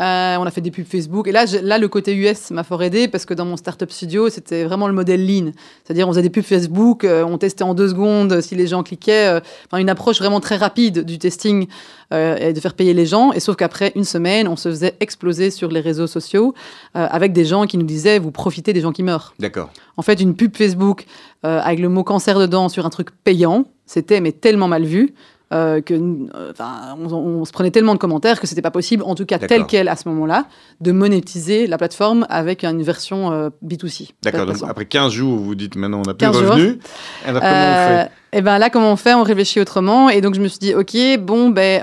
Euh, 0.00 0.36
on 0.40 0.42
a 0.44 0.50
fait 0.50 0.60
des 0.60 0.72
pubs 0.72 0.84
Facebook. 0.86 1.28
Et 1.28 1.32
là, 1.32 1.44
là, 1.62 1.78
le 1.78 1.86
côté 1.86 2.16
US 2.16 2.50
m'a 2.50 2.64
fort 2.64 2.82
aidé 2.82 3.06
parce 3.06 3.24
que 3.24 3.32
dans 3.32 3.44
mon 3.44 3.56
startup 3.56 3.92
studio, 3.92 4.28
c'était 4.28 4.64
vraiment 4.64 4.88
le 4.88 4.92
modèle 4.92 5.24
lean. 5.24 5.52
C'est-à-dire, 5.84 6.08
on 6.08 6.10
faisait 6.10 6.22
des 6.22 6.30
pubs 6.30 6.42
Facebook, 6.42 7.04
euh, 7.04 7.22
on 7.24 7.38
testait 7.38 7.62
en 7.62 7.74
deux 7.74 7.88
secondes 7.90 8.40
si 8.40 8.56
les 8.56 8.66
gens 8.66 8.82
cliquaient. 8.82 9.28
euh, 9.28 9.40
Enfin, 9.66 9.78
une 9.78 9.88
approche 9.88 10.18
vraiment 10.18 10.40
très 10.40 10.56
rapide 10.56 11.04
du 11.04 11.18
testing 11.18 11.66
et 12.12 12.52
de 12.52 12.60
faire 12.60 12.74
payer 12.74 12.94
les 12.94 13.06
gens. 13.06 13.32
Et 13.32 13.40
sauf 13.40 13.56
qu'après 13.56 13.90
une 13.96 14.04
semaine, 14.04 14.46
on 14.46 14.54
se 14.54 14.68
faisait 14.68 14.94
exploser 15.00 15.50
sur 15.50 15.68
les 15.68 15.80
réseaux 15.80 16.06
sociaux 16.06 16.54
avec 16.94 17.32
des 17.32 17.44
gens 17.44 17.66
qui 17.66 17.76
nous 17.76 17.86
disaient 17.86 18.20
vous 18.20 18.30
profitez 18.30 18.72
des 18.72 18.80
gens 18.80 18.92
qui 18.92 19.02
meurent. 19.02 19.34
D'accord. 19.40 19.70
En 19.96 20.02
fait, 20.02 20.20
une 20.20 20.36
pub 20.36 20.56
Facebook 20.56 21.06
avec 21.42 21.80
le 21.80 21.88
mot 21.88 22.04
cancer 22.04 22.38
dedans 22.38 22.68
sur 22.68 22.86
un 22.86 22.90
truc 22.90 23.08
payant, 23.24 23.64
c'était 23.86 24.20
mais 24.20 24.30
tellement 24.30 24.68
mal 24.68 24.84
vu. 24.84 25.14
Euh, 25.54 25.80
que 25.80 25.94
euh, 25.94 26.50
enfin, 26.50 26.96
on, 26.98 27.14
on 27.14 27.44
se 27.44 27.52
prenait 27.52 27.70
tellement 27.70 27.94
de 27.94 27.98
commentaires 27.98 28.40
que 28.40 28.46
c'était 28.46 28.62
pas 28.62 28.72
possible, 28.72 29.04
en 29.04 29.14
tout 29.14 29.24
cas 29.24 29.38
tel 29.38 29.66
quel 29.66 29.88
à 29.88 29.94
ce 29.94 30.08
moment-là, 30.08 30.46
de 30.80 30.90
monétiser 30.90 31.66
la 31.68 31.78
plateforme 31.78 32.26
avec 32.28 32.64
une 32.64 32.82
version 32.82 33.30
euh, 33.30 33.50
B2C. 33.64 34.10
D'accord. 34.22 34.46
Donc 34.46 34.56
après 34.66 34.86
15 34.86 35.12
jours, 35.12 35.38
vous 35.38 35.54
dites 35.54 35.76
maintenant 35.76 36.00
on 36.00 36.02
n'a 36.02 36.14
plus 36.14 36.26
15 36.26 36.40
de 36.40 36.46
revenus. 36.46 36.78
Alors 37.24 37.40
comment 37.40 37.52
on 37.52 37.88
fait 37.88 38.10
et 38.36 38.42
ben 38.42 38.58
là, 38.58 38.68
comment 38.68 38.90
on 38.90 38.96
fait? 38.96 39.14
On 39.14 39.22
réfléchit 39.22 39.60
autrement. 39.60 40.10
Et 40.10 40.20
donc 40.20 40.34
je 40.34 40.40
me 40.40 40.48
suis 40.48 40.58
dit, 40.58 40.74
ok, 40.74 40.96
bon, 41.20 41.50
ben 41.50 41.82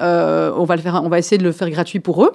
on 0.57 0.65
va 0.65 0.75
le 0.75 0.81
faire, 0.81 1.01
on 1.01 1.07
va 1.07 1.17
essayer 1.17 1.38
de 1.38 1.45
le 1.45 1.53
faire 1.53 1.69
gratuit 1.69 2.01
pour 2.01 2.25
eux. 2.25 2.31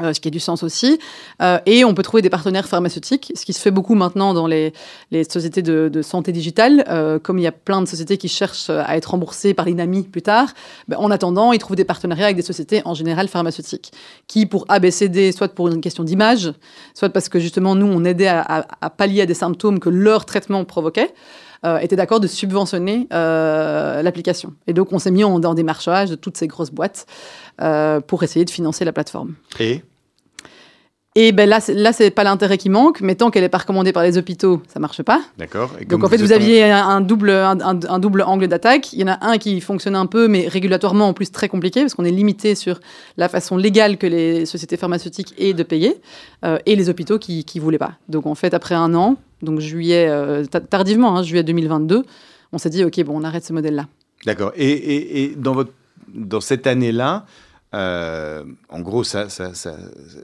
Euh, 0.00 0.12
ce 0.12 0.20
qui 0.20 0.28
a 0.28 0.30
du 0.30 0.40
sens 0.40 0.62
aussi. 0.62 0.98
Euh, 1.42 1.58
et 1.66 1.84
on 1.84 1.94
peut 1.94 2.02
trouver 2.02 2.22
des 2.22 2.30
partenaires 2.30 2.66
pharmaceutiques, 2.68 3.32
ce 3.34 3.44
qui 3.44 3.52
se 3.52 3.60
fait 3.60 3.70
beaucoup 3.70 3.94
maintenant 3.94 4.34
dans 4.34 4.46
les, 4.46 4.72
les 5.10 5.24
sociétés 5.24 5.62
de, 5.62 5.88
de 5.92 6.02
santé 6.02 6.32
digitale. 6.32 6.84
Euh, 6.88 7.18
comme 7.18 7.38
il 7.38 7.42
y 7.42 7.46
a 7.46 7.52
plein 7.52 7.80
de 7.80 7.86
sociétés 7.86 8.16
qui 8.18 8.28
cherchent 8.28 8.70
à 8.70 8.96
être 8.96 9.10
remboursées 9.10 9.54
par 9.54 9.66
l'INAMI 9.66 10.02
plus 10.04 10.22
tard, 10.22 10.48
ben, 10.88 10.96
en 10.98 11.10
attendant, 11.10 11.52
ils 11.52 11.58
trouvent 11.58 11.76
des 11.76 11.84
partenariats 11.84 12.26
avec 12.26 12.36
des 12.36 12.42
sociétés 12.42 12.82
en 12.84 12.94
général 12.94 13.28
pharmaceutiques, 13.28 13.92
qui 14.26 14.46
pour 14.46 14.64
ABCD, 14.68 15.32
soit 15.32 15.48
pour 15.48 15.68
une 15.68 15.80
question 15.80 16.04
d'image, 16.04 16.52
soit 16.94 17.08
parce 17.10 17.28
que 17.28 17.38
justement 17.38 17.74
nous, 17.74 17.86
on 17.86 18.04
aidait 18.04 18.26
à, 18.26 18.40
à- 18.40 18.66
à 18.80 18.90
pallier 18.90 19.22
à 19.22 19.26
des 19.26 19.34
symptômes 19.34 19.78
que 19.80 19.88
leur 19.90 20.24
traitement 20.24 20.64
provoquait, 20.64 21.12
euh, 21.64 21.78
étaient 21.78 21.96
d'accord 21.96 22.20
de 22.20 22.26
subventionner 22.26 23.08
euh, 23.12 24.02
l'application. 24.02 24.52
Et 24.66 24.72
donc 24.72 24.92
on 24.92 24.98
s'est 24.98 25.10
mis 25.10 25.24
en, 25.24 25.38
dans 25.38 25.54
des 25.54 25.62
marchages 25.62 26.10
de 26.10 26.14
toutes 26.16 26.36
ces 26.36 26.46
grosses 26.46 26.70
boîtes 26.72 27.06
euh, 27.62 28.00
pour 28.00 28.22
essayer 28.22 28.44
de 28.44 28.50
financer 28.50 28.84
la 28.84 28.92
plateforme. 28.92 29.34
Et 29.60 29.82
Et 31.16 31.30
ben 31.30 31.48
là, 31.48 31.60
là, 31.68 31.92
c'est 31.92 32.10
pas 32.10 32.24
l'intérêt 32.24 32.58
qui 32.58 32.68
manque, 32.68 33.00
mais 33.00 33.14
tant 33.14 33.30
qu'elle 33.30 33.44
est 33.44 33.48
pas 33.48 33.58
recommandée 33.58 33.92
par 33.92 34.02
les 34.02 34.18
hôpitaux, 34.18 34.60
ça 34.66 34.80
marche 34.80 35.00
pas. 35.04 35.20
d'accord. 35.38 35.70
Donc 35.88 36.02
en 36.02 36.08
fait, 36.08 36.16
vous, 36.16 36.32
en- 36.32 36.34
aviez 36.34 36.64
un, 36.72 36.84
un 36.88 37.00
double, 37.00 37.30
un 37.30 37.98
double 38.00 38.22
angle 38.22 38.48
d'attaque. 38.48 38.92
Il 38.92 38.98
y 38.98 39.04
en 39.04 39.12
a 39.12 39.24
un 39.24 39.38
qui 39.38 39.60
fonctionne 39.60 39.94
un 39.94 40.06
peu, 40.06 40.26
mais 40.26 40.48
régulatoirement 40.48 41.06
en 41.06 41.12
plus 41.12 41.30
très 41.30 41.48
compliqué, 41.48 41.82
parce 41.82 41.94
qu'on 41.94 42.04
est 42.04 42.10
limité 42.10 42.56
sur 42.56 42.80
la 43.16 43.28
façon 43.28 43.56
légale 43.56 43.96
que 43.96 44.08
les 44.08 44.44
sociétés 44.44 44.76
pharmaceutiques 44.76 45.34
aient 45.38 45.54
de 45.54 45.62
payer, 45.62 46.00
euh, 46.44 46.58
et 46.66 46.74
les 46.74 46.88
hôpitaux 46.88 47.20
qui 47.20 47.46
ne 47.54 47.60
voulaient 47.60 47.78
pas. 47.78 47.92
Donc 48.08 48.26
en 48.26 48.34
fait, 48.34 48.52
après 48.52 48.74
un 48.74 48.92
an, 48.96 49.14
donc 49.44 49.60
juillet, 49.60 50.08
euh, 50.08 50.44
ta- 50.44 50.60
tardivement, 50.60 51.16
hein, 51.16 51.22
juillet 51.22 51.42
2022, 51.44 52.04
on 52.52 52.58
s'est 52.58 52.70
dit, 52.70 52.82
OK, 52.84 53.00
bon, 53.04 53.20
on 53.20 53.24
arrête 53.24 53.44
ce 53.44 53.52
modèle-là. 53.52 53.86
D'accord. 54.26 54.52
Et, 54.56 54.68
et- 54.70 55.22
et 55.24 55.34
dans, 55.36 55.52
votre, 55.52 55.72
dans 56.12 56.40
cette 56.40 56.66
année-là, 56.66 57.26
euh, 57.74 58.44
en 58.68 58.80
gros, 58.80 59.02
ça, 59.04 59.28
ça, 59.28 59.52
ça, 59.54 59.76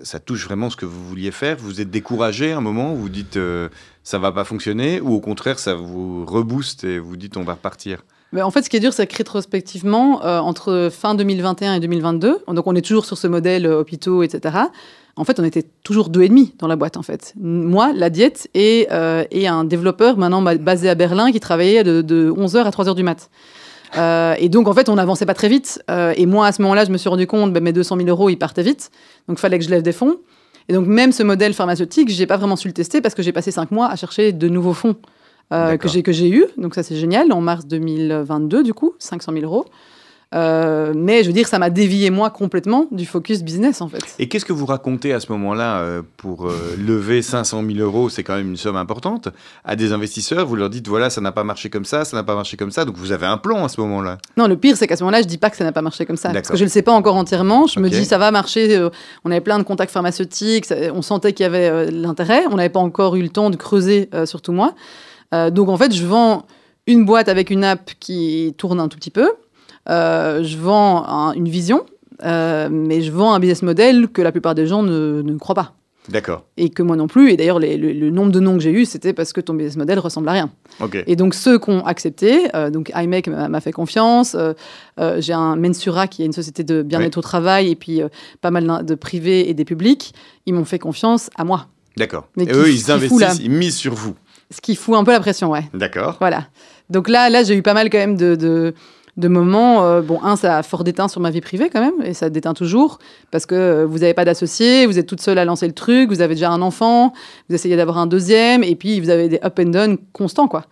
ça 0.02 0.20
touche 0.20 0.44
vraiment 0.44 0.70
ce 0.70 0.76
que 0.76 0.86
vous 0.86 1.04
vouliez 1.08 1.32
faire. 1.32 1.56
Vous 1.58 1.80
êtes 1.80 1.90
découragé 1.90 2.52
à 2.52 2.58
un 2.58 2.60
moment 2.60 2.94
vous 2.94 3.08
dites 3.08 3.36
euh, 3.36 3.68
ça 4.04 4.18
va 4.18 4.30
pas 4.32 4.44
fonctionner, 4.44 5.00
ou 5.00 5.12
au 5.14 5.20
contraire, 5.20 5.58
ça 5.58 5.74
vous 5.74 6.24
rebooste 6.26 6.84
et 6.84 6.98
vous 7.00 7.16
dites 7.16 7.36
on 7.36 7.42
va 7.42 7.54
repartir? 7.54 8.04
Mais 8.32 8.42
en 8.42 8.52
fait, 8.52 8.62
ce 8.62 8.70
qui 8.70 8.76
est 8.76 8.80
dur, 8.80 8.92
c'est 8.92 9.08
que 9.08 9.16
rétrospectivement, 9.16 10.24
euh, 10.24 10.38
entre 10.38 10.88
fin 10.92 11.16
2021 11.16 11.74
et 11.74 11.80
2022, 11.80 12.38
donc 12.46 12.66
on 12.68 12.76
est 12.76 12.82
toujours 12.82 13.04
sur 13.04 13.18
ce 13.18 13.26
modèle 13.26 13.66
hôpitaux, 13.66 14.22
etc. 14.22 14.56
En 15.16 15.24
fait, 15.24 15.38
on 15.40 15.44
était 15.44 15.64
toujours 15.82 16.08
deux 16.08 16.22
et 16.22 16.28
demi 16.28 16.54
dans 16.58 16.66
la 16.68 16.76
boîte, 16.76 16.96
en 16.96 17.02
fait. 17.02 17.34
Moi, 17.38 17.92
la 17.94 18.10
diète 18.10 18.48
et, 18.54 18.86
euh, 18.90 19.24
et 19.30 19.48
un 19.48 19.64
développeur 19.64 20.16
maintenant 20.16 20.40
ba- 20.40 20.56
basé 20.56 20.88
à 20.88 20.94
Berlin 20.94 21.30
qui 21.32 21.40
travaillait 21.40 21.84
de, 21.84 22.00
de 22.00 22.30
11h 22.30 22.64
à 22.64 22.70
3h 22.70 22.94
du 22.94 23.02
mat. 23.02 23.28
Euh, 23.98 24.34
et 24.38 24.48
donc, 24.48 24.68
en 24.68 24.72
fait, 24.72 24.88
on 24.88 24.94
n'avançait 24.94 25.26
pas 25.26 25.34
très 25.34 25.48
vite. 25.48 25.82
Euh, 25.90 26.14
et 26.16 26.24
moi, 26.26 26.46
à 26.46 26.52
ce 26.52 26.62
moment-là, 26.62 26.84
je 26.84 26.90
me 26.92 26.96
suis 26.96 27.08
rendu 27.08 27.26
compte, 27.26 27.52
ben, 27.52 27.62
mes 27.62 27.72
200 27.72 27.96
000 27.96 28.08
euros, 28.08 28.30
ils 28.30 28.36
partaient 28.38 28.62
vite. 28.62 28.90
Donc, 29.28 29.38
il 29.38 29.40
fallait 29.40 29.58
que 29.58 29.64
je 29.64 29.70
lève 29.70 29.82
des 29.82 29.92
fonds. 29.92 30.18
Et 30.68 30.72
donc, 30.72 30.86
même 30.86 31.10
ce 31.10 31.24
modèle 31.24 31.52
pharmaceutique, 31.54 32.08
j'ai 32.08 32.26
pas 32.26 32.36
vraiment 32.36 32.54
su 32.56 32.68
le 32.68 32.74
tester 32.74 33.00
parce 33.00 33.14
que 33.16 33.22
j'ai 33.22 33.32
passé 33.32 33.50
cinq 33.50 33.72
mois 33.72 33.88
à 33.88 33.96
chercher 33.96 34.30
de 34.32 34.48
nouveaux 34.48 34.74
fonds 34.74 34.94
euh, 35.52 35.66
que 35.66 35.70
D'accord. 35.72 35.90
j'ai 35.90 36.02
que 36.04 36.12
j'ai 36.12 36.28
eu. 36.30 36.46
Donc, 36.56 36.76
ça, 36.76 36.84
c'est 36.84 36.94
génial. 36.94 37.32
En 37.32 37.40
mars 37.40 37.66
2022, 37.66 38.62
du 38.62 38.72
coup, 38.72 38.94
500 39.00 39.32
000 39.32 39.44
euros. 39.44 39.64
Euh, 40.32 40.92
mais 40.94 41.22
je 41.22 41.28
veux 41.28 41.32
dire, 41.32 41.48
ça 41.48 41.58
m'a 41.58 41.70
dévié, 41.70 42.10
moi, 42.10 42.30
complètement 42.30 42.86
du 42.92 43.04
focus 43.04 43.42
business, 43.42 43.80
en 43.80 43.88
fait. 43.88 43.98
Et 44.20 44.28
qu'est-ce 44.28 44.44
que 44.44 44.52
vous 44.52 44.64
racontez 44.66 45.12
à 45.12 45.18
ce 45.18 45.30
moment-là 45.32 45.78
euh, 45.80 46.02
pour 46.16 46.46
euh, 46.46 46.76
lever 46.78 47.20
500 47.20 47.64
000 47.66 47.78
euros 47.80 48.08
C'est 48.08 48.22
quand 48.22 48.36
même 48.36 48.50
une 48.50 48.56
somme 48.56 48.76
importante. 48.76 49.28
À 49.64 49.74
des 49.74 49.92
investisseurs, 49.92 50.46
vous 50.46 50.54
leur 50.54 50.70
dites 50.70 50.86
voilà, 50.86 51.10
ça 51.10 51.20
n'a 51.20 51.32
pas 51.32 51.42
marché 51.42 51.68
comme 51.68 51.84
ça, 51.84 52.04
ça 52.04 52.16
n'a 52.16 52.22
pas 52.22 52.36
marché 52.36 52.56
comme 52.56 52.70
ça. 52.70 52.84
Donc 52.84 52.96
vous 52.96 53.10
avez 53.10 53.26
un 53.26 53.38
plan 53.38 53.64
à 53.64 53.68
ce 53.68 53.80
moment-là? 53.80 54.18
Non, 54.36 54.46
le 54.46 54.56
pire, 54.56 54.76
c'est 54.76 54.86
qu'à 54.86 54.96
ce 54.96 55.02
moment-là, 55.02 55.22
je 55.22 55.26
dis 55.26 55.38
pas 55.38 55.50
que 55.50 55.56
ça 55.56 55.64
n'a 55.64 55.72
pas 55.72 55.82
marché 55.82 56.06
comme 56.06 56.16
ça. 56.16 56.30
Parce 56.30 56.48
que 56.48 56.56
je 56.56 56.64
le 56.64 56.70
sais 56.70 56.82
pas 56.82 56.92
encore 56.92 57.16
entièrement. 57.16 57.66
Je 57.66 57.80
me 57.80 57.88
dis, 57.90 58.04
ça 58.04 58.18
va 58.18 58.30
marcher. 58.30 58.76
euh, 58.76 58.90
on 59.24 59.32
avait 59.32 59.40
plein 59.40 59.58
de 59.58 59.64
contacts 59.64 59.92
pharmaceutiques. 59.92 60.66
ça- 60.66 60.76
on 60.94 61.02
sentait 61.02 61.32
qu'il 61.32 61.42
y 61.42 61.46
avait 61.48 61.90
l'intérêt. 61.90 62.44
On 62.50 62.56
n'avait 62.56 62.68
pas 62.68 62.78
encore 62.80 63.16
eu 63.16 63.22
le 63.22 63.30
temps 63.30 63.50
de 63.50 63.56
creuser, 63.56 64.08
surtout 64.26 64.52
moi. 64.52 64.74
Donc, 65.32 65.68
en 65.68 65.76
fait, 65.76 65.92
je 65.92 66.06
vends 66.06 66.46
une 66.86 67.04
boîte 67.04 67.28
avec 67.28 67.50
une 67.50 67.64
app 67.64 67.90
qui 68.00 68.54
tourne 68.58 68.78
un 68.80 68.88
tout 68.88 68.96
petit 68.96 69.10
peu. 69.10 69.28
Euh, 69.88 70.42
je 70.42 70.56
vends 70.58 71.04
un- 71.06 71.32
une 71.32 71.48
vision. 71.48 71.84
euh, 72.22 72.68
mais 72.70 73.00
je 73.00 73.10
vends 73.12 73.32
un 73.32 73.40
business 73.40 73.62
model 73.62 74.08
que 74.08 74.20
la 74.20 74.30
plupart 74.30 74.54
des 74.54 74.66
gens 74.66 74.82
ne, 74.82 75.22
ne 75.22 75.38
croient 75.38 75.54
pas. 75.54 75.72
D'accord. 76.10 76.44
Et 76.58 76.68
que 76.68 76.82
moi 76.82 76.94
non 76.96 77.06
plus. 77.06 77.30
Et 77.30 77.36
d'ailleurs, 77.38 77.58
le, 77.60 77.76
le 77.76 78.10
nombre 78.10 78.30
de 78.30 78.40
noms 78.40 78.54
que 78.58 78.62
j'ai 78.62 78.72
eu, 78.72 78.84
c'était 78.84 79.14
parce 79.14 79.32
que 79.32 79.40
ton 79.40 79.54
business 79.54 79.76
model 79.76 79.98
ressemble 79.98 80.28
à 80.28 80.32
rien. 80.32 80.50
Ok. 80.80 81.02
Et 81.06 81.16
donc 81.16 81.32
ceux 81.34 81.58
qui 81.58 81.70
ont 81.70 81.84
accepté, 81.86 82.48
euh, 82.54 82.68
donc 82.68 82.92
iMake 82.94 83.28
m'a 83.28 83.60
fait 83.62 83.72
confiance, 83.72 84.34
euh, 84.34 84.52
euh, 84.98 85.16
j'ai 85.20 85.32
un 85.32 85.56
Mensura 85.56 86.08
qui 86.08 86.22
est 86.22 86.26
une 86.26 86.32
société 86.34 86.62
de 86.62 86.82
bien-être 86.82 87.16
au 87.16 87.22
travail 87.22 87.70
et 87.70 87.76
puis 87.76 88.02
pas 88.42 88.50
mal 88.50 88.84
de 88.84 88.94
privés 88.94 89.48
et 89.48 89.54
des 89.54 89.64
publics, 89.64 90.12
ils 90.44 90.52
m'ont 90.52 90.64
fait 90.66 90.78
confiance 90.78 91.30
à 91.36 91.44
moi. 91.44 91.68
D'accord. 91.96 92.28
Et 92.38 92.46
qui- 92.46 92.52
eux, 92.52 92.68
ils 92.70 92.90
investissent, 92.90 93.40
ils 93.42 93.50
misent 93.50 93.76
sur 93.76 93.94
vous. 93.94 94.14
Ce 94.50 94.60
qui 94.60 94.74
fout 94.76 94.96
un 94.96 95.04
peu 95.04 95.12
la 95.12 95.20
pression, 95.20 95.50
ouais. 95.50 95.64
D'accord. 95.72 96.16
Voilà. 96.18 96.48
Donc 96.90 97.08
là, 97.08 97.30
là 97.30 97.44
j'ai 97.44 97.54
eu 97.54 97.62
pas 97.62 97.72
mal 97.74 97.88
quand 97.88 97.98
même 97.98 98.16
de, 98.16 98.34
de, 98.34 98.74
de 99.16 99.28
moments. 99.28 99.84
euh, 99.84 100.02
bon, 100.02 100.22
un, 100.22 100.36
ça 100.36 100.58
a 100.58 100.62
fort 100.62 100.84
déteint 100.84 101.08
sur 101.08 101.20
ma 101.20 101.30
vie 101.30 101.40
privée 101.40 101.70
quand 101.70 101.80
même, 101.80 102.02
et 102.04 102.14
ça 102.14 102.30
déteint 102.30 102.54
toujours, 102.54 102.98
parce 103.30 103.46
que 103.46 103.54
euh, 103.54 103.86
vous 103.86 103.98
n'avez 103.98 104.14
pas 104.14 104.24
d'associé, 104.24 104.86
vous 104.86 104.98
êtes 104.98 105.06
toute 105.06 105.20
seule 105.20 105.38
à 105.38 105.44
lancer 105.44 105.66
le 105.66 105.72
truc, 105.72 106.10
vous 106.10 106.20
avez 106.20 106.34
déjà 106.34 106.50
un 106.50 106.62
enfant, 106.62 107.12
vous 107.48 107.54
essayez 107.54 107.76
d'avoir 107.76 107.98
un 107.98 108.06
deuxième, 108.06 108.62
et 108.62 108.76
puis 108.76 109.00
vous 109.00 109.10
avez 109.10 109.28
des 109.28 109.40
up 109.44 109.58
and 109.58 109.70
down 109.70 109.98
constants, 110.12 110.48
quoi. 110.48 110.64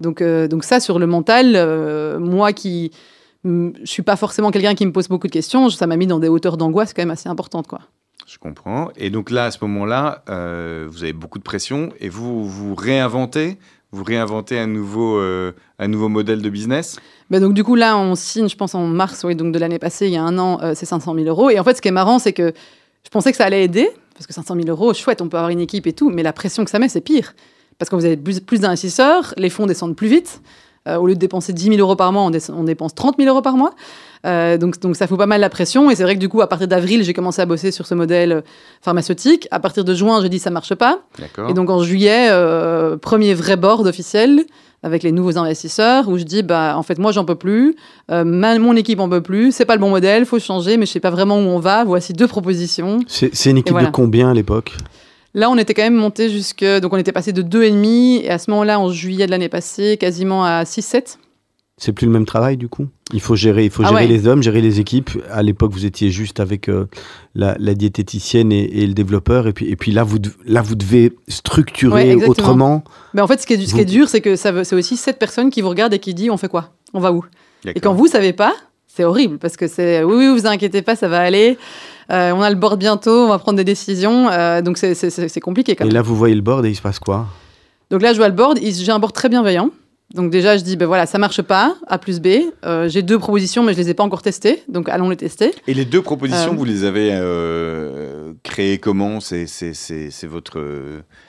Donc, 0.00 0.20
euh, 0.20 0.46
donc 0.48 0.64
ça, 0.64 0.80
sur 0.80 0.98
le 0.98 1.06
mental, 1.06 2.18
moi 2.20 2.52
qui... 2.52 2.90
Je 3.44 3.70
suis 3.84 4.02
pas 4.02 4.16
forcément 4.16 4.50
quelqu'un 4.50 4.74
qui 4.74 4.84
me 4.84 4.90
pose 4.90 5.06
beaucoup 5.06 5.28
de 5.28 5.32
questions, 5.32 5.70
ça 5.70 5.86
m'a 5.86 5.96
mis 5.96 6.08
dans 6.08 6.18
des 6.18 6.26
hauteurs 6.28 6.56
d'angoisse 6.56 6.92
quand 6.92 7.02
même 7.02 7.12
assez 7.12 7.28
importantes, 7.28 7.68
quoi. 7.68 7.78
Je 8.26 8.38
comprends. 8.38 8.88
Et 8.96 9.08
donc 9.08 9.30
là, 9.30 9.44
à 9.44 9.50
ce 9.52 9.58
moment-là, 9.62 10.24
vous 10.26 11.04
avez 11.04 11.12
beaucoup 11.12 11.38
de 11.38 11.44
pression 11.44 11.90
et 12.00 12.08
vous 12.08 12.44
vous 12.44 12.74
réinventez, 12.74 13.56
vous 13.96 14.04
réinventez 14.04 14.58
un 14.58 14.66
nouveau, 14.66 15.16
euh, 15.18 15.52
un 15.78 15.88
nouveau 15.88 16.08
modèle 16.08 16.42
de 16.42 16.50
business? 16.50 16.98
Ben 17.30 17.40
donc 17.40 17.54
du 17.54 17.64
coup 17.64 17.74
là, 17.74 17.96
on 17.96 18.14
signe, 18.14 18.48
je 18.48 18.56
pense 18.56 18.74
en 18.74 18.86
mars, 18.86 19.24
oui, 19.24 19.34
donc 19.34 19.52
de 19.52 19.58
l'année 19.58 19.78
passée, 19.78 20.06
il 20.06 20.12
y 20.12 20.16
a 20.16 20.22
un 20.22 20.38
an, 20.38 20.58
euh, 20.62 20.72
c'est 20.74 20.86
500 20.86 21.14
000 21.14 21.26
euros. 21.26 21.50
Et 21.50 21.58
en 21.58 21.64
fait, 21.64 21.76
ce 21.76 21.82
qui 21.82 21.88
est 21.88 21.92
marrant, 21.92 22.18
c'est 22.18 22.32
que 22.32 22.52
je 23.04 23.10
pensais 23.10 23.30
que 23.30 23.36
ça 23.36 23.44
allait 23.44 23.64
aider, 23.64 23.88
parce 24.14 24.26
que 24.26 24.34
500 24.34 24.54
000 24.54 24.68
euros, 24.68 24.92
chouette, 24.94 25.22
on 25.22 25.28
peut 25.28 25.38
avoir 25.38 25.50
une 25.50 25.60
équipe 25.60 25.86
et 25.86 25.92
tout, 25.92 26.10
mais 26.10 26.22
la 26.22 26.32
pression 26.32 26.64
que 26.64 26.70
ça 26.70 26.78
met, 26.78 26.88
c'est 26.88 27.00
pire. 27.00 27.34
Parce 27.78 27.90
que 27.90 27.96
vous 27.96 28.04
avez 28.04 28.16
plus, 28.16 28.60
d'investisseurs, 28.60 29.34
les 29.36 29.50
fonds 29.50 29.66
descendent 29.66 29.96
plus 29.96 30.08
vite. 30.08 30.40
Euh, 30.88 30.96
au 30.96 31.06
lieu 31.06 31.14
de 31.14 31.18
dépenser 31.18 31.52
10 31.52 31.64
000 31.64 31.78
euros 31.78 31.96
par 31.96 32.12
mois, 32.12 32.22
on 32.22 32.64
dépense 32.64 32.94
30 32.94 33.16
000 33.18 33.28
euros 33.28 33.42
par 33.42 33.56
mois. 33.56 33.72
Euh, 34.24 34.56
donc, 34.58 34.80
donc 34.80 34.96
ça 34.96 35.06
fout 35.06 35.18
pas 35.18 35.26
mal 35.26 35.40
la 35.40 35.50
pression. 35.50 35.90
Et 35.90 35.94
c'est 35.94 36.02
vrai 36.04 36.14
que 36.14 36.20
du 36.20 36.28
coup, 36.28 36.40
à 36.40 36.48
partir 36.48 36.68
d'avril, 36.68 37.02
j'ai 37.04 37.12
commencé 37.12 37.42
à 37.42 37.46
bosser 37.46 37.70
sur 37.70 37.86
ce 37.86 37.94
modèle 37.94 38.32
euh, 38.32 38.40
pharmaceutique. 38.82 39.48
À 39.50 39.60
partir 39.60 39.84
de 39.84 39.94
juin, 39.94 40.20
j'ai 40.22 40.28
dit 40.28 40.38
ça 40.38 40.50
marche 40.50 40.74
pas. 40.74 41.00
Et 41.50 41.54
donc 41.54 41.70
en 41.70 41.82
juillet, 41.82 42.28
euh, 42.30 42.96
premier 42.96 43.34
vrai 43.34 43.56
board 43.56 43.86
officiel 43.86 44.44
avec 44.82 45.02
les 45.02 45.10
nouveaux 45.10 45.36
investisseurs 45.38 46.08
où 46.08 46.16
je 46.18 46.22
dis 46.22 46.42
bah 46.42 46.74
en 46.76 46.82
fait 46.84 46.98
moi 46.98 47.10
j'en 47.10 47.24
peux 47.24 47.34
plus, 47.34 47.74
euh, 48.12 48.22
ma- 48.24 48.56
mon 48.58 48.76
équipe 48.76 49.00
en 49.00 49.08
peut 49.08 49.22
plus, 49.22 49.50
c'est 49.52 49.64
pas 49.64 49.74
le 49.74 49.80
bon 49.80 49.90
modèle, 49.90 50.24
faut 50.26 50.38
changer, 50.38 50.76
mais 50.76 50.86
je 50.86 50.92
sais 50.92 51.00
pas 51.00 51.10
vraiment 51.10 51.38
où 51.38 51.42
on 51.42 51.58
va. 51.58 51.82
Voici 51.84 52.12
deux 52.12 52.28
propositions. 52.28 53.00
C'est 53.08 53.30
une 53.46 53.56
équipe 53.58 53.72
voilà. 53.72 53.88
de 53.88 53.92
combien 53.92 54.30
à 54.30 54.34
l'époque? 54.34 54.76
Là 55.34 55.50
on 55.50 55.58
était 55.58 55.74
quand 55.74 55.82
même 55.82 55.94
monté 55.96 56.30
jusque 56.30 56.64
donc 56.80 56.92
on 56.92 56.96
était 56.98 57.12
passé 57.12 57.32
de 57.32 57.42
deux 57.42 57.62
et 57.64 57.70
demi 57.70 58.18
et 58.22 58.30
à 58.30 58.38
ce 58.38 58.50
moment-là 58.52 58.78
en 58.78 58.90
juillet 58.90 59.26
de 59.26 59.30
l'année 59.30 59.48
passée 59.48 59.96
quasiment 59.98 60.44
à 60.44 60.62
6-7. 60.62 61.16
C'est 61.78 61.92
plus 61.92 62.06
le 62.06 62.12
même 62.12 62.24
travail 62.24 62.56
du 62.56 62.68
coup? 62.68 62.86
Il 63.12 63.20
faut 63.20 63.36
gérer, 63.36 63.64
il 63.66 63.70
faut 63.70 63.82
Ah 63.84 63.88
gérer 63.90 64.02
ouais. 64.02 64.06
les 64.08 64.26
hommes, 64.26 64.42
gérer 64.42 64.62
les 64.62 64.80
équipes. 64.80 65.10
À 65.30 65.42
l'époque, 65.42 65.72
vous 65.72 65.84
étiez 65.84 66.10
juste 66.10 66.40
avec 66.40 66.68
euh, 66.70 66.86
la, 67.34 67.54
la 67.58 67.74
diététicienne 67.74 68.50
et, 68.50 68.64
et 68.82 68.86
le 68.86 68.94
développeur. 68.94 69.46
Et 69.46 69.52
puis, 69.52 69.68
et 69.68 69.76
puis 69.76 69.92
là, 69.92 70.02
vous, 70.02 70.18
de- 70.18 70.30
là, 70.46 70.62
vous 70.62 70.74
devez 70.74 71.12
structurer 71.28 72.14
autrement. 72.26 72.82
Mais 73.12 73.20
en 73.20 73.26
fait 73.26 73.40
ce 73.42 73.46
qui 73.46 73.52
est, 73.54 73.66
ce 73.66 73.74
qui 73.74 73.80
est 73.80 73.84
Vous- 73.84 73.90
dur 73.90 74.08
c'est 74.08 74.22
que 74.22 74.36
c'est 74.36 74.74
aussi 74.74 74.96
sept 74.96 75.18
personnes 75.18 75.50
qui 75.50 75.60
vous 75.60 75.68
regardent 75.68 75.92
et 75.94 75.98
qui 75.98 76.14
disent 76.14 76.30
on 76.30 76.38
fait 76.38 76.48
quoi, 76.48 76.70
on 76.94 77.00
va 77.00 77.12
où? 77.12 77.24
Et 77.66 77.78
quand 77.80 77.92
vous 77.92 78.06
savez 78.06 78.32
pas, 78.32 78.54
c'est 78.86 79.04
horrible 79.04 79.36
parce 79.38 79.56
que 79.58 79.66
c'est 79.66 80.02
oui, 80.02 80.14
oui, 80.16 80.28
vous 80.40 80.46
inquiétez 80.46 80.80
pas, 80.80 80.96
ça 80.96 81.08
va 81.08 81.20
aller. 81.20 81.58
Euh, 82.10 82.32
on 82.32 82.40
a 82.40 82.48
le 82.48 82.56
board 82.56 82.78
bientôt, 82.78 83.24
on 83.24 83.28
va 83.28 83.38
prendre 83.38 83.58
des 83.58 83.64
décisions. 83.64 84.30
Euh, 84.30 84.62
donc 84.62 84.78
c'est- 84.78 84.94
c'est 84.94 85.10
c'est- 85.10 85.28
c'est 85.28 85.40
compliqué 85.40 85.76
quand 85.76 85.84
Et 85.84 85.88
même. 85.88 85.94
là, 85.94 86.00
vous 86.02 86.16
voyez 86.16 86.34
le 86.34 86.40
board 86.40 86.64
et 86.64 86.70
il 86.70 86.74
se 86.76 86.80
passe 86.82 86.98
quoi? 86.98 87.26
Donc 87.90 88.00
là, 88.00 88.12
je 88.14 88.16
vois 88.18 88.28
le 88.28 88.34
board. 88.34 88.58
il- 88.62 88.72
J'ai 88.74 88.92
un 88.92 88.98
board 88.98 89.12
très 89.12 89.28
bienveillant. 89.28 89.70
Donc 90.14 90.30
déjà, 90.30 90.56
je 90.56 90.62
dis, 90.62 90.76
ben 90.76 90.86
voilà, 90.86 91.04
ça 91.04 91.18
marche 91.18 91.42
pas, 91.42 91.74
A 91.88 91.98
plus 91.98 92.20
B. 92.20 92.28
Euh, 92.64 92.88
J'ai 92.88 93.02
deux 93.02 93.18
propositions, 93.18 93.64
mais 93.64 93.72
je 93.72 93.78
les 93.78 93.90
ai 93.90 93.94
pas 93.94 94.04
encore 94.04 94.22
testées. 94.22 94.62
Donc 94.68 94.88
allons 94.88 95.10
les 95.10 95.16
tester. 95.16 95.52
Et 95.66 95.74
les 95.74 95.84
deux 95.84 96.00
propositions, 96.00 96.52
Euh, 96.52 96.56
vous 96.56 96.64
les 96.64 96.84
avez 96.84 97.10
euh, 97.12 98.32
créées 98.44 98.78
comment? 98.78 99.18
C'est 99.20 99.46
c'est- 99.48 99.74
c'est- 99.74 100.10
c'est 100.12 100.26
votre 100.28 100.62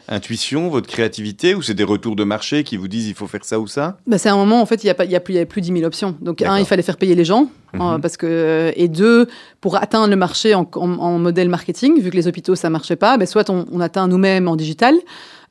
intuition, 0.07 0.69
votre 0.69 0.87
créativité 0.87 1.55
ou 1.55 1.61
c'est 1.63 1.73
des 1.73 1.83
retours 1.83 2.15
de 2.15 2.23
marché 2.23 2.63
qui 2.63 2.77
vous 2.77 2.87
disent 2.87 3.07
il 3.07 3.15
faut 3.15 3.27
faire 3.27 3.43
ça 3.43 3.59
ou 3.59 3.67
ça? 3.67 3.97
Ben, 4.05 4.17
c'est 4.19 4.29
un 4.29 4.37
moment, 4.37 4.61
en 4.61 4.65
fait, 4.67 4.83
il 4.83 4.87
y 4.87 4.89
a 4.91 5.05
y 5.05 5.15
a 5.15 5.19
plus, 5.19 5.33
y 5.33 5.37
avait 5.37 5.45
plus 5.45 5.61
10 5.61 5.73
000 5.73 5.83
options. 5.83 6.15
Donc 6.21 6.41
un, 6.43 6.59
il 6.59 6.65
fallait 6.65 6.83
faire 6.83 6.97
payer 6.97 7.15
les 7.15 7.25
gens. 7.25 7.49
Mhm. 7.73 7.81
euh, 7.81 7.97
parce 7.99 8.15
que, 8.15 8.71
et 8.77 8.87
deux, 8.87 9.27
pour 9.59 9.75
atteindre 9.75 10.07
le 10.09 10.15
marché 10.15 10.55
en, 10.55 10.69
en- 10.75 10.99
en 10.99 11.19
modèle 11.19 11.49
marketing, 11.49 11.99
vu 12.01 12.09
que 12.11 12.15
les 12.15 12.27
hôpitaux, 12.27 12.55
ça 12.55 12.69
marchait 12.69 12.95
pas, 12.95 13.17
ben, 13.17 13.25
soit 13.25 13.49
on, 13.49 13.65
on 13.71 13.81
atteint 13.81 14.07
nous-mêmes 14.07 14.47
en 14.47 14.55
digital, 14.55 14.95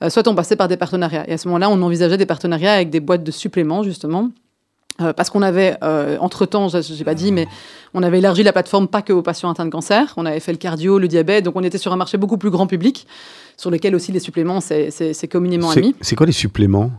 soit 0.09 0.29
on 0.29 0.35
passait 0.35 0.57
par 0.57 0.69
des 0.69 0.77
partenariats. 0.77 1.29
Et 1.29 1.33
à 1.33 1.39
ce 1.39 1.49
moment-là, 1.49 1.71
on 1.71 1.81
envisageait 1.83 2.19
des 2.19 2.27
partenariats 2.27 2.75
avec 2.75 2.91
des 2.91 3.01
boîtes 3.01 3.25
de 3.25 3.31
suppléments, 3.31 3.83
justement. 3.83 4.31
Euh, 5.01 5.13
parce 5.13 5.29
qu'on 5.29 5.43
avait, 5.43 5.77
euh, 5.83 6.17
entre-temps, 6.21 6.69
je 6.69 6.95
n'ai 6.95 7.05
pas 7.05 7.15
dit, 7.15 7.31
mais 7.31 7.47
on 7.93 8.03
avait 8.03 8.19
élargi 8.19 8.43
la 8.43 8.53
plateforme 8.53 8.89
pas 8.89 9.03
que 9.03 9.13
aux 9.13 9.23
patients 9.23 9.51
atteints 9.51 9.67
de 9.67 9.71
cancer. 9.71 10.15
On 10.17 10.25
avait 10.25 10.41
fait 10.41 10.53
le 10.53 10.59
cardio, 10.59 10.99
le 10.99 11.07
diabète, 11.07 11.45
donc 11.45 11.55
on 11.57 11.63
était 11.63 11.79
sur 11.79 11.93
un 11.93 11.97
marché 11.97 12.17
beaucoup 12.17 12.39
plus 12.39 12.51
grand 12.51 12.67
public, 12.67 13.07
sur 13.59 13.71
lequel 13.71 13.95
aussi 13.95 14.11
les 14.11 14.21
suppléments, 14.21 14.61
c'est 14.61 15.29
communément 15.31 15.71
admis. 15.71 15.95
c'est 16.01 16.17
quoi 16.17 16.27
les 16.27 16.33
suppléments? 16.33 16.91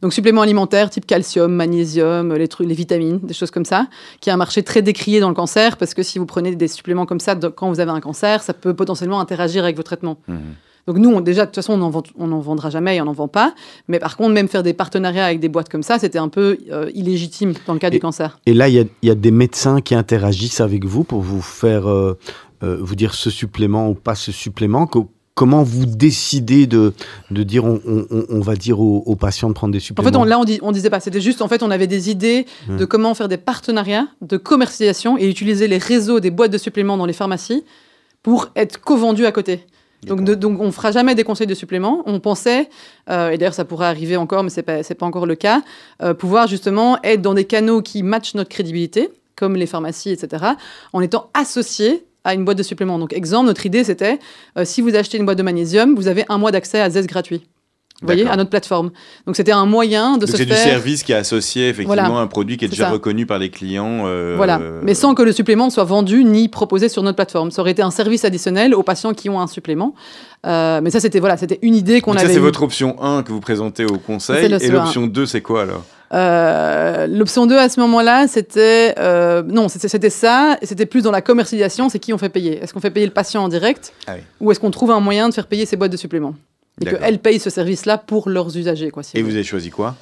Donc 0.00 0.14
suppléments 0.14 0.42
alimentaires 0.42 0.88
type 0.88 1.06
calcium, 1.06 1.52
magnésium, 1.52 2.34
les, 2.34 2.48
trucs, 2.48 2.66
les 2.66 2.74
vitamines, 2.74 3.18
des 3.18 3.34
choses 3.34 3.50
comme 3.50 3.66
ça, 3.66 3.86
qui 4.20 4.30
est 4.30 4.32
un 4.32 4.38
marché 4.38 4.62
très 4.62 4.80
décrié 4.80 5.20
dans 5.20 5.28
le 5.28 5.34
cancer, 5.34 5.76
parce 5.76 5.92
que 5.92 6.02
si 6.02 6.18
vous 6.18 6.26
prenez 6.26 6.54
des 6.54 6.68
suppléments 6.68 7.04
comme 7.04 7.20
ça 7.20 7.34
quand 7.34 7.68
vous 7.68 7.80
avez 7.80 7.90
un 7.90 8.00
cancer, 8.00 8.42
ça 8.42 8.54
peut 8.54 8.74
potentiellement 8.74 9.20
interagir 9.20 9.64
avec 9.64 9.76
vos 9.76 9.82
traitements. 9.82 10.18
Mhm. 10.28 10.38
Donc 10.90 10.98
nous, 10.98 11.10
on- 11.10 11.20
déjà, 11.20 11.42
de 11.42 11.46
toute 11.50 11.54
façon, 11.54 11.74
on 11.74 11.76
n'en 11.76 11.90
vend- 11.90 12.02
vendra 12.40 12.68
jamais 12.68 12.96
et 12.96 13.00
on 13.00 13.04
n'en 13.04 13.12
vend 13.12 13.28
pas. 13.28 13.54
Mais 13.86 14.00
par 14.00 14.16
contre, 14.16 14.30
même 14.32 14.48
faire 14.48 14.64
des 14.64 14.72
partenariats 14.74 15.24
avec 15.26 15.38
des 15.38 15.48
boîtes 15.48 15.68
comme 15.68 15.84
ça, 15.84 16.00
c'était 16.00 16.18
un 16.18 16.28
peu 16.28 16.58
euh, 16.72 16.90
illégitime 16.94 17.52
dans 17.68 17.74
le 17.74 17.78
cas 17.78 17.88
Et- 17.88 17.92
du 17.92 18.00
cancer. 18.00 18.40
Et 18.46 18.54
là, 18.54 18.68
il 18.68 18.74
y 18.74 18.80
a, 18.80 18.84
il 19.02 19.08
y 19.08 19.10
a 19.12 19.14
des 19.14 19.30
médecins 19.30 19.80
qui 19.80 19.94
interagissent 19.94 20.60
avec 20.60 20.84
vous 20.84 21.04
pour 21.04 21.20
vous 21.20 21.40
faire 21.42 21.88
euh, 21.88 22.18
euh, 22.64 22.76
vous 22.80 22.96
dire 22.96 23.14
ce 23.14 23.30
supplément 23.30 23.88
ou 23.88 23.94
pas 23.94 24.16
ce 24.16 24.32
supplément. 24.32 24.88
Co- 24.88 25.12
comment 25.36 25.62
vous 25.62 25.86
décidez 25.86 26.66
de, 26.66 26.92
de 27.30 27.42
dire, 27.44 27.64
on, 27.64 27.80
on- 27.86 28.04
on- 28.10 28.24
on 28.28 28.40
va 28.40 28.56
dire 28.56 28.80
aux, 28.80 29.04
aux 29.06 29.16
patients 29.16 29.48
de 29.48 29.54
prendre 29.54 29.72
des 29.72 29.78
En 29.78 29.80
suppléments 29.80 30.10
fait, 30.10 30.16
on, 30.16 30.24
là, 30.24 30.38
on, 30.40 30.44
dit, 30.44 30.58
on 30.60 30.72
disait 30.72 30.90
pas. 30.90 30.98
C'était 31.00 31.20
juste, 31.20 31.40
en 31.40 31.46
fait, 31.48 31.62
on 31.62 31.70
avait 31.70 31.86
des 31.86 32.10
idées 32.10 32.46
Hmm. 32.68 32.76
de 32.78 32.84
comment 32.84 33.14
faire 33.14 33.28
des 33.28 33.38
partenariats 33.38 34.08
de 34.22 34.36
commercialisation 34.36 35.16
et 35.16 35.28
utiliser 35.30 35.68
les 35.68 35.78
réseaux 35.78 36.18
des 36.20 36.30
boîtes 36.32 36.50
de 36.50 36.58
suppléments 36.58 36.96
dans 36.98 37.06
les 37.06 37.12
pharmacies 37.14 37.64
pour 38.22 38.48
être 38.56 38.80
co-vendus 38.80 39.24
à 39.24 39.32
côté. 39.32 39.64
Donc, 40.06 40.24
de, 40.24 40.34
donc, 40.34 40.60
on 40.60 40.72
fera 40.72 40.92
jamais 40.92 41.14
des 41.14 41.24
conseils 41.24 41.46
de 41.46 41.54
suppléments. 41.54 42.02
On 42.06 42.20
pensait, 42.20 42.68
euh, 43.10 43.30
et 43.30 43.38
d'ailleurs, 43.38 43.54
ça 43.54 43.64
pourrait 43.64 43.86
arriver 43.86 44.16
encore, 44.16 44.42
mais 44.42 44.62
pas, 44.62 44.82
c'est 44.82 44.94
pas 44.94 45.06
encore 45.06 45.26
le 45.26 45.34
cas, 45.34 45.62
euh, 46.02 46.14
pouvoir 46.14 46.46
justement 46.46 46.98
être 47.02 47.20
dans 47.20 47.34
des 47.34 47.44
canaux 47.44 47.82
qui 47.82 48.02
matchent 48.02 48.34
notre 48.34 48.48
crédibilité, 48.48 49.10
comme 49.36 49.56
les 49.56 49.66
pharmacies, 49.66 50.10
etc., 50.10 50.44
en 50.92 51.00
étant 51.00 51.30
associés 51.34 52.04
à 52.24 52.34
une 52.34 52.44
boîte 52.44 52.58
de 52.58 52.62
suppléments. 52.62 52.98
Donc, 52.98 53.12
exemple, 53.12 53.46
notre 53.46 53.66
idée, 53.66 53.84
c'était, 53.84 54.18
euh, 54.58 54.64
si 54.64 54.80
vous 54.80 54.94
achetez 54.94 55.18
une 55.18 55.24
boîte 55.24 55.38
de 55.38 55.42
magnésium, 55.42 55.94
vous 55.94 56.08
avez 56.08 56.24
un 56.28 56.38
mois 56.38 56.50
d'accès 56.50 56.80
à 56.80 56.90
ZES 56.90 57.06
gratuit. 57.06 57.42
Vous 58.02 58.06
voyez, 58.06 58.26
à 58.26 58.36
notre 58.36 58.48
plateforme. 58.50 58.90
Donc, 59.26 59.36
c'était 59.36 59.52
un 59.52 59.66
moyen 59.66 60.14
de 60.14 60.20
Donc 60.20 60.30
se 60.30 60.36
c'est 60.38 60.46
du 60.46 60.52
faire... 60.52 60.62
service 60.64 61.02
qui 61.02 61.12
est 61.12 61.16
associé 61.16 61.68
effectivement 61.68 61.94
Voilà. 62.04 62.18
à 62.18 62.22
un 62.22 62.26
produit 62.26 62.56
qui 62.56 62.64
est 62.64 62.68
déjà 62.68 62.84
ça. 62.86 62.90
reconnu 62.90 63.26
par 63.26 63.38
les 63.38 63.50
clients. 63.50 64.04
euh, 64.06 64.34
Voilà, 64.36 64.58
mais 64.82 64.94
sans 64.94 65.14
que 65.14 65.22
le 65.22 65.32
supplément 65.32 65.68
soit 65.70 65.84
vendu 65.84 66.24
ni 66.24 66.48
proposé 66.48 66.88
sur 66.88 67.02
notre 67.02 67.16
plateforme. 67.16 67.50
Ça 67.50 67.60
aurait 67.62 67.72
été 67.72 67.82
un 67.82 67.90
service 67.90 68.24
additionnel 68.24 68.74
aux 68.74 68.82
patients 68.82 69.12
qui 69.12 69.28
ont 69.28 69.40
un 69.40 69.46
supplément. 69.46 69.94
Euh, 70.46 70.80
mais 70.82 70.90
ça, 70.90 71.00
c'était 71.00 71.20
voilà, 71.20 71.36
c'était 71.36 71.58
une 71.60 71.74
idée 71.74 72.00
qu'on 72.00 72.12
avait. 72.12 72.26
ça 72.26 72.32
c'est 72.32 72.38
votre 72.38 72.62
option 72.62 72.96
1 73.02 73.22
que 73.22 73.32
vous 73.32 73.40
présentez 73.40 73.84
au 73.84 73.98
conseil. 73.98 74.48
le 74.48 74.56
Et 74.56 74.68
CE1. 74.68 74.72
l'option 74.72 75.06
2 75.06 75.26
c'est 75.26 75.42
quoi 75.42 75.62
alors? 75.62 75.84
Euh, 76.12 77.06
L'option 77.06 77.46
2 77.46 77.56
à 77.56 77.68
ce 77.68 77.78
moment-là, 77.80 78.26
c'était 78.26 78.94
euh, 78.98 79.42
non, 79.46 79.68
c'était 79.68 80.10
ça. 80.10 80.56
C'était 80.62 80.86
plus 80.86 81.02
dans 81.02 81.10
la 81.12 81.20
commercialisation. 81.22 81.88
C'est 81.88 81.98
qui 81.98 82.12
on 82.12 82.18
fait 82.18 82.28
payer 82.30 82.58
Est-ce 82.62 82.72
qu'on 82.74 82.80
fait 82.80 82.90
payer 82.90 83.06
le 83.06 83.12
patient 83.12 83.44
en 83.44 83.48
direct 83.48 83.92
Ah 84.06 84.12
oui. 84.16 84.22
ou 84.40 84.50
est-ce 84.50 84.58
qu'on 84.60 84.70
trouve 84.70 84.90
un 84.90 85.00
moyen 85.00 85.28
de 85.28 85.34
faire 85.34 85.46
payer 85.46 85.66
ces 85.66 85.76
boîtes 85.76 85.92
de 85.92 85.96
suppléments? 85.96 86.34
Et 86.80 86.84
qu'elles 86.86 87.18
payent 87.18 87.38
ce 87.40 87.50
service-là 87.50 87.98
pour 87.98 88.28
leurs 88.28 88.56
usagers 88.56 88.90
quoi. 88.90 89.02
si 89.02 89.16
Et 89.18 89.22
vous 89.22 89.30
avez 89.34 89.44
choisi 89.44 89.70
quoi? 89.70 89.94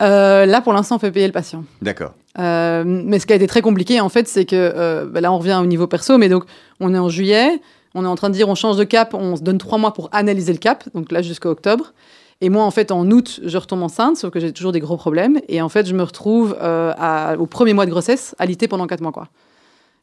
Euh, 0.00 0.46
là, 0.46 0.60
pour 0.60 0.72
l'instant, 0.72 0.96
on 0.96 0.98
fait 1.00 1.10
payer 1.10 1.26
le 1.26 1.32
patient. 1.32 1.64
D'accord. 1.82 2.12
Euh, 2.38 2.84
mais 2.86 3.18
ce 3.18 3.26
qui 3.26 3.32
a 3.32 3.36
été 3.36 3.48
très 3.48 3.62
compliqué, 3.62 4.00
en 4.00 4.08
fait, 4.08 4.28
c'est 4.28 4.44
que 4.44 4.54
euh, 4.54 5.06
bah 5.10 5.20
là, 5.20 5.32
on 5.32 5.38
revient 5.38 5.58
au 5.60 5.66
niveau 5.66 5.88
perso, 5.88 6.18
mais 6.18 6.28
donc, 6.28 6.44
on 6.78 6.94
est 6.94 6.98
en 6.98 7.08
juillet, 7.08 7.60
on 7.96 8.04
est 8.04 8.08
en 8.08 8.14
train 8.14 8.28
de 8.30 8.34
dire 8.34 8.48
on 8.48 8.54
change 8.54 8.76
de 8.76 8.84
cap, 8.84 9.12
on 9.12 9.34
se 9.34 9.42
donne 9.42 9.58
trois 9.58 9.76
mois 9.76 9.92
pour 9.92 10.08
analyser 10.12 10.52
le 10.52 10.58
cap, 10.60 10.84
donc 10.94 11.10
là 11.10 11.20
jusqu'à 11.20 11.48
octobre. 11.48 11.92
Et 12.40 12.48
moi, 12.48 12.62
en 12.62 12.70
fait, 12.70 12.92
en 12.92 13.10
août, 13.10 13.40
je 13.44 13.58
retombe 13.58 13.82
enceinte, 13.82 14.16
sauf 14.16 14.30
que 14.30 14.38
j'ai 14.38 14.52
toujours 14.52 14.70
des 14.70 14.78
gros 14.78 14.96
problèmes. 14.96 15.40
Et 15.48 15.60
en 15.60 15.68
fait, 15.68 15.88
je 15.88 15.94
me 15.94 16.04
retrouve 16.04 16.56
à- 16.60 17.34
au 17.36 17.46
premier 17.46 17.72
mois 17.72 17.84
de 17.84 17.90
grossesse, 17.90 18.36
alité 18.38 18.68
pendant 18.68 18.86
quatre 18.86 19.00
mois, 19.00 19.10
quoi. 19.10 19.26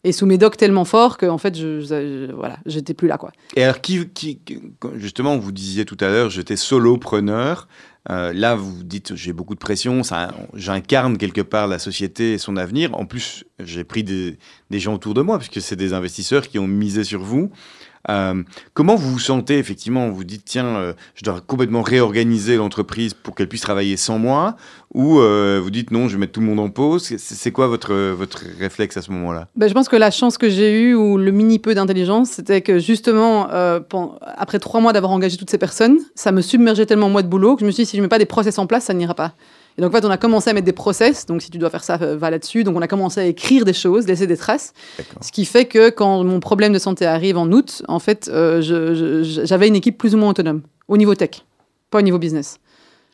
Et 0.05 0.11
sous 0.11 0.25
mes 0.27 0.37
docs 0.37 0.55
tellement 0.55 0.85
forts 0.85 1.17
que, 1.17 1.25
en 1.25 1.39
fait, 1.39 1.57
je, 1.57 1.81
je- 1.81 2.31
voilà, 2.31 2.59
j'étais 2.67 2.93
plus 2.93 3.07
là, 3.07 3.17
quoi. 3.17 3.31
Et 3.55 3.63
alors, 3.63 3.81
qui, 3.81 4.07
justement, 4.95 5.35
vous 5.37 5.51
disiez 5.51 5.83
tout 5.83 5.97
à 5.99 6.07
l'heure, 6.09 6.29
j'étais 6.29 6.55
solopreneur. 6.55 7.67
Euh, 8.11 8.31
là, 8.33 8.53
vous 8.53 8.83
dites, 8.83 9.15
j'ai 9.15 9.33
beaucoup 9.33 9.55
de 9.55 9.59
pression, 9.59 10.01
j'incarne 10.53 11.17
quelque 11.17 11.41
part 11.41 11.67
la 11.67 11.79
société 11.79 12.33
et 12.33 12.37
son 12.37 12.55
avenir. 12.55 12.93
En 12.93 13.07
plus, 13.07 13.45
j'ai 13.59 13.83
pris 13.83 14.03
des, 14.03 14.37
des 14.69 14.79
gens 14.79 14.93
autour 14.93 15.15
de 15.15 15.21
moi, 15.23 15.39
puisque 15.39 15.59
c'est 15.59 15.75
des 15.75 15.93
investisseurs 15.93 16.47
qui 16.47 16.59
ont 16.59 16.67
misé 16.67 17.03
sur 17.03 17.21
vous. 17.23 17.49
Euh, 18.09 18.43
comment 18.73 18.95
vous 18.95 19.11
vous 19.11 19.19
sentez, 19.19 19.57
effectivement 19.57 20.09
Vous 20.09 20.23
dites, 20.23 20.43
tiens, 20.45 20.65
euh, 20.65 20.93
je 21.15 21.23
dois 21.23 21.41
complètement 21.45 21.81
réorganiser 21.81 22.57
l'entreprise 22.57 23.13
pour 23.13 23.35
qu'elle 23.35 23.47
puisse 23.47 23.61
travailler 23.61 23.97
sans 23.97 24.19
moi 24.19 24.55
Ou 24.93 25.19
euh, 25.19 25.59
vous 25.61 25.71
dites, 25.71 25.91
non, 25.91 26.07
je 26.07 26.13
vais 26.13 26.19
mettre 26.19 26.33
tout 26.33 26.41
le 26.41 26.45
monde 26.45 26.59
en 26.59 26.69
pause 26.69 27.15
C'est 27.17 27.51
quoi 27.51 27.67
votre, 27.67 27.93
votre 28.11 28.43
réflexe 28.59 28.97
à 28.97 29.01
ce 29.01 29.11
moment-là? 29.11 29.47
Ben, 29.55 29.67
je 29.67 29.73
pense 29.73 29.89
que 29.89 29.95
la 29.95 30.11
chance 30.11 30.37
que 30.37 30.49
j'ai 30.49 30.81
eue, 30.81 30.95
ou 30.95 31.17
le 31.17 31.31
mini 31.31 31.59
peu 31.59 31.73
d'intelligence, 31.73 32.29
c'était 32.31 32.61
que 32.61 32.79
justement, 32.79 33.47
après 34.21 34.59
trois 34.59 34.81
mois 34.81 34.93
d'avoir 34.93 35.11
engagé 35.11 35.37
toutes 35.37 35.49
ces 35.49 35.57
personnes, 35.57 35.97
ça 36.15 36.31
me 36.31 36.41
submergeait 36.41 36.85
tellement 36.85 37.09
moi 37.09 37.23
de 37.23 37.27
boulot 37.27 37.55
que 37.55 37.61
je 37.61 37.65
me 37.65 37.71
suis 37.71 37.83
dit, 37.83 37.89
si 37.89 37.97
je 37.97 38.01
mets 38.01 38.07
pas 38.07 38.19
des 38.19 38.25
process 38.25 38.57
en 38.59 38.67
place, 38.67 38.85
ça 38.85 38.93
n'ira 38.93 39.13
pas. 39.13 39.33
Et 39.77 39.81
donc, 39.81 39.93
en 39.93 39.97
fait, 39.97 40.05
on 40.05 40.09
a 40.09 40.17
commencé 40.17 40.49
à 40.49 40.53
mettre 40.53 40.65
des 40.65 40.73
process. 40.73 41.25
Donc, 41.25 41.41
si 41.41 41.51
tu 41.51 41.57
dois 41.57 41.69
faire 41.69 41.83
ça, 41.83 41.99
euh, 42.01 42.15
va 42.15 42.29
là-dessus. 42.29 42.63
Donc, 42.63 42.77
on 42.77 42.81
a 42.81 42.87
commencé 42.87 43.19
à 43.19 43.25
écrire 43.25 43.65
des 43.65 43.73
choses, 43.73 44.07
laisser 44.07 44.25
des 44.25 44.37
traces. 44.37 44.73
Ce 45.21 45.31
qui 45.31 45.45
fait 45.45 45.65
que 45.65 45.89
quand 45.89 46.23
mon 46.23 46.39
problème 46.39 46.71
de 46.71 46.79
santé 46.79 47.05
arrive 47.05 47.37
en 47.37 47.51
août, 47.51 47.83
en 47.87 47.99
fait, 47.99 48.29
euh, 48.31 48.61
j'avais 49.23 49.67
une 49.67 49.75
équipe 49.75 49.97
plus 49.97 50.15
ou 50.15 50.17
moins 50.17 50.29
autonome, 50.29 50.61
au 50.87 50.97
niveau 50.97 51.13
tech, 51.13 51.43
pas 51.89 51.99
au 51.99 52.03
niveau 52.03 52.19
business. 52.19 52.59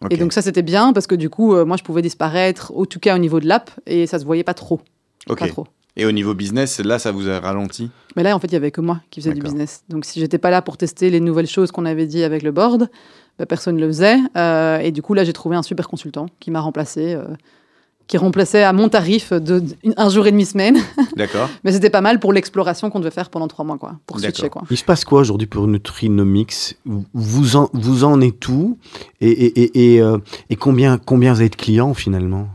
Et 0.09 0.17
donc, 0.17 0.33
ça, 0.33 0.41
c'était 0.41 0.63
bien 0.63 0.93
parce 0.93 1.05
que 1.05 1.15
du 1.15 1.29
coup, 1.29 1.53
euh, 1.53 1.63
moi, 1.63 1.77
je 1.77 1.83
pouvais 1.83 2.01
disparaître, 2.01 2.71
en 2.75 2.85
tout 2.85 2.99
cas 2.99 3.15
au 3.15 3.19
niveau 3.19 3.39
de 3.39 3.47
l'app, 3.47 3.69
et 3.85 4.07
ça 4.07 4.17
se 4.17 4.25
voyait 4.25 4.43
pas 4.43 4.55
trop. 4.55 4.81
Pas 5.27 5.47
trop. 5.47 5.67
Et 5.97 6.05
au 6.05 6.11
niveau 6.11 6.33
business, 6.33 6.79
là, 6.79 6.99
ça 6.99 7.11
vous 7.11 7.27
a 7.27 7.39
ralenti? 7.39 7.89
Mais 8.15 8.23
là, 8.23 8.35
en 8.35 8.39
fait, 8.39 8.47
il 8.47 8.53
y 8.53 8.57
avait 8.57 8.71
que 8.71 8.79
moi 8.81 9.01
qui 9.09 9.19
faisais 9.21 9.33
du 9.33 9.41
business. 9.41 9.83
Donc, 9.89 10.05
si 10.05 10.19
j'étais 10.19 10.37
pas 10.37 10.49
là 10.49 10.61
pour 10.61 10.77
tester 10.77 11.09
les 11.09 11.19
nouvelles 11.19 11.47
choses 11.47 11.71
qu'on 11.71 11.85
avait 11.85 12.05
dit 12.05 12.23
avec 12.23 12.43
le 12.43 12.51
board, 12.51 12.89
bah, 13.37 13.45
personne 13.45 13.75
ne 13.75 13.81
le 13.81 13.87
faisait. 13.87 14.17
Euh, 14.37 14.79
et 14.79 14.91
du 14.91 15.01
coup, 15.01 15.13
là, 15.13 15.23
j'ai 15.25 15.33
trouvé 15.33 15.55
un 15.57 15.63
super 15.63 15.89
consultant 15.89 16.27
qui 16.39 16.49
m'a 16.49 16.61
remplacé, 16.61 17.13
euh, 17.13 17.23
qui 18.07 18.17
remplaçait 18.17 18.63
à 18.63 18.71
mon 18.71 18.87
tarif 18.87 19.33
de, 19.33 19.59
de- 19.59 19.75
un 19.97 20.09
jour 20.09 20.27
et 20.27 20.31
demi 20.31 20.45
semaine. 20.45 20.77
D'accord. 21.17 21.49
Mais 21.65 21.73
c'était 21.73 21.89
pas 21.89 22.01
mal 22.01 22.19
pour 22.21 22.31
l'exploration 22.31 22.89
qu'on 22.89 22.99
devait 22.99 23.11
faire 23.11 23.29
pendant 23.29 23.47
trois 23.49 23.65
mois, 23.65 23.77
quoi, 23.77 23.97
pour 24.05 24.17
switcher, 24.19 24.49
quoi. 24.49 24.63
Il 24.71 24.77
se 24.77 24.83
passe 24.85 25.03
quoi 25.03 25.19
aujourd'hui 25.21 25.47
pour 25.47 25.67
Nutrinomics? 25.67 26.77
Vous 27.13 27.55
en, 27.57 27.69
vous 27.73 28.03
en 28.05 28.21
êtes 28.21 28.47
où? 28.47 28.77
Et, 29.19 29.29
et, 29.29 29.61
et, 29.61 29.95
et, 29.95 30.01
euh, 30.01 30.17
et 30.49 30.55
combien, 30.55 30.97
combien 30.97 31.33
vous 31.33 31.41
avez 31.41 31.49
de 31.49 31.55
clients 31.57 31.93
finalement? 31.93 32.47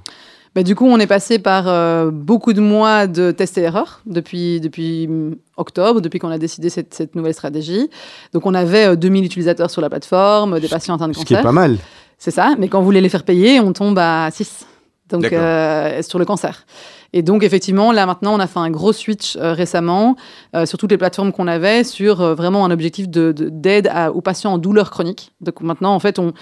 Bah, 0.57 0.63
du 0.63 0.75
coup, 0.75 0.87
on 0.87 0.99
est 0.99 1.07
passé 1.07 1.39
par 1.39 1.69
euh, 1.69 2.11
beaucoup 2.11 2.55
de 2.55 2.63
mois 2.63 3.07
de 3.07 3.31
tests 3.31 3.59
et 3.59 3.61
erreurs 3.61 4.01
depuis, 4.07 4.59
depuis 4.59 5.07
hum, 5.07 5.37
octobre, 5.59 6.01
depuis 6.01 6.19
qu'on 6.19 6.31
a 6.31 6.39
décidé 6.39 6.71
cette, 6.71 6.95
cette 6.95 7.15
nouvelle 7.15 7.35
stratégie. 7.35 7.91
Donc, 8.33 8.47
on 8.47 8.55
avait 8.55 8.87
euh, 8.87 8.97
2000 8.97 9.23
utilisateurs 9.27 9.71
sur 9.71 9.83
la 9.83 9.91
plateforme, 9.91 10.59
des 10.59 10.69
patients 10.69 10.95
atteints 10.95 11.09
de 11.09 11.13
Ce 11.13 11.19
qui 11.27 11.35
est 11.35 11.37
cancer. 11.37 11.43
pas 11.43 11.53
mal. 11.53 11.77
C'est 12.17 12.31
ça, 12.31 12.55
mais 12.59 12.69
quand 12.69 12.79
vous 12.79 12.87
voulez 12.87 13.03
les 13.03 13.11
faire 13.11 13.25
payer, 13.25 13.61
on 13.61 13.75
tombe 13.75 13.99
à 13.99 14.31
6. 14.33 14.65
Donc, 15.11 15.31
euh, 15.31 16.01
sur 16.03 16.19
le 16.19 16.25
cancer. 16.25 16.65
Et 17.13 17.21
donc, 17.23 17.45
effectivement, 17.45 17.93
là 17.93 18.07
maintenant, 18.07 18.35
on 18.35 18.41
a 18.41 18.47
fait 18.47 18.59
un 18.59 18.71
gros 18.71 18.93
switch 18.95 19.37
euh, 19.37 19.53
récemment 19.53 20.17
euh, 20.57 20.65
sur 20.67 20.79
toutes 20.79 20.91
les 20.91 20.97
plateformes 20.99 21.33
qu'on 21.33 21.47
avait 21.49 21.85
sur 21.85 22.35
vraiment 22.35 22.65
un 22.65 22.71
objectif 22.71 23.09
de- 23.09 23.31
de- 23.33 23.49
d'aide 23.51 23.89
aux 24.15 24.23
patients 24.23 24.55
en 24.55 24.59
douleur 24.59 24.91
chronique. 24.91 25.33
Donc, 25.43 25.61
maintenant, 25.61 25.95
en 25.95 26.01
fait, 26.01 26.19
on, 26.19 26.33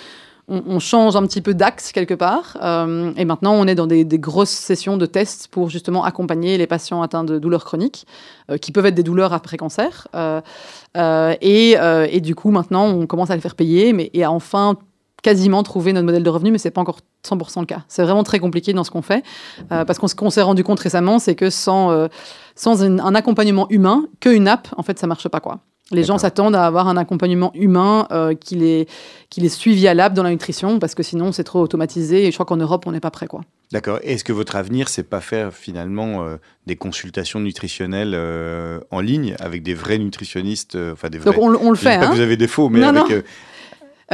on, 0.49 0.79
change 0.79 1.17
un 1.17 1.23
petit 1.23 1.41
peu 1.41 1.55
d'axe 1.55 1.93
quelque 1.93 2.15
part. 2.15 2.59
euh, 2.63 3.13
et 3.17 3.25
maintenant, 3.25 3.55
on 3.55 3.67
est 3.67 3.75
dans 3.75 3.87
des, 3.87 4.05
grosses 4.19 4.51
sessions 4.51 4.97
de 4.97 5.07
tests 5.07 5.49
pour 5.49 5.71
justement 5.71 6.05
accompagner 6.05 6.59
les 6.59 6.67
patients 6.67 7.03
atteints 7.03 7.25
de 7.25 7.39
douleurs 7.39 7.65
chroniques, 7.65 8.07
euh, 8.51 8.59
qui 8.59 8.73
peuvent 8.73 8.87
être 8.87 8.95
des 8.95 9.03
douleurs 9.03 9.33
après 9.33 9.57
cancer. 9.57 10.09
Euh, 10.15 11.35
et, 11.41 12.21
du 12.21 12.35
coup, 12.35 12.51
maintenant, 12.51 12.87
on 12.87 13.07
commence 13.07 13.31
à 13.31 13.35
les 13.35 13.41
faire 13.41 13.55
payer, 13.55 13.93
mais 13.93 14.11
et 14.13 14.25
à 14.25 14.31
enfin 14.31 14.77
quasiment 15.23 15.63
trouver 15.63 15.95
notre 15.95 16.05
modèle 16.05 16.23
de 16.23 16.29
revenu, 16.29 16.51
mais 16.51 16.59
c'est 16.59 16.71
pas 16.71 16.83
encore 16.83 16.99
100% 17.27 17.61
le 17.61 17.67
cas. 17.67 17.83
C'est 17.89 18.03
vraiment 18.03 18.25
très 18.25 18.39
compliqué 18.39 18.75
dans 18.75 18.85
ce 18.85 18.91
qu'on 18.91 19.01
fait, 19.01 19.25
parce 19.71 19.99
qu'on 19.99 20.29
s'est 20.29 20.43
rendu 20.43 20.63
compte 20.63 20.81
récemment, 20.81 21.19
c'est 21.19 21.35
que 21.35 21.49
sans, 21.49 21.91
un 21.91 23.15
accompagnement 23.15 23.67
humain, 23.71 24.05
qu'une 24.21 24.47
app, 24.49 24.69
en 24.77 24.83
fait, 24.83 24.99
ça 24.99 25.07
marche 25.07 25.27
pas 25.29 25.41
quoi. 25.41 25.61
Les 25.95 26.05
gens 26.05 26.19
s'attendent 26.19 26.55
à 26.57 26.67
avoir 26.67 26.89
un 26.89 26.97
accompagnement 26.97 27.53
humain 27.55 28.07
euh, 28.11 28.35
qui, 28.35 28.57
les, 28.57 28.87
qui 29.31 29.41
les 29.41 29.49
suive 29.49 29.77
via 29.77 29.95
l'app 29.95 30.13
dans 30.15 30.23
la 30.23 30.31
nutrition, 30.31 30.79
parce 30.79 30.95
que 30.95 31.03
sinon 31.03 31.33
c'est 31.33 31.45
trop 31.45 31.61
automatisé, 31.61 32.27
et 32.27 32.31
je 32.31 32.37
crois 32.37 32.47
qu'en 32.47 32.57
Europe, 32.57 32.85
on 32.87 32.93
n'est 32.93 33.01
pas 33.01 33.11
prêt. 33.11 33.27
quoi. 33.27 33.41
D'accord. 33.73 33.99
Est-ce 34.03 34.23
que 34.25 34.33
votre 34.33 34.57
avenir, 34.57 34.89
c'est 34.89 35.03
pas 35.09 35.21
faire 35.21 35.53
finalement 35.53 36.25
euh, 36.25 36.37
des 36.67 36.77
consultations 36.77 37.41
nutritionnelles 37.41 38.13
euh, 38.15 38.79
en 38.91 39.01
ligne 39.01 39.35
avec 39.41 39.63
des 39.63 39.75
vrais 39.75 39.99
nutritionnistes, 39.99 40.77
enfin 40.93 41.09
des 41.09 41.19
vrais. 41.19 41.33
Donc 41.33 41.43
on, 41.43 41.49
le- 41.49 41.59
on 41.59 41.75
fait. 41.75 41.99
pas 41.99 42.05
hein. 42.07 42.11
que 42.11 42.15
vous 42.15 42.21
avez 42.21 42.37
des 42.37 42.47
faux, 42.49 42.69
mais 42.69 42.81
Non, 42.81 42.89
avec. 42.89 43.25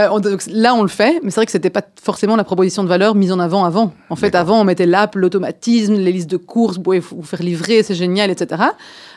Euh, 0.06 0.08
on- 0.10 0.20
donc 0.20 0.42
là, 0.48 0.74
on 0.74 0.82
le 0.82 0.88
fait, 0.88 1.20
mais 1.22 1.30
c'est 1.30 1.36
vrai 1.36 1.46
que 1.46 1.52
c'était 1.52 1.70
pas 1.70 1.82
forcément 2.02 2.36
la 2.36 2.44
proposition 2.44 2.82
de 2.82 2.88
valeur 2.88 3.14
mise 3.14 3.32
en 3.32 3.38
avant 3.38 3.64
avant. 3.64 3.92
En 4.10 4.16
fait, 4.16 4.34
avant, 4.34 4.60
on 4.60 4.64
mettait 4.64 4.86
l'app, 4.86 5.14
l'automatisme, 5.14 5.94
les 5.94 6.12
listes 6.12 6.30
de 6.30 6.36
courses, 6.36 6.76
vous 6.76 6.82
pouvez 6.82 6.98
vous 7.00 7.22
faire 7.22 7.42
livrer, 7.42 7.82
c'est 7.82 7.94
génial, 7.94 8.30
etc. 8.30 8.62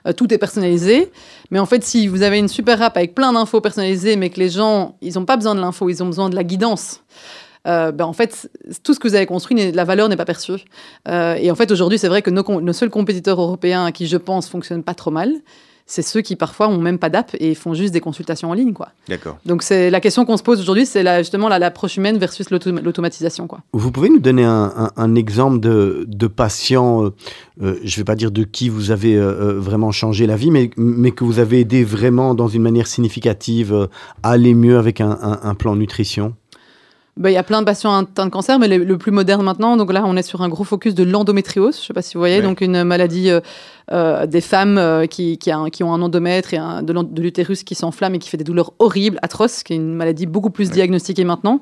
Euh, 0.07 0.13
tout 0.13 0.33
est 0.33 0.37
personnalisé. 0.37 1.11
Mais 1.51 1.59
en 1.59 1.65
fait, 1.65 1.83
si 1.83 2.07
vous 2.07 2.21
avez 2.21 2.39
une 2.39 2.47
super 2.47 2.81
app 2.81 2.97
avec 2.97 3.15
plein 3.15 3.33
d'infos 3.33 3.61
personnalisées, 3.61 4.15
mais 4.15 4.29
que 4.29 4.39
les 4.39 4.49
gens, 4.49 4.95
ils 5.01 5.13
n'ont 5.15 5.25
pas 5.25 5.37
besoin 5.37 5.55
de 5.55 5.61
l'info, 5.61 5.89
ils 5.89 6.01
ont 6.03 6.07
besoin 6.07 6.29
de 6.29 6.35
la 6.35 6.43
guidance. 6.43 7.01
euh, 7.65 7.93
ben 7.93 8.03
en 8.05 8.11
fait, 8.13 8.49
tout 8.83 8.93
ce 8.93 8.99
que 8.99 9.07
vous 9.07 9.15
avez 9.15 9.25
construit, 9.25 9.71
la 9.71 9.83
valeur 9.85 10.09
n'est 10.09 10.17
pas 10.17 10.25
perçue. 10.25 10.51
Euh, 11.07 11.35
et 11.35 11.49
en 11.49 11.55
fait, 11.55 11.71
aujourd'hui, 11.71 11.97
c'est 11.97 12.09
vrai 12.09 12.21
que 12.21 12.29
nos, 12.29 12.43
nos 12.59 12.73
seuls 12.73 12.89
compétiteurs 12.89 13.39
européens 13.41 13.91
qui, 13.93 14.05
je 14.07 14.17
pense, 14.17 14.49
fonctionnent 14.49 14.83
pas 14.83 14.93
trop 14.95 15.11
mal, 15.11 15.31
c'est 15.85 16.01
ceux 16.01 16.21
qui 16.21 16.35
parfois 16.35 16.67
ont 16.69 16.77
même 16.79 16.97
pas 16.97 17.09
d'app 17.09 17.31
et 17.39 17.53
font 17.55 17.73
juste 17.73 17.93
des 17.93 17.99
consultations 17.99 18.49
en 18.49 18.53
ligne, 18.53 18.73
quoi. 18.73 18.89
D'accord. 19.09 19.37
Donc 19.45 19.63
c'est 19.63 19.89
la 19.89 19.99
question 19.99 20.25
qu'on 20.25 20.37
se 20.37 20.43
pose 20.43 20.59
aujourd'hui, 20.61 20.85
c'est 20.85 21.03
la- 21.03 21.19
justement 21.21 21.49
la- 21.49 21.59
l'approche 21.59 21.97
humaine 21.97 22.17
versus 22.17 22.49
l'auto- 22.49 22.71
l'automatisation. 22.71 23.47
quoi. 23.47 23.59
Vous 23.73 23.91
pouvez 23.91 24.09
nous 24.09 24.19
donner 24.19 24.43
un, 24.45 24.71
un- 24.75 24.91
un 24.95 25.15
exemple 25.15 25.59
de, 25.59 26.05
de 26.07 26.27
patient, 26.27 27.03
euh, 27.05 27.09
euh, 27.61 27.75
je 27.83 27.95
ne 27.95 27.97
vais 28.01 28.03
pas 28.05 28.15
dire 28.15 28.31
de 28.31 28.43
qui 28.43 28.69
vous 28.69 28.91
avez 28.91 29.15
euh, 29.17 29.59
vraiment 29.59 29.91
changé 29.91 30.25
la 30.27 30.35
vie, 30.37 30.51
mais, 30.51 30.69
mais 30.77 31.11
que 31.11 31.23
vous 31.23 31.39
avez 31.39 31.59
aidé 31.59 31.83
vraiment 31.83 32.33
dans 32.35 32.47
une 32.47 32.61
manière 32.61 32.87
significative 32.87 33.73
euh, 33.73 33.87
à 34.23 34.31
aller 34.31 34.53
mieux 34.53 34.77
avec 34.77 35.01
un, 35.01 35.17
un- 35.21 35.39
un 35.43 35.53
plan 35.55 35.75
nutrition? 35.75 36.33
Ben, 37.15 37.29
Il 37.29 37.33
y 37.33 37.37
a 37.37 37.43
plein 37.43 37.59
de 37.61 37.65
patients 37.65 37.93
atteints 37.95 38.25
de 38.25 38.31
cancer, 38.31 38.57
mais 38.57 38.67
le, 38.67 38.83
le 38.83 38.97
plus 38.97 39.11
moderne 39.11 39.43
maintenant, 39.43 39.77
donc 39.77 39.93
là 39.93 40.01
on 40.05 40.17
est 40.17 40.23
sur 40.23 40.41
un 40.41 40.49
gros 40.49 40.63
focus 40.63 40.95
de 40.95 41.03
l'endométriose, 41.03 41.75
je 41.75 41.81
ne 41.81 41.85
sais 41.85 41.93
pas 41.93 42.01
si 42.01 42.15
vous 42.15 42.19
voyez, 42.21 42.37
Ouais. 42.37 42.41
donc 42.41 42.59
une 42.61 42.83
maladie 42.83 43.29
euh, 43.29 43.39
euh, 43.91 44.25
des 44.25 44.41
femmes 44.41 44.79
euh, 44.79 45.05
qui, 45.05 45.37
qui, 45.37 45.51
a 45.51 45.57
un- 45.59 45.69
qui 45.69 45.83
ont 45.83 45.93
un 45.93 46.01
endomètre 46.01 46.55
et 46.55 46.57
un, 46.57 46.81
de 46.81 47.21
l'utérus 47.21 47.61
qui 47.63 47.75
s'enflamme 47.75 48.15
et 48.15 48.19
qui 48.19 48.29
fait 48.29 48.37
des 48.37 48.43
douleurs 48.43 48.73
horribles, 48.79 49.19
atroces, 49.21 49.61
qui 49.61 49.73
est 49.73 49.75
une 49.75 49.93
maladie 49.93 50.25
beaucoup 50.25 50.49
plus 50.49 50.69
Ouais. 50.69 50.73
diagnostiquée 50.73 51.23
maintenant. 51.23 51.61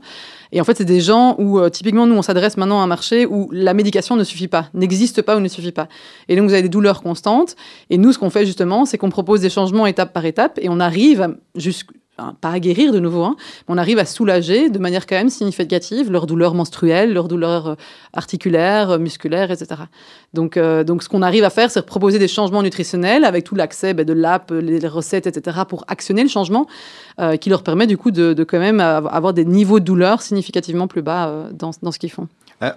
Et 0.53 0.61
en 0.61 0.63
fait, 0.63 0.77
c'est 0.77 0.85
des 0.85 1.01
gens 1.01 1.35
où, 1.37 1.59
typiquement, 1.69 2.05
nous, 2.07 2.15
on 2.15 2.21
s'adresse 2.21 2.55
maintenant 2.57 2.79
à 2.79 2.83
un 2.83 2.87
marché 2.87 3.25
où 3.25 3.49
la 3.51 3.73
médication 3.73 4.15
ne 4.15 4.23
suffit 4.23 4.47
pas, 4.49 4.67
n'existe 4.73 5.21
pas 5.21 5.35
ou 5.37 5.39
ne 5.41 5.47
suffit 5.47 5.71
pas. 5.71 5.87
Et 6.29 6.35
donc, 6.35 6.45
vous 6.47 6.53
avez 6.53 6.61
des 6.63 6.69
douleurs 6.69 7.01
constantes. 7.01 7.55
Et 7.89 7.97
nous, 7.97 8.11
ce 8.13 8.19
qu'on 8.19 8.29
fait 8.29 8.45
justement, 8.45 8.85
c'est 8.85 8.97
qu'on 8.97 9.09
propose 9.09 9.41
des 9.41 9.49
changements 9.49 9.85
étape 9.85 10.13
par 10.13 10.25
étape 10.25 10.59
et 10.61 10.67
on 10.69 10.79
arrive 10.79 11.21
à 11.21 11.29
jusqu'- 11.57 11.95
pas 12.17 12.49
à 12.49 12.59
guérir 12.59 12.93
de 12.93 12.99
nouveau, 12.99 13.23
hein, 13.23 13.35
mais 13.67 13.73
on 13.73 13.77
arrive 13.77 13.97
à 13.97 14.05
soulager 14.05 14.69
de 14.69 14.77
manière 14.79 15.07
quand 15.07 15.15
même 15.15 15.29
significative 15.29 16.11
leurs 16.11 16.27
douleurs 16.27 16.53
menstruelles, 16.53 17.13
leurs 17.13 17.27
douleurs 17.27 17.67
euh, 17.69 17.75
articulaires, 18.13 18.91
euh, 18.91 18.97
musculaires, 18.99 19.49
etc. 19.49 19.81
Donc, 20.33 20.55
euh, 20.57 20.83
donc 20.83 21.01
ce 21.03 21.09
qu'on 21.09 21.21
arrive 21.23 21.43
à 21.43 21.49
faire, 21.49 21.71
c'est 21.71 21.83
proposer 21.85 22.19
des 22.19 22.27
changements 22.27 22.61
nutritionnels 22.61 23.23
avec 23.25 23.43
tout 23.43 23.55
l'accès 23.55 23.93
ben, 23.93 24.05
de 24.05 24.13
l'app, 24.13 24.51
les, 24.51 24.87
recettes, 24.87 25.25
etc., 25.25 25.61
pour 25.67 25.83
actionner 25.87 26.21
le 26.23 26.29
changement, 26.29 26.67
qui 27.39 27.49
leur 27.49 27.63
permet 27.63 27.87
du 27.87 27.97
coup 27.97 28.09
de, 28.11 28.43
quand 28.43 28.59
même 28.59 28.79
av- 28.79 29.07
avoir 29.11 29.33
des 29.33 29.45
niveaux 29.45 29.79
de 29.79 29.85
douleur 29.85 30.21
significativement 30.21 30.87
plus 30.87 31.01
bas 31.01 31.49
dans, 31.53 31.71
ce 31.71 31.99
qu'ils 31.99 32.11
font. 32.11 32.27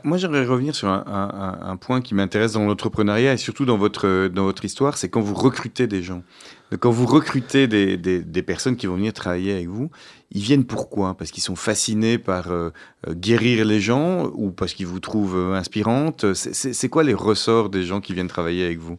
Moi, 0.02 0.16
j'aimerais 0.18 0.44
revenir 0.44 0.74
sur 0.74 0.88
un, 0.88 1.58
un- 1.62 1.76
point 1.76 2.00
qui 2.00 2.14
m'intéresse 2.14 2.52
dans 2.52 2.64
l'entrepreneuriat 2.66 3.32
et 3.32 3.36
surtout 3.36 3.64
dans 3.64 3.76
votre, 3.78 4.28
dans 4.28 4.44
votre 4.44 4.64
histoire, 4.64 4.96
c'est 4.96 5.08
quand 5.08 5.20
vous 5.20 5.34
recrutez 5.34 5.86
des 5.86 6.02
gens. 6.02 6.22
Donc, 6.70 6.80
quand 6.80 6.90
vous 6.90 7.06
recrutez 7.06 7.66
des, 7.68 7.96
des- 7.96 8.20
des 8.22 8.42
personnes 8.42 8.76
qui 8.76 8.86
vont 8.86 8.96
venir 8.96 9.12
travailler 9.12 9.52
avec 9.54 9.68
vous, 9.68 9.90
ils 10.32 10.40
viennent 10.42 10.64
pourquoi? 10.64 11.14
Parce 11.14 11.30
qu'ils 11.30 11.42
sont 11.42 11.56
fascinés 11.56 12.18
par 12.18 12.50
euh, 12.50 12.70
euh, 13.06 13.14
guérir 13.14 13.64
les 13.64 13.80
gens 13.80 14.26
ou 14.34 14.50
parce 14.50 14.72
qu'ils 14.74 14.86
vous 14.86 15.00
trouvent 15.00 15.36
euh, 15.36 15.54
inspirante? 15.54 16.32
C'est- 16.34 16.88
quoi 16.88 17.04
les 17.04 17.14
ressorts 17.14 17.68
des 17.68 17.84
gens 17.84 18.00
qui 18.00 18.14
viennent 18.14 18.28
travailler 18.28 18.64
avec 18.64 18.78
vous? 18.78 18.96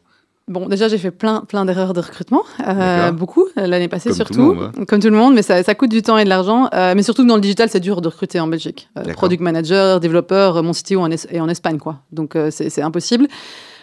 Bon, 0.48 0.68
déjà, 0.70 0.88
j'ai 0.88 1.00
fait 1.00 1.10
plein, 1.10 1.42
plein 1.42 1.66
d'erreurs 1.66 1.94
de 1.94 2.02
recrutement, 2.02 2.44
euh, 2.68 3.12
beaucoup, 3.12 3.46
l'année 3.56 3.88
passée 3.88 4.10
Comme 4.10 4.16
surtout. 4.16 4.54
monde, 4.54 4.72
hein. 4.78 4.86
Comme 4.88 5.00
tout 5.00 5.10
le 5.10 5.18
monde, 5.18 5.34
mais 5.34 5.42
ça, 5.42 5.64
ça 5.64 5.74
coûte 5.74 5.90
du 5.90 6.04
temps 6.04 6.20
et 6.20 6.24
de 6.24 6.30
l'argent. 6.30 6.70
euh, 6.76 6.94
mais 6.96 7.02
surtout 7.02 7.24
que 7.24 7.28
dans 7.28 7.36
le 7.36 7.42
digital, 7.42 7.68
c'est 7.68 7.80
dur 7.80 8.00
de 8.00 8.08
recruter 8.10 8.40
en 8.40 8.46
Belgique. 8.46 8.88
Euh, 9.00 9.12
product 9.14 9.42
manager, 9.42 10.00
développeur, 10.00 10.62
mon 10.62 10.72
CTO 10.74 11.00
en 11.02 11.10
est 11.10 11.40
en 11.40 11.50
Espagne, 11.50 11.80
quoi. 11.80 12.02
Donc, 12.12 12.38
c'est 12.52 12.82
impossible. 12.84 13.28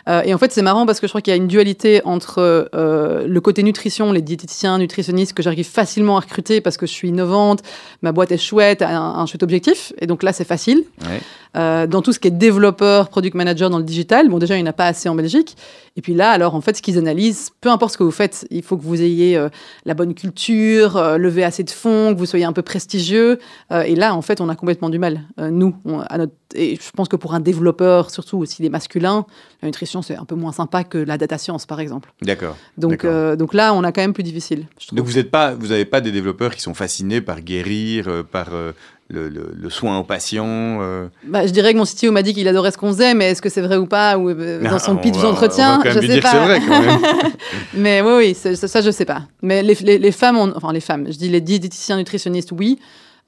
Euh, 0.08 0.22
et 0.24 0.34
en 0.34 0.38
fait, 0.38 0.52
c'est 0.52 0.62
marrant 0.62 0.84
parce 0.86 1.00
que 1.00 1.06
je 1.06 1.12
crois 1.12 1.20
qu'il 1.20 1.30
y 1.30 1.34
a 1.34 1.36
une 1.36 1.46
dualité 1.48 2.00
entre 2.04 2.68
euh, 2.74 3.26
le 3.26 3.40
côté 3.40 3.62
nutrition, 3.62 4.12
les 4.12 4.22
diététiciens, 4.22 4.78
nutritionnistes, 4.78 5.32
que 5.32 5.42
j'arrive 5.42 5.66
facilement 5.68 6.16
à 6.16 6.20
recruter 6.20 6.60
parce 6.60 6.76
que 6.76 6.86
je 6.86 6.92
suis 6.92 7.08
innovante, 7.08 7.62
ma 8.02 8.12
boîte 8.12 8.32
est 8.32 8.38
chouette, 8.38 8.82
un, 8.82 9.00
un 9.00 9.26
chouette 9.26 9.42
objectif. 9.42 9.92
Et 10.00 10.06
donc 10.06 10.22
là, 10.22 10.32
c'est 10.32 10.44
facile. 10.44 10.84
Ouais. 11.02 11.20
Euh, 11.54 11.86
dans 11.86 12.02
tout 12.02 12.12
ce 12.12 12.18
qui 12.18 12.28
est 12.28 12.32
développeur, 12.32 13.10
product 13.10 13.34
manager 13.34 13.68
dans 13.70 13.78
le 13.78 13.84
digital, 13.84 14.28
bon, 14.28 14.38
déjà, 14.38 14.56
il 14.56 14.62
n'y 14.62 14.68
en 14.68 14.70
a 14.70 14.72
pas 14.72 14.86
assez 14.86 15.08
en 15.08 15.14
Belgique. 15.14 15.56
Et 15.96 16.00
puis 16.00 16.14
là, 16.14 16.30
alors, 16.30 16.54
en 16.54 16.62
fait, 16.62 16.76
ce 16.76 16.82
qu'ils 16.82 16.96
analysent, 16.98 17.50
peu 17.60 17.70
importe 17.70 17.92
ce 17.92 17.98
que 17.98 18.02
vous 18.02 18.10
faites, 18.10 18.46
il 18.50 18.62
faut 18.62 18.78
que 18.78 18.82
vous 18.82 19.02
ayez 19.02 19.38
la 19.84 19.92
bonne 19.92 20.14
culture, 20.14 21.18
lever 21.18 21.44
assez 21.44 21.62
de 21.62 21.70
fonds, 21.70 22.14
que 22.14 22.18
vous 22.18 22.24
soyez 22.24 22.46
un 22.46 22.54
peu 22.54 22.62
prestigieux. 22.62 23.38
Et 23.70 23.94
là, 23.94 24.14
en 24.14 24.22
fait, 24.22 24.40
on 24.40 24.48
a 24.48 24.54
complètement 24.56 24.88
du 24.88 24.98
mal. 24.98 25.20
Nous, 25.38 25.74
on- 25.84 26.00
à 26.00 26.16
notre... 26.16 26.32
et 26.54 26.76
je 26.76 26.90
pense 26.92 27.08
que 27.08 27.16
pour 27.16 27.34
un 27.34 27.40
développeur, 27.40 28.10
surtout 28.10 28.38
aussi 28.38 28.62
les 28.62 28.70
masculins, 28.70 29.26
la 29.62 29.68
nutrition, 29.68 30.02
c'est 30.02 30.16
un 30.16 30.24
peu 30.24 30.34
moins 30.34 30.52
sympa 30.52 30.82
que 30.84 30.98
la 30.98 31.16
data 31.16 31.38
science, 31.38 31.66
par 31.66 31.78
exemple. 31.80 32.12
D'accord. 32.20 32.56
Donc, 32.76 33.04
euh, 33.04 33.36
donc 33.36 33.54
là, 33.54 33.72
on 33.74 33.84
a 33.84 33.92
quand 33.92 34.00
même 34.02 34.12
plus 34.12 34.24
difficile. 34.24 34.66
je. 34.78 34.94
Donc 34.94 35.04
vous 35.06 35.12
n'avez 35.12 35.24
pas, 35.24 35.54
vous 35.54 35.70
avez 35.72 35.84
pas 35.84 36.00
des 36.00 36.10
développeurs 36.12 36.54
qui 36.54 36.60
sont 36.62 36.74
fascinés 36.74 37.20
par 37.20 37.40
guérir, 37.40 38.08
euh, 38.08 38.22
par 38.24 38.48
euh, 38.54 38.72
le, 39.08 39.28
le- 39.28 39.52
le 39.54 39.70
soin 39.70 39.98
aux 39.98 40.04
patients 40.04 40.46
euh, 40.80 41.06
Bah, 41.24 41.46
je 41.46 41.52
dirais 41.52 41.72
que 41.74 41.78
mon 41.78 41.84
CTO 41.84 42.10
m'a 42.12 42.22
dit 42.22 42.34
qu'il 42.34 42.48
adorait 42.48 42.70
ce 42.72 42.78
qu'on 42.78 42.88
faisait, 42.92 43.14
mais 43.14 43.30
est-ce 43.30 43.42
que 43.42 43.48
c'est 43.50 43.60
vrai 43.60 43.76
ou 43.76 43.86
pas 43.86 44.18
ou, 44.18 44.30
euh, 44.30 44.62
Dans 44.68 44.78
son 44.80 44.92
on 44.96 44.96
pitch 44.96 45.20
d'entretien, 45.20 45.80
je 45.84 45.98
lui 46.00 46.08
sais 46.08 46.14
dire 46.14 46.22
pas. 46.22 46.30
c'est 46.30 46.38
vrai 46.38 46.60
quand 46.66 46.80
même. 46.82 47.00
Mais 47.74 48.00
oui, 48.02 48.12
oui, 48.16 48.34
ça, 48.34 48.56
ça, 48.56 48.80
je 48.80 48.90
sais 48.90 49.04
pas. 49.04 49.22
Mais 49.42 49.62
les, 49.62 49.74
les- 49.74 49.98
les 49.98 50.12
femmes, 50.12 50.38
ont- 50.38 50.52
enfin 50.56 50.72
les 50.72 50.80
femmes, 50.80 51.06
je 51.08 51.16
dis 51.18 51.28
les 51.28 51.40
diététiciens 51.40 51.96
nutritionnistes, 51.98 52.50
oui. 52.52 52.78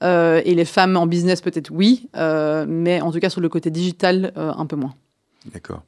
Euh, 0.03 0.41
et 0.43 0.53
les 0.55 0.65
femmes 0.65 0.97
en 0.97 1.07
business, 1.07 1.39
peut-être 1.39 1.71
oui. 1.71 2.09
Mais 2.67 2.99
en 2.99 3.11
tout 3.13 3.19
cas, 3.19 3.29
sur 3.29 3.39
le 3.39 3.47
côté 3.47 3.69
digital, 3.69 4.33
un 4.35 4.65
peu 4.65 4.75
moins. 4.75 4.93
D'accord. 5.53 5.83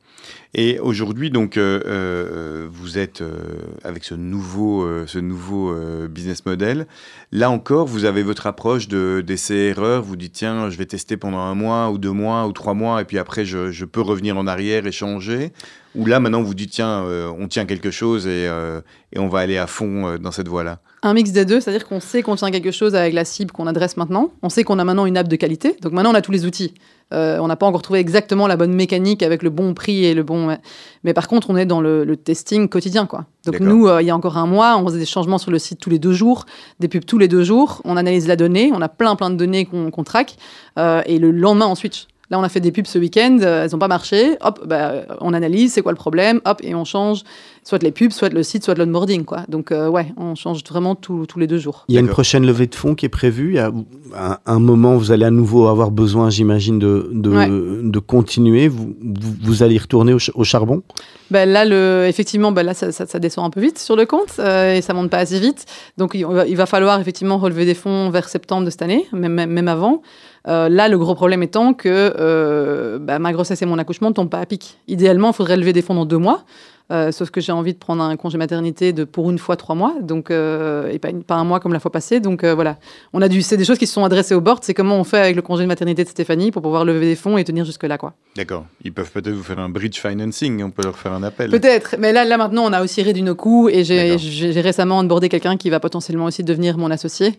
Et 0.53 0.79
aujourd'hui, 0.79 1.31
donc, 1.31 1.57
euh, 1.57 1.81
euh, 1.85 2.67
vous 2.71 2.99
êtes 2.99 3.21
euh, 3.21 3.39
avec 3.83 4.03
ce 4.03 4.13
nouveau, 4.13 4.87
ce 5.07 5.17
nouveau 5.17 5.75
business 6.07 6.45
model. 6.45 6.85
Là 7.31 7.49
encore, 7.49 7.87
vous 7.87 8.05
avez 8.05 8.23
votre 8.23 8.45
approche 8.45 8.87
de 8.87 9.23
d'essai-erreur. 9.25 10.03
Vous 10.03 10.15
dites, 10.15 10.33
tiens, 10.33 10.69
je 10.69 10.77
vais 10.77 10.85
tester 10.85 11.17
pendant 11.17 11.39
un 11.39 11.55
mois 11.55 11.89
ou 11.89 11.97
deux 11.97 12.11
mois 12.11 12.47
ou 12.47 12.51
trois 12.51 12.75
mois, 12.75 13.01
et 13.01 13.05
puis 13.05 13.17
après, 13.17 13.45
je 13.45 13.85
peux 13.85 14.01
revenir 14.01 14.37
en 14.37 14.45
arrière 14.45 14.85
et 14.85 14.91
changer. 14.91 15.51
Ou 15.97 16.05
là, 16.05 16.19
maintenant, 16.19 16.43
vous 16.43 16.53
dites, 16.53 16.71
tiens, 16.71 17.03
euh, 17.03 17.31
on 17.37 17.47
tient 17.47 17.65
quelque 17.65 17.91
chose 17.91 18.27
et, 18.27 18.47
euh, 18.47 18.81
et 19.11 19.19
on 19.19 19.27
va 19.27 19.39
aller 19.39 19.57
à 19.57 19.67
fond 19.67 20.07
euh, 20.07 20.17
dans 20.17 20.31
cette 20.31 20.47
voie-là 20.47 20.79
Un 21.01 21.13
mix 21.13 21.31
des 21.31 21.43
deux, 21.43 21.59
c'est-à-dire 21.59 21.87
qu'on 21.87 21.99
sait 21.99 22.21
qu'on 22.21 22.35
tient 22.35 22.51
quelque 22.51 22.71
chose 22.71 22.95
avec 22.95 23.13
la 23.13 23.25
cible 23.25 23.51
qu'on 23.51 23.67
adresse 23.67 23.97
maintenant. 23.97 24.31
On 24.43 24.49
sait 24.49 24.63
qu'on 24.63 24.79
a 24.79 24.83
maintenant 24.83 25.05
une 25.05 25.17
app 25.17 25.27
de 25.27 25.35
qualité. 25.35 25.75
Donc 25.81 25.93
maintenant, 25.93 26.11
on 26.11 26.15
a 26.15 26.21
tous 26.21 26.31
les 26.31 26.45
outils. 26.45 26.73
Euh, 27.13 27.39
on 27.39 27.47
n'a 27.47 27.55
pas 27.55 27.65
encore 27.65 27.81
trouvé 27.81 27.99
exactement 27.99 28.47
la 28.47 28.57
bonne 28.57 28.73
mécanique 28.73 29.23
avec 29.23 29.41
le 29.41 29.49
bon 29.49 29.73
prix 29.73 30.03
et 30.03 30.13
le 30.13 30.23
bon. 30.23 30.57
Mais 31.03 31.13
par 31.13 31.27
contre, 31.27 31.49
on 31.49 31.55
est 31.55 31.65
dans 31.65 31.79
le, 31.79 32.03
le 32.03 32.17
testing 32.17 32.67
quotidien, 32.67 33.05
quoi. 33.05 33.25
Donc 33.45 33.61
nous, 33.61 33.87
euh, 33.87 34.01
il 34.01 34.05
y 34.05 34.09
a 34.09 34.15
encore 34.15 34.37
un 34.37 34.45
mois, 34.45 34.77
on 34.77 34.85
faisait 34.87 34.99
des 34.99 35.05
changements 35.05 35.37
sur 35.37 35.51
le 35.51 35.59
site 35.59 35.79
tous 35.79 35.89
les 35.89 35.99
deux 35.99 36.11
jours, 36.11 36.45
des 36.79 36.89
pubs 36.89 37.05
tous 37.05 37.17
les 37.17 37.29
deux 37.29 37.43
jours. 37.43 37.81
On 37.85 37.95
analyse 37.95 38.27
la 38.27 38.35
donnée, 38.35 38.71
on 38.73 38.81
a 38.81 38.89
plein 38.89 39.15
plein 39.15 39.29
de 39.29 39.35
données 39.35 39.65
qu'on 39.65 39.89
qu'on 39.89 40.03
traque, 40.03 40.35
euh, 40.77 41.01
et 41.05 41.17
le 41.17 41.31
lendemain 41.31 41.67
on 41.67 41.75
switch. 41.75 42.07
Là, 42.29 42.37
on 42.39 42.43
a 42.43 42.49
fait 42.49 42.59
des 42.59 42.71
pubs 42.71 42.87
ce 42.87 42.99
week-end, 42.99 43.37
euh, 43.41 43.63
elles 43.63 43.71
n'ont 43.71 43.79
pas 43.79 43.87
marché. 43.87 44.37
Hop, 44.41 44.65
bah, 44.65 45.05
on 45.21 45.33
analyse, 45.33 45.73
c'est 45.73 45.81
quoi 45.81 45.93
le 45.93 45.97
problème, 45.97 46.41
hop, 46.45 46.59
et 46.61 46.75
on 46.75 46.83
change 46.83 47.23
soit 47.67 47.83
les 47.83 47.91
pubs, 47.91 48.11
soit 48.13 48.31
le 48.31 48.43
site, 48.43 48.63
soit 48.63 48.75
l'onboarding, 48.75 49.25
quoi. 49.25 49.39
Donc 49.49 49.71
euh, 49.73 49.89
ouais, 49.89 50.13
on 50.15 50.35
change 50.35 50.63
vraiment 50.69 50.95
tous 50.95 51.25
tous 51.25 51.37
les 51.37 51.47
deux 51.47 51.57
jours. 51.57 51.83
Il 51.89 51.95
y 51.95 51.97
a 51.97 52.01
une 52.01 52.07
prochaine 52.07 52.45
levée 52.45 52.67
de 52.67 52.75
fonds 52.75 52.95
qui 52.95 53.05
est 53.05 53.09
prévue. 53.09 53.49
Il 53.51 53.55
y 53.55 53.59
a 53.59 53.71
un, 54.17 54.37
un 54.45 54.59
moment, 54.59 54.95
vous 54.95 55.11
allez 55.11 55.25
à 55.25 55.31
nouveau 55.31 55.67
avoir 55.67 55.91
besoin, 55.91 56.29
j'imagine, 56.29 56.79
de, 56.79 57.09
de, 57.11 57.29
Ouais. 57.29 57.47
de 57.49 57.99
continuer. 57.99 58.69
Vous, 58.69 58.95
vous, 59.01 59.33
vous 59.43 59.63
allez 59.63 59.75
y 59.75 59.79
retourner 59.79 60.13
au, 60.13 60.19
ch- 60.19 60.31
au 60.35 60.45
charbon? 60.45 60.81
Ben 61.29 61.47
là, 61.49 61.65
le, 61.65 62.05
effectivement, 62.07 62.53
ben 62.53 62.63
là, 62.63 62.73
ça, 62.73 62.93
ça- 62.93 63.05
ça 63.05 63.19
descend 63.19 63.45
un 63.45 63.49
peu 63.49 63.59
vite 63.59 63.79
sur 63.79 63.97
le 63.97 64.05
compte 64.05 64.35
euh, 64.39 64.75
et 64.75 64.81
ça 64.81 64.93
monte 64.93 65.09
pas 65.09 65.17
assez 65.17 65.39
vite. 65.39 65.65
Donc, 65.97 66.11
il 66.13 66.25
va, 66.25 66.47
il 66.47 66.55
va 66.55 66.65
falloir 66.65 67.01
effectivement 67.01 67.37
relever 67.37 67.65
des 67.65 67.73
fonds 67.73 68.09
vers 68.11 68.29
septembre 68.29 68.63
de 68.65 68.69
cette 68.69 68.81
année, 68.81 69.05
même, 69.11 69.33
même, 69.33 69.51
même 69.51 69.67
avant. 69.67 70.01
Euh, 70.47 70.69
là, 70.69 70.87
le 70.87 70.97
gros 70.97 71.15
problème 71.15 71.43
étant 71.43 71.73
que 71.73 71.89
euh, 72.17 72.97
ben, 72.99 73.19
ma 73.19 73.33
grossesse 73.33 73.61
et 73.61 73.65
mon 73.65 73.77
accouchement 73.77 74.07
ne 74.09 74.13
tombent 74.13 74.29
pas 74.29 74.39
à 74.39 74.45
pic. 74.45 74.77
Idéalement, 74.87 75.31
il 75.31 75.33
faudrait 75.35 75.57
lever 75.57 75.73
des 75.73 75.81
fonds 75.81 75.95
dans 75.95 76.05
deux 76.05 76.17
mois. 76.17 76.45
Euh, 76.89 77.11
sauf 77.11 77.31
que 77.31 77.41
j'ai 77.41 77.51
envie 77.51 77.73
de 77.73 77.77
prendre 77.77 78.01
un 78.01 78.15
congé 78.15 78.37
maternité 78.37 78.93
de 78.93 79.03
pour 79.03 79.29
une 79.29 79.37
fois 79.39 79.57
trois 79.57 79.75
mois, 79.75 79.95
donc 80.01 80.31
euh, 80.31 80.89
et 80.89 80.99
pas, 80.99 81.09
une- 81.09 81.21
pas 81.23 81.35
un 81.35 81.43
mois 81.43 81.59
comme 81.59 81.73
la 81.73 81.81
fois 81.81 81.91
passée. 81.91 82.21
Donc 82.21 82.45
euh, 82.45 82.55
voilà, 82.55 82.77
on 83.11 83.21
a 83.21 83.27
dû, 83.27 83.41
c'est 83.41 83.57
des 83.57 83.65
choses 83.65 83.77
qui 83.77 83.85
se 83.87 83.93
sont 83.93 84.05
adressées 84.05 84.33
au 84.35 84.39
board. 84.39 84.63
C'est 84.63 84.73
comment 84.73 84.95
on 84.97 85.03
fait 85.03 85.17
avec 85.19 85.35
le 85.35 85.41
congé 85.41 85.63
de 85.63 85.67
maternité 85.67 86.05
de 86.05 86.09
Stéphanie 86.09 86.49
pour 86.49 86.61
pouvoir 86.61 86.85
lever 86.85 87.01
des 87.05 87.15
fonds 87.17 87.37
et 87.37 87.43
tenir 87.43 87.65
jusque 87.65 87.83
là, 87.83 87.97
quoi. 87.97 88.13
D'accord. 88.37 88.65
Ils 88.85 88.93
peuvent 88.93 89.11
peut-être 89.11 89.33
vous 89.35 89.43
faire 89.43 89.59
un 89.59 89.67
bridge 89.67 89.99
financing, 89.99 90.63
on 90.63 90.71
peut 90.71 90.83
leur 90.83 90.97
faire 90.97 91.11
un 91.11 91.23
appel. 91.23 91.51
Peut-être, 91.51 91.95
mais 91.99 92.13
là, 92.13 92.23
là 92.23 92.37
maintenant, 92.37 92.63
on 92.65 92.71
a 92.71 92.81
aussi 92.81 93.01
réduit 93.03 93.23
nos 93.23 93.35
coûts 93.35 93.67
et 93.67 93.83
j'ai 93.83 94.61
récemment 94.61 94.99
onboardé 94.99 95.27
quelqu'un 95.27 95.57
qui 95.57 95.69
va 95.69 95.81
potentiellement 95.81 96.23
aussi 96.25 96.45
devenir 96.45 96.77
mon 96.77 96.89
associé. 96.89 97.33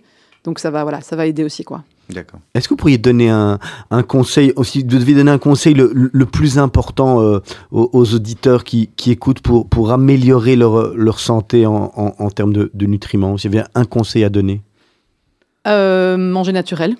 Donc 0.44 0.58
ça 0.58 0.70
va, 0.70 0.82
voilà, 0.82 1.00
ça 1.00 1.16
va 1.16 1.24
aider 1.26 1.42
aussi, 1.42 1.64
quoi. 1.64 1.84
D'accord. 2.10 2.40
Est-ce 2.54 2.68
que 2.68 2.72
vous 2.72 2.78
pourriez 2.78 2.96
donner 2.96 3.28
un, 3.28 3.58
un 3.90 4.02
conseil, 4.02 4.52
aussi, 4.56 4.80
vous 4.80 4.98
devez 4.98 5.14
donner 5.14 5.30
un 5.30 5.38
conseil 5.38 5.74
le, 5.74 5.92
le 5.92 6.26
plus 6.26 6.58
important 6.58 7.20
euh, 7.20 7.40
aux, 7.70 7.90
aux 7.92 8.14
auditeurs 8.14 8.64
qui, 8.64 8.88
qui 8.96 9.10
écoutent 9.10 9.40
pour, 9.40 9.68
pour 9.68 9.92
améliorer 9.92 10.56
leur, 10.56 10.94
leur 10.94 11.20
santé 11.20 11.66
en, 11.66 11.92
en, 11.94 12.14
en 12.18 12.30
termes 12.30 12.54
de, 12.54 12.70
de 12.72 12.86
nutriments? 12.86 13.36
S'il 13.36 13.54
y 13.54 13.58
avait 13.58 13.68
un 13.74 13.84
conseil 13.84 14.24
à 14.24 14.30
donner? 14.30 14.62
Euh, 15.66 16.16
manger 16.16 16.52
naturel. 16.52 16.96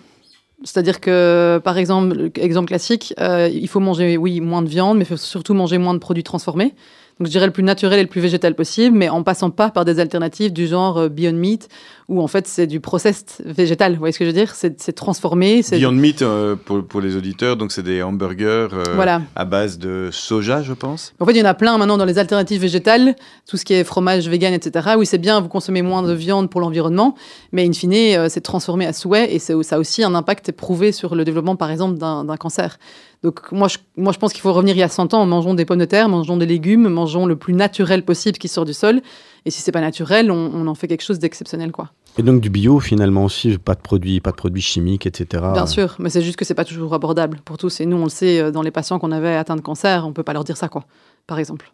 C'est-à-dire 0.65 1.01
que, 1.01 1.61
par 1.63 1.79
exemple, 1.79 2.31
exemple 2.35 2.67
classique, 2.67 3.15
euh, 3.21 3.49
il 3.51 3.69
faut 3.69 3.81
manger, 3.81 4.17
oui, 4.17 4.41
moins 4.41 4.61
de 4.61 4.69
viande, 4.69 4.99
mais 4.99 5.05
il 5.05 5.07
faut 5.07 5.17
surtout 5.17 5.55
manger 5.55 5.79
moins 5.79 5.95
de 5.95 6.01
produits 6.01 6.25
transformés. 6.25 6.75
Donc, 7.19 7.27
je 7.27 7.33
dirais 7.33 7.47
le 7.47 7.53
plus 7.53 7.62
naturel 7.64 7.99
et 7.99 8.03
le 8.03 8.09
plus 8.09 8.21
végétal 8.21 8.55
possible, 8.55 8.97
mais 8.97 9.09
en 9.09 9.23
passant 9.23 9.51
pas 9.51 9.71
par 9.71 9.85
des 9.85 9.99
alternatives 9.99 10.53
du 10.53 10.66
genre 10.66 10.99
euh, 10.99 11.09
Beyond 11.09 11.33
Meat, 11.33 11.69
où 12.09 12.23
en 12.23 12.29
fait 12.29 12.47
c'est 12.47 12.66
du 12.66 12.81
processed 12.81 13.43
végétal. 13.45 13.93
Vous 13.95 13.99
voyez 13.99 14.12
ce 14.12 14.19
que 14.19 14.25
je 14.25 14.31
veux 14.31 14.35
dire? 14.37 14.55
C'est 14.55 14.93
transformé. 14.95 15.62
Beyond 15.73 15.93
Meat, 15.93 16.23
euh, 16.23 16.55
pour, 16.57 16.85
pour 16.85 17.01
les 17.01 17.16
auditeurs, 17.16 17.57
donc 17.57 17.73
c'est 17.73 17.83
des 17.83 18.03
hamburgers 18.03 18.69
euh, 18.73 18.85
Voilà. 18.95 19.23
à 19.35 19.45
base 19.45 19.79
de 19.79 20.11
soja, 20.12 20.62
je 20.62 20.73
pense. 20.73 21.12
En 21.19 21.27
fait, 21.27 21.33
il 21.33 21.39
y 21.39 21.43
en 21.43 21.47
a 21.47 21.55
plein 21.55 21.77
maintenant 21.77 21.99
dans 21.99 22.05
les 22.05 22.19
alternatives 22.19 22.61
végétales, 22.61 23.16
tout 23.49 23.57
ce 23.57 23.64
qui 23.64 23.75
est 23.75 23.85
fromage, 23.85 24.29
vegan, 24.29 24.55
etc. 24.55 24.91
Oui, 24.97 25.05
c'est 25.07 25.19
bien, 25.19 25.41
vous 25.41 25.49
consommez 25.49 25.83
moins 25.83 26.03
de 26.03 26.12
viande 26.12 26.49
pour 26.51 26.61
l'environnement, 26.61 27.14
mais 27.53 27.66
in 27.66 27.73
fine, 27.73 27.93
euh, 27.95 28.27
c'est 28.29 28.43
transformé 28.43 28.87
à 28.87 28.93
souhait 28.93 29.35
et 29.35 29.39
ça 29.39 29.55
a 29.55 29.79
aussi 29.79 30.05
un 30.05 30.14
impact 30.14 30.53
prouvé 30.53 30.93
sur 30.93 31.14
le 31.14 31.25
développement, 31.25 31.57
par 31.57 31.71
exemple, 31.71 31.99
d'un 31.99 32.25
d'un 32.25 32.37
cancer. 32.37 32.79
Donc, 33.25 33.51
moi 33.51 33.66
je, 33.66 33.79
moi, 33.97 34.12
je 34.12 34.19
pense 34.19 34.33
qu'il 34.33 34.43
faut 34.43 34.53
revenir 34.53 34.77
il 34.77 34.79
y 34.79 34.83
a 34.85 34.89
100 34.89 35.12
ans. 35.12 35.27
Mangeons 35.27 35.55
des 35.55 35.64
pommes 35.64 35.81
de 35.81 35.85
terre, 35.85 36.09
mangeons 36.09 36.37
des 36.37 36.47
légumes, 36.47 36.89
mangeons 36.89 37.08
le 37.27 37.37
plus 37.37 37.55
naturel 37.55 38.05
possible 38.05 38.39
qui 38.39 38.49
sort 38.49 38.65
du 38.65 38.73
sol. 38.73 39.01
Et 39.45 39.51
si 39.51 39.63
c'est 39.63 39.73
pas 39.73 39.81
naturel, 39.81 40.31
on, 40.31 40.51
on 40.55 40.67
en 40.67 40.75
fait 40.75 40.89
quelque 40.89 41.05
chose 41.05 41.19
d'exceptionnel, 41.19 41.73
quoi. 41.73 41.91
Et 42.19 42.23
donc 42.23 42.41
du 42.41 42.51
bio 42.51 42.81
finalement 42.81 43.25
aussi, 43.25 43.57
pas 43.59 43.75
de 43.75 43.81
produits, 43.81 44.21
pas 44.21 44.33
de 44.33 44.37
produits 44.37 44.63
chimiques, 44.63 45.07
etc. 45.07 45.45
Bien 45.53 45.67
sûr, 45.67 45.95
mais 45.99 46.11
c'est 46.11 46.23
juste 46.23 46.37
que 46.37 46.45
c'est 46.45 46.55
pas 46.55 46.65
toujours 46.65 46.95
abordable 46.95 47.39
pour 47.45 47.59
tous. 47.59 47.81
Et 47.81 47.87
nous, 47.87 47.97
on 47.97 48.05
le 48.05 48.11
sait, 48.11 48.41
euh, 48.41 48.51
dans 48.51 48.63
les 48.63 48.71
patients 48.73 48.99
qu'on 48.99 49.13
avait 49.13 49.37
atteints 49.37 49.57
de 49.57 49.61
cancer, 49.61 50.07
on 50.07 50.13
peut 50.13 50.25
pas 50.25 50.33
leur 50.33 50.45
dire 50.45 50.57
ça, 50.57 50.69
quoi, 50.69 50.85
par 51.27 51.39
exemple. 51.39 51.73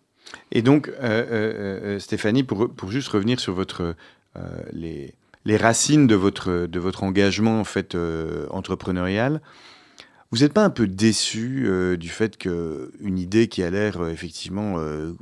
Et 0.52 0.62
donc, 0.62 0.88
euh, 0.88 0.94
euh, 1.02 1.98
Stéphanie, 1.98 2.42
pour, 2.42 2.68
pour 2.68 2.90
juste 2.90 3.08
revenir 3.08 3.40
sur 3.40 3.54
votre, 3.54 3.94
euh, 4.36 4.40
les, 4.72 5.14
les 5.44 5.56
racines 5.56 6.06
de 6.06 6.14
votre, 6.14 6.66
de 6.66 6.78
votre 6.78 7.02
engagement 7.02 7.60
en 7.60 7.64
fait, 7.64 7.94
euh, 7.94 8.46
entrepreneurial, 8.50 9.40
vous 10.34 10.40
n'êtes 10.40 10.52
pas 10.52 10.64
un 10.64 10.70
peu 10.70 10.88
déçu 10.88 11.64
euh, 11.66 11.96
du 11.96 12.08
fait 12.08 12.36
qu'une 12.36 13.18
idée 13.18 13.46
qui 13.46 13.62
a 13.62 13.70
l'air 13.70 14.00
euh, 14.02 14.10
effectivement 14.10 14.74
euh, 14.78 15.12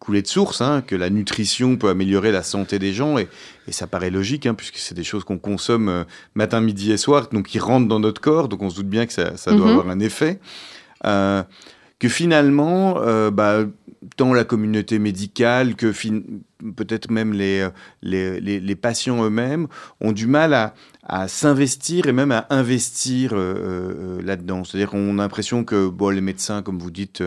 couler 0.00 0.20
de 0.22 0.26
source, 0.26 0.60
hein, 0.60 0.82
que 0.84 0.96
la 0.96 1.10
nutrition 1.10 1.76
peut 1.76 1.88
améliorer 1.88 2.32
la 2.32 2.42
santé 2.42 2.80
des 2.80 2.92
gens, 2.92 3.18
et, 3.18 3.28
et 3.68 3.72
ça 3.72 3.86
paraît 3.86 4.10
logique, 4.10 4.46
hein, 4.46 4.54
puisque 4.54 4.78
c'est 4.78 4.94
des 4.96 5.04
choses 5.04 5.22
qu'on 5.22 5.38
consomme 5.38 6.04
matin, 6.34 6.60
midi 6.60 6.90
et 6.90 6.96
soir, 6.96 7.28
donc 7.32 7.46
qui 7.46 7.58
rentrent 7.60 7.86
dans 7.88 8.00
notre 8.00 8.20
corps, 8.20 8.48
donc 8.48 8.62
on 8.62 8.70
se 8.70 8.76
doute 8.76 8.88
bien 8.88 9.06
que 9.06 9.12
ça, 9.12 9.36
ça 9.36 9.52
doit 9.52 9.66
Mhm. 9.66 9.72
avoir 9.72 9.90
un 9.90 10.00
effet. 10.00 10.40
Que 12.00 12.08
finalement, 12.08 12.98
euh, 13.00 13.30
bah, 13.32 13.64
tant 14.16 14.32
la 14.32 14.44
communauté 14.44 14.98
médicale 14.98 15.74
que 15.74 15.92
peut-être 16.76 17.10
même 17.10 17.32
les, 17.32 17.60
euh, 17.60 17.70
les, 18.40 18.76
patients 18.76 19.24
eux-mêmes 19.24 19.68
ont 20.00 20.12
du 20.12 20.26
mal 20.26 20.72
à, 21.02 21.28
s'investir 21.28 22.06
et 22.06 22.12
même 22.12 22.32
à 22.32 22.46
investir 22.50 23.32
euh, 23.32 23.38
euh, 23.38 24.22
là-dedans. 24.22 24.64
C'est-à-dire 24.64 24.90
qu'on 24.90 25.18
a 25.18 25.22
l'impression 25.22 25.64
que 25.64 25.88
bon, 25.88 26.10
les 26.10 26.20
médecins, 26.20 26.62
comme 26.62 26.78
vous 26.78 26.90
dites, 26.90 27.22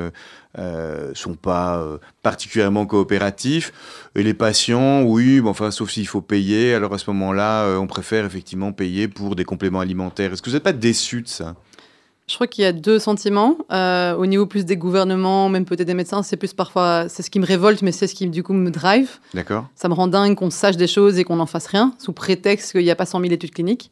euh, 0.58 1.12
sont 1.14 1.36
pas 1.36 1.84
particulièrement 2.22 2.86
coopératifs. 2.86 3.74
Et 4.16 4.24
les 4.24 4.34
patients, 4.34 5.04
oui, 5.04 5.42
mais 5.42 5.50
enfin, 5.50 5.72
sauf 5.72 5.90
s'il 5.90 6.08
faut 6.08 6.22
payer. 6.22 6.74
Alors 6.74 6.94
à 6.94 6.98
ce 6.98 7.10
moment-là, 7.10 7.78
on 7.80 7.88
préfère 7.88 8.26
effectivement 8.26 8.72
payer 8.72 9.08
pour 9.08 9.36
des 9.36 9.46
compléments 9.46 9.80
alimentaires. 9.80 10.34
Est-ce 10.34 10.42
que 10.42 10.50
vous 10.50 10.56
n'êtes 10.56 10.64
pas 10.64 10.74
déçu 10.74 11.22
de 11.22 11.28
ça? 11.28 11.56
Je 12.32 12.36
crois 12.38 12.48
qu'il 12.48 12.64
y 12.64 12.66
a 12.66 12.72
deux 12.72 12.98
sentiments. 12.98 13.58
Euh, 13.74 14.16
au 14.16 14.26
niveau 14.26 14.46
plus 14.46 14.64
des 14.64 14.78
gouvernements, 14.78 15.50
même 15.50 15.66
peut-être 15.66 15.86
des 15.86 15.94
médecins, 15.94 16.24
c'est 16.24 16.38
plus 16.38 16.54
parfois, 16.54 17.10
c'est 17.10 17.24
ce 17.24 17.30
qui 17.30 17.40
me 17.40 17.46
révolte, 17.46 17.82
mais 17.82 17.92
c'est 17.92 18.08
ce 18.08 18.16
qui 18.16 18.26
du 18.28 18.42
coup 18.42 18.54
me 18.54 18.72
drive. 18.72 19.20
D'accord 19.34 19.66
Ça 19.76 19.90
me 19.90 19.94
rend 19.94 20.08
dingue 20.08 20.36
qu'on 20.36 20.50
sache 20.50 20.78
des 20.78 20.88
choses 20.88 21.20
et 21.20 21.26
qu'on 21.26 21.36
n'en 21.36 21.46
fasse 21.46 21.68
rien, 21.68 21.94
sous 21.98 22.14
prétexte 22.14 22.72
qu'il 22.72 22.84
n'y 22.84 22.90
a 22.90 22.96
pas 22.96 23.06
100 23.06 23.20
000 23.20 23.34
études 23.34 23.54
cliniques. 23.54 23.92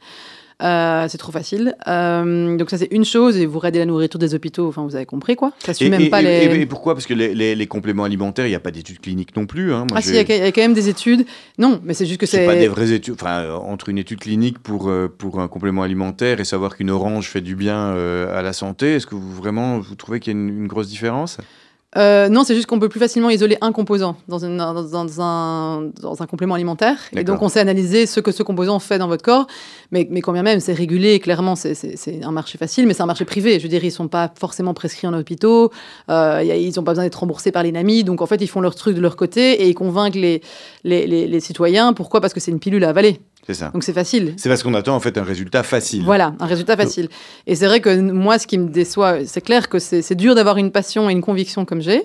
Euh, 0.62 1.06
c'est 1.08 1.18
trop 1.18 1.32
facile. 1.32 1.74
Euh, 1.88 2.58
donc 2.58 2.70
ça 2.70 2.78
c'est 2.78 2.90
une 2.92 3.06
chose 3.06 3.38
et 3.38 3.46
vous 3.46 3.60
raidez 3.60 3.80
la 3.80 3.86
nourriture 3.86 4.20
des 4.20 4.36
hôpitaux. 4.36 4.68
Enfin 4.68 4.84
vous 4.84 4.96
avez 4.96 5.06
compris 5.06 5.36
quoi. 5.38 5.54
Ça 5.66 5.74
suit 5.74 5.86
Et, 5.86 5.90
même 5.90 6.02
et- 6.02 6.10
pas 6.10 6.22
et- 6.22 6.50
les. 6.50 6.62
et- 6.62 6.66
pourquoi? 6.66 6.96
Parce 6.96 7.06
que 7.06 7.14
les, 7.14 7.34
les- 7.34 7.56
les 7.56 7.68
compléments 7.68 8.04
alimentaires, 8.04 8.46
il 8.46 8.50
n'y 8.50 8.56
a 8.56 8.60
pas 8.60 8.72
d'études 8.72 9.00
cliniques 9.00 9.36
non 9.38 9.46
plus. 9.46 9.72
hein. 9.74 9.86
Moi, 9.90 9.98
ah 10.00 10.02
si, 10.02 10.10
il 10.10 10.16
y, 10.16 10.20
a- 10.20 10.22
il 10.24 10.44
y 10.44 10.48
a 10.48 10.52
quand 10.52 10.62
même 10.62 10.74
des 10.74 10.90
études. 10.90 11.26
Non, 11.58 11.80
mais 11.84 11.94
c'est 11.94 12.06
juste 12.06 12.20
que 12.20 12.26
C'est 12.26 12.46
pas 12.46 12.56
des 12.56 12.68
vraies 12.68 12.92
études. 12.92 13.14
Enfin, 13.14 13.40
euh, 13.42 13.56
entre 13.56 13.90
une 13.90 13.98
étude 13.98 14.20
clinique 14.20 14.60
pour, 14.60 14.92
pour 15.18 15.40
un 15.40 15.48
complément 15.48 15.84
alimentaire 15.84 16.40
et 16.40 16.46
savoir 16.46 16.76
qu'une 16.76 16.90
orange 16.90 17.30
fait 17.30 17.42
du 17.42 17.56
bien 17.56 17.94
à 17.94 18.42
la 18.42 18.52
santé, 18.54 18.96
est-ce 18.96 19.08
que 19.08 19.16
vous 19.16 19.34
vraiment 19.34 19.80
vous 19.80 19.96
trouvez 19.96 20.20
qu'il 20.20 20.34
y 20.34 20.36
a 20.36 20.40
une, 20.40 20.50
une 20.50 20.68
grosse 20.68 20.88
différence? 20.90 21.38
Euh, 21.98 22.30
non, 22.30 22.44
c'est 22.44 22.54
juste 22.54 22.68
qu'on 22.68 22.78
peut 22.80 22.88
plus 22.88 23.00
facilement 23.00 23.32
isoler 23.32 23.58
un 23.62 23.72
composant 23.72 24.16
dans, 24.28 24.38
une- 24.46 24.58
dans- 24.58 24.84
dans 24.84 25.22
un, 25.22 25.90
dans 26.02 26.22
un 26.22 26.26
complément 26.28 26.54
alimentaire. 26.54 26.98
Et 27.14 27.24
donc, 27.24 27.42
on 27.42 27.50
sait 27.50 27.60
analyser 27.60 28.06
ce 28.06 28.20
que 28.20 28.32
ce 28.32 28.44
composant 28.44 28.78
fait 28.78 29.00
dans 29.00 29.08
votre 29.08 29.24
corps. 29.24 29.48
Mais, 29.92 30.08
mais 30.12 30.22
quand 30.22 30.32
bien 30.32 30.44
même, 30.44 30.60
c'est 30.60 30.74
régulé. 30.74 31.20
Clairement, 31.20 31.56
c'est- 31.56 32.24
un 32.24 32.32
marché 32.32 32.60
facile, 32.60 32.86
mais 32.86 32.94
c'est 32.94 33.02
un 33.02 33.08
marché 33.08 33.26
privé. 33.26 33.58
Je 33.58 33.64
veux 33.64 33.70
dire, 33.70 33.84
ils 33.84 33.92
sont 33.92 34.08
pas 34.08 34.32
forcément 34.40 34.76
prescrits 34.76 35.08
en 35.08 35.14
hôpitaux. 35.16 35.72
Euh, 36.12 36.44
y 36.44 36.52
a- 36.52 36.56
ils 36.58 36.74
n'ont 36.76 36.84
pas 36.84 36.92
besoin 36.92 37.06
d'être 37.06 37.16
remboursés 37.22 37.52
par 37.52 37.64
l'INAMI. 37.64 38.04
Donc, 38.04 38.22
en 38.22 38.28
fait, 38.28 38.40
ils 38.40 38.48
font 38.48 38.62
leur 38.62 38.76
truc 38.76 38.96
de 38.96 39.02
leur 39.02 39.16
côté 39.16 39.64
et 39.64 39.68
ils 39.68 39.74
convainquent 39.74 40.14
les, 40.14 40.42
les, 40.84 41.08
les- 41.08 41.28
les 41.28 41.40
citoyens. 41.40 41.94
Pourquoi? 41.94 42.22
Parce 42.22 42.36
que 42.36 42.40
c'est 42.40 42.52
une 42.52 42.60
pilule 42.60 42.84
à 42.84 42.90
avaler. 42.90 43.20
C'est 43.50 43.56
ça. 43.56 43.72
Donc, 43.74 43.84
c'est 43.84 43.94
facile. 43.94 44.36
C'est 44.38 44.48
parce 44.48 44.62
qu'on 44.62 44.76
attend 44.76 44.96
en 44.96 45.00
fait 45.00 45.18
un 45.18 45.24
résultat 45.24 45.64
facile. 45.64 46.04
Voilà, 46.04 46.36
un 46.40 46.46
résultat 46.46 46.78
facile. 46.78 47.10
Et 47.48 47.56
c'est 47.56 47.66
vrai 47.66 47.80
que 47.80 48.00
moi, 48.00 48.38
ce 48.38 48.46
qui 48.46 48.60
me 48.60 48.70
déçoit, 48.70 49.26
c'est 49.26 49.42
clair 49.42 49.70
que 49.70 49.80
c'est 49.80 50.14
dur 50.14 50.36
d'avoir 50.36 50.58
une 50.58 50.70
passion 50.72 51.10
et 51.10 51.14
une 51.14 51.22
conviction 51.22 51.66
comme 51.66 51.82
j'ai, 51.82 52.04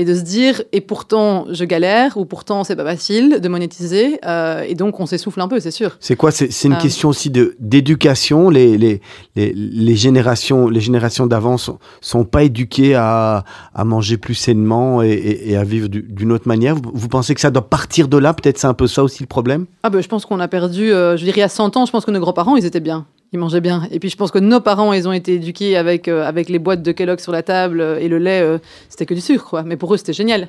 et 0.00 0.04
de 0.06 0.14
se 0.14 0.22
dire, 0.22 0.62
et 0.72 0.80
pourtant 0.80 1.44
je 1.50 1.64
galère, 1.64 2.16
ou 2.16 2.24
pourtant 2.24 2.64
c'est 2.64 2.74
pas 2.76 2.84
facile 2.84 3.38
de 3.40 3.48
monétiser, 3.48 4.18
euh, 4.24 4.62
et 4.66 4.74
donc 4.74 4.98
on 4.98 5.04
s'essouffle 5.06 5.40
un 5.40 5.48
peu, 5.48 5.60
c'est 5.60 5.70
sûr. 5.70 5.96
C'est 6.00 6.16
quoi 6.16 6.30
C'est 6.30 6.50
c'est 6.50 6.68
une 6.68 6.74
Ah. 6.74 6.80
question 6.82 7.08
aussi 7.10 7.28
de 7.28 7.54
d'éducation. 7.60 8.50
Les, 8.50 8.78
les, 8.78 9.00
les, 9.36 9.52
les 9.54 9.96
générations, 9.96 10.68
les 10.68 10.80
générations 10.80 11.26
d'avant 11.26 11.58
sont, 11.58 11.78
sont 12.00 12.24
pas 12.24 12.44
éduquées 12.44 12.94
à, 12.94 13.44
à 13.74 13.84
manger 13.84 14.16
plus 14.16 14.34
sainement 14.34 15.02
et, 15.02 15.10
et- 15.10 15.50
et 15.50 15.56
à 15.56 15.64
vivre 15.64 15.88
du- 15.88 16.02
d'une 16.02 16.32
autre 16.32 16.48
manière. 16.48 16.74
Vous, 16.76 16.90
vous 16.94 17.08
pensez 17.08 17.34
que 17.34 17.40
ça 17.40 17.50
doit 17.50 17.68
partir 17.68 18.08
de 18.08 18.16
là? 18.16 18.32
Peut-être 18.34 18.58
c'est 18.58 18.66
un 18.66 18.74
peu 18.74 18.86
ça 18.86 19.02
aussi 19.02 19.22
le 19.22 19.26
problème? 19.26 19.66
Ah 19.82 19.90
ben, 19.90 20.00
je 20.00 20.08
pense 20.08 20.24
qu'on 20.26 20.40
a 20.40 20.48
perdu, 20.48 20.92
euh, 20.92 21.16
je 21.16 21.24
dirais 21.24 21.42
à 21.42 21.48
100 21.48 21.76
ans, 21.76 21.84
je 21.86 21.92
pense 21.92 22.04
que 22.04 22.10
nos 22.10 22.20
grands-parents, 22.20 22.56
ils 22.56 22.64
étaient 22.64 22.80
bien. 22.80 23.06
Ils 23.32 23.38
mangeaient 23.38 23.60
bien. 23.60 23.86
Et 23.92 24.00
puis 24.00 24.08
je 24.08 24.16
pense 24.16 24.30
que 24.30 24.38
nos 24.38 24.60
parents, 24.60 24.92
ils 24.92 25.06
ont 25.06 25.12
été 25.12 25.34
éduqués 25.34 25.76
avec, 25.76 26.08
euh, 26.08 26.26
avec 26.26 26.48
les 26.48 26.58
boîtes 26.58 26.82
de 26.82 26.90
Kellogg 26.90 27.20
sur 27.20 27.30
la 27.30 27.42
table 27.42 27.80
euh, 27.80 27.98
et 27.98 28.08
le 28.08 28.18
lait, 28.18 28.40
euh, 28.42 28.58
c'était 28.88 29.06
que 29.06 29.14
du 29.14 29.20
sucre, 29.20 29.48
quoi. 29.48 29.62
Mais 29.62 29.76
pour 29.76 29.94
eux, 29.94 29.96
c'était 29.96 30.12
génial. 30.12 30.48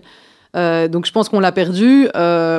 Donc 0.54 1.06
je 1.06 1.14
pense 1.14 1.30
qu'on 1.30 1.40
l'a 1.40 1.54
perdu. 1.54 2.10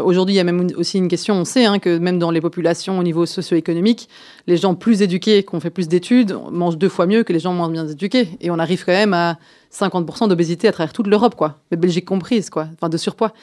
Aujourd'hui, 0.03 0.35
il 0.35 0.39
y 0.39 0.41
a 0.41 0.45
même 0.45 0.69
aussi 0.77 0.97
une 0.97 1.09
question, 1.09 1.35
on 1.35 1.45
sait 1.45 1.67
hein, 1.67 1.79
que 1.79 1.99
même 1.99 2.19
dans 2.19 2.31
les 2.31 2.41
populations 2.41 2.99
au 2.99 3.03
niveau 3.03 3.27
socio-économique, 3.27 4.09
les 4.47 4.57
gens 4.57 4.75
plus 4.75 5.03
éduqués, 5.03 5.43
qui 5.43 5.55
ont 5.55 5.61
fait 5.61 5.69
plus 5.69 5.89
d'études, 5.89 6.35
mangent 6.51 6.79
deux 6.79 6.89
fois 6.89 7.05
mieux 7.05 7.23
que 7.23 7.35
les 7.35 7.39
gens 7.39 7.53
moins 7.53 7.69
bien 7.69 7.87
éduqués. 7.87 8.31
Et 8.41 8.51
on 8.51 8.59
arrive 8.59 8.87
quand 8.87 8.93
même 8.93 9.13
à 9.13 9.37
50% 9.75 10.27
d'obésité 10.29 10.69
à 10.69 10.73
travers 10.73 10.95
toute 10.95 11.07
l'Europe, 11.07 11.35
quoi. 11.35 11.59
Mais 11.71 11.77
Belgique 11.77 12.07
comprise, 12.07 12.49
quoi. 12.49 12.67
Enfin, 12.73 12.89
de 12.89 12.97
surpoids. 12.97 13.35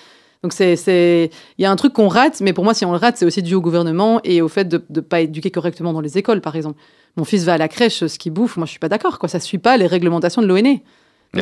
Donc 0.43 0.53
c'est, 0.53 0.75
c'est, 0.77 1.29
il 1.57 1.61
y 1.61 1.65
a 1.65 1.71
un 1.71 1.75
truc 1.75 1.91
qu'on 1.93 2.07
rate, 2.07 2.39
mais 2.41 2.53
pour 2.53 2.63
moi, 2.63 2.73
si 2.73 2.85
on 2.85 2.91
le 2.91 2.97
rate, 2.97 3.17
c'est 3.17 3.25
aussi 3.25 3.43
dû 3.43 3.55
au 3.55 3.61
gouvernement 3.61 4.21
et 4.23 4.41
au 4.41 4.47
fait 4.47 4.65
de 4.69 4.81
ne 4.89 5.01
pas 5.01 5.19
éduquer 5.21 5.51
correctement 5.51 5.91
dans 5.91 5.99
les 6.01 6.17
écoles, 6.17 6.39
par 6.41 6.55
exemple. 6.55 6.79
Mon 7.17 7.25
fils 7.25 7.43
va 7.43 7.53
à 7.55 7.57
la 7.57 7.67
crèche, 7.67 8.05
ce 8.05 8.17
qu'il 8.17 8.31
bouffe, 8.31 8.55
moi, 8.55 8.65
je 8.65 8.71
suis 8.71 8.79
pas 8.79 8.87
d'accord, 8.87 9.19
quoi. 9.19 9.27
Ça 9.27 9.39
suit 9.41 9.57
pas 9.57 9.75
les 9.75 9.87
réglementations 9.87 10.41
de 10.41 10.47
l'ONE. 10.47 10.77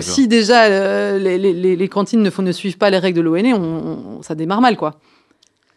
Si 0.02 0.28
déjà 0.28 0.66
euh, 0.66 1.20
les, 1.20 1.38
les- 1.38 1.88
cantines 1.90 2.22
ne, 2.24 2.30
font, 2.30 2.42
ne 2.42 2.52
suivent 2.52 2.78
pas 2.78 2.90
les 2.90 2.98
règles 2.98 3.18
de 3.18 3.22
l'ONE, 3.22 3.54
on, 3.54 4.18
on- 4.18 4.22
ça 4.24 4.34
démarre 4.36 4.62
mal, 4.62 4.76
quoi. 4.78 5.00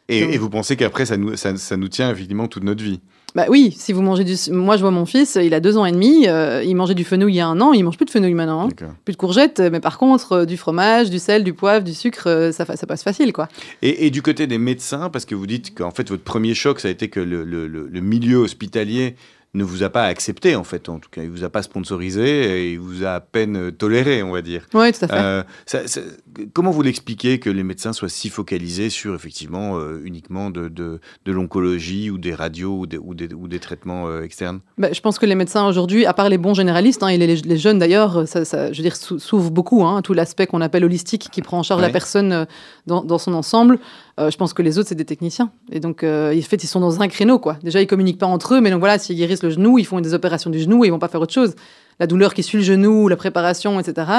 Et, 0.08 0.22
Donc- 0.22 0.32
et 0.34 0.38
vous 0.38 0.48
pensez 0.50 0.76
qu'après, 0.76 1.04
ça 1.06 1.16
nous, 1.16 1.36
ça, 1.36 1.54
ça 1.56 1.76
nous 1.76 1.88
tient 1.88 2.10
effectivement 2.10 2.48
toute 2.48 2.64
notre 2.64 2.82
vie? 2.82 3.00
Bah 3.36 3.46
oui, 3.48 3.72
si 3.78 3.92
vous 3.92 4.02
mangez 4.02 4.24
du... 4.24 4.34
Moi, 4.50 4.76
je 4.76 4.80
vois 4.80 4.90
mon 4.90 5.06
fils, 5.06 5.38
il 5.40 5.54
a 5.54 5.60
deux 5.60 5.76
ans 5.76 5.84
et 5.86 5.92
demi, 5.92 6.26
euh, 6.26 6.64
il 6.64 6.74
mangeait 6.74 6.94
du 6.94 7.04
fenouil 7.04 7.34
il 7.34 7.36
y 7.36 7.40
a 7.40 7.46
un 7.46 7.60
an, 7.60 7.72
il 7.72 7.84
mange 7.84 7.96
plus 7.96 8.06
de 8.06 8.10
fenouil 8.10 8.34
maintenant. 8.34 8.62
hein. 8.66 8.68
Plus 9.04 9.12
de 9.12 9.16
courgettes, 9.18 9.60
mais 9.60 9.78
par 9.78 9.98
contre, 9.98 10.32
euh, 10.32 10.44
du 10.46 10.56
fromage, 10.56 11.10
du 11.10 11.20
sel, 11.20 11.44
du 11.44 11.52
poivre, 11.52 11.84
du 11.84 11.94
sucre, 11.94 12.24
euh, 12.26 12.50
ça, 12.50 12.64
passe 12.66 13.02
facile, 13.04 13.32
quoi. 13.32 13.48
Et, 13.82 14.06
et 14.06 14.10
du 14.10 14.20
côté 14.22 14.48
des 14.48 14.58
médecins, 14.58 15.10
parce 15.10 15.24
que 15.26 15.36
vous 15.36 15.46
dites 15.46 15.74
qu'en 15.76 15.92
fait, 15.92 16.08
votre 16.10 16.24
premier 16.24 16.54
choc, 16.54 16.80
ça 16.80 16.88
a 16.88 16.90
été 16.90 17.08
que 17.08 17.20
le, 17.20 17.44
le- 17.44 17.68
le- 17.68 17.86
le 17.88 18.00
milieu 18.00 18.38
hospitalier 18.38 19.14
ne 19.54 19.64
vous 19.64 19.82
a 19.82 19.90
pas 19.90 20.04
accepté, 20.04 20.54
en 20.54 20.62
fait, 20.64 20.88
en 20.88 20.98
tout 21.00 21.08
cas. 21.10 21.22
Il 21.22 21.30
vous 21.30 21.42
a 21.42 21.50
pas 21.50 21.62
sponsorisé 21.62 22.22
et 22.68 22.72
il 22.72 22.78
vous 22.80 23.04
a 23.04 23.14
à 23.14 23.20
peine 23.20 23.56
euh, 23.56 23.70
toléré, 23.72 24.22
on 24.22 24.30
va 24.30 24.42
dire. 24.42 24.66
Oui, 24.74 24.92
tout 24.92 25.04
à 25.04 25.08
fait. 25.08 25.14
Euh, 25.14 25.42
ça- 25.66 25.88
ça- 25.88 26.00
comment 26.52 26.70
vous 26.70 26.82
l'expliquez 26.82 27.38
que 27.40 27.50
les 27.50 27.64
médecins 27.64 27.92
soient 27.92 28.08
si 28.08 28.28
focalisés 28.28 28.90
sur 28.90 29.14
effectivement 29.14 29.78
euh, 29.78 30.00
uniquement 30.04 30.50
de, 30.50 30.68
de, 30.68 31.00
de 31.24 31.32
l'oncologie 31.32 32.10
ou 32.10 32.18
des 32.18 32.34
radios 32.34 32.78
ou 32.78 32.86
des, 32.86 32.98
ou 32.98 33.14
des, 33.14 33.32
ou 33.34 33.48
des 33.48 33.58
traitements 33.58 34.06
euh, 34.08 34.22
externes? 34.22 34.60
Bah, 34.78 34.92
je 34.92 35.00
pense 35.00 35.18
que 35.18 35.26
les 35.26 35.34
médecins 35.34 35.66
aujourd'hui, 35.66 36.06
à 36.06 36.12
part 36.14 36.28
les 36.28 36.38
bons 36.38 36.54
généralistes, 36.54 37.02
hein, 37.02 37.08
et 37.08 37.18
les, 37.18 37.34
les 37.36 37.56
jeunes 37.58 37.78
d'ailleurs, 37.80 38.28
ça, 38.28 38.44
je 38.44 38.76
veux 38.76 38.82
dire, 38.84 38.94
sou- 38.96 39.18
s'ouvrent 39.18 39.50
beaucoup, 39.50 39.84
hein, 39.84 40.00
tout 40.02 40.12
l'aspect 40.14 40.46
qu'on 40.46 40.60
appelle 40.60 40.84
holistique, 40.84 41.28
qui 41.32 41.42
prend 41.42 41.58
en 41.58 41.62
charge 41.64 41.80
Ouais. 41.80 41.86
la 41.88 41.92
personne 41.92 42.46
dans, 42.86 43.18
son 43.18 43.34
ensemble. 43.34 43.78
Euh, 44.18 44.30
je 44.30 44.36
pense 44.36 44.52
que 44.52 44.62
les 44.62 44.78
autres, 44.78 44.88
c'est 44.88 44.94
des 44.94 45.04
techniciens. 45.04 45.50
Et 45.70 45.80
donc, 45.80 46.02
euh, 46.02 46.36
en 46.36 46.42
fait, 46.42 46.62
ils 46.62 46.66
sont 46.66 46.80
dans 46.80 47.00
un 47.00 47.08
créneau, 47.08 47.38
quoi. 47.38 47.56
Déjà, 47.62 47.80
ils 47.80 47.86
communiquent 47.86 48.18
pas 48.18 48.26
entre 48.26 48.54
eux, 48.54 48.60
mais 48.60 48.70
donc 48.70 48.80
voilà, 48.80 48.98
s'ils 48.98 49.16
guérissent 49.16 49.42
le 49.42 49.50
genou, 49.50 49.78
ils 49.78 49.86
font 49.86 50.00
des 50.00 50.14
opérations 50.14 50.50
du 50.50 50.58
genou 50.58 50.84
et 50.84 50.88
ils 50.88 50.90
vont 50.90 50.98
pas 50.98 51.08
faire 51.08 51.20
autre 51.20 51.32
chose. 51.32 51.54
La 51.98 52.06
douleur 52.06 52.32
qui 52.32 52.42
suit 52.42 52.56
le 52.56 52.64
genou, 52.64 53.08
la 53.08 53.16
préparation, 53.16 53.78
etc., 53.78 54.10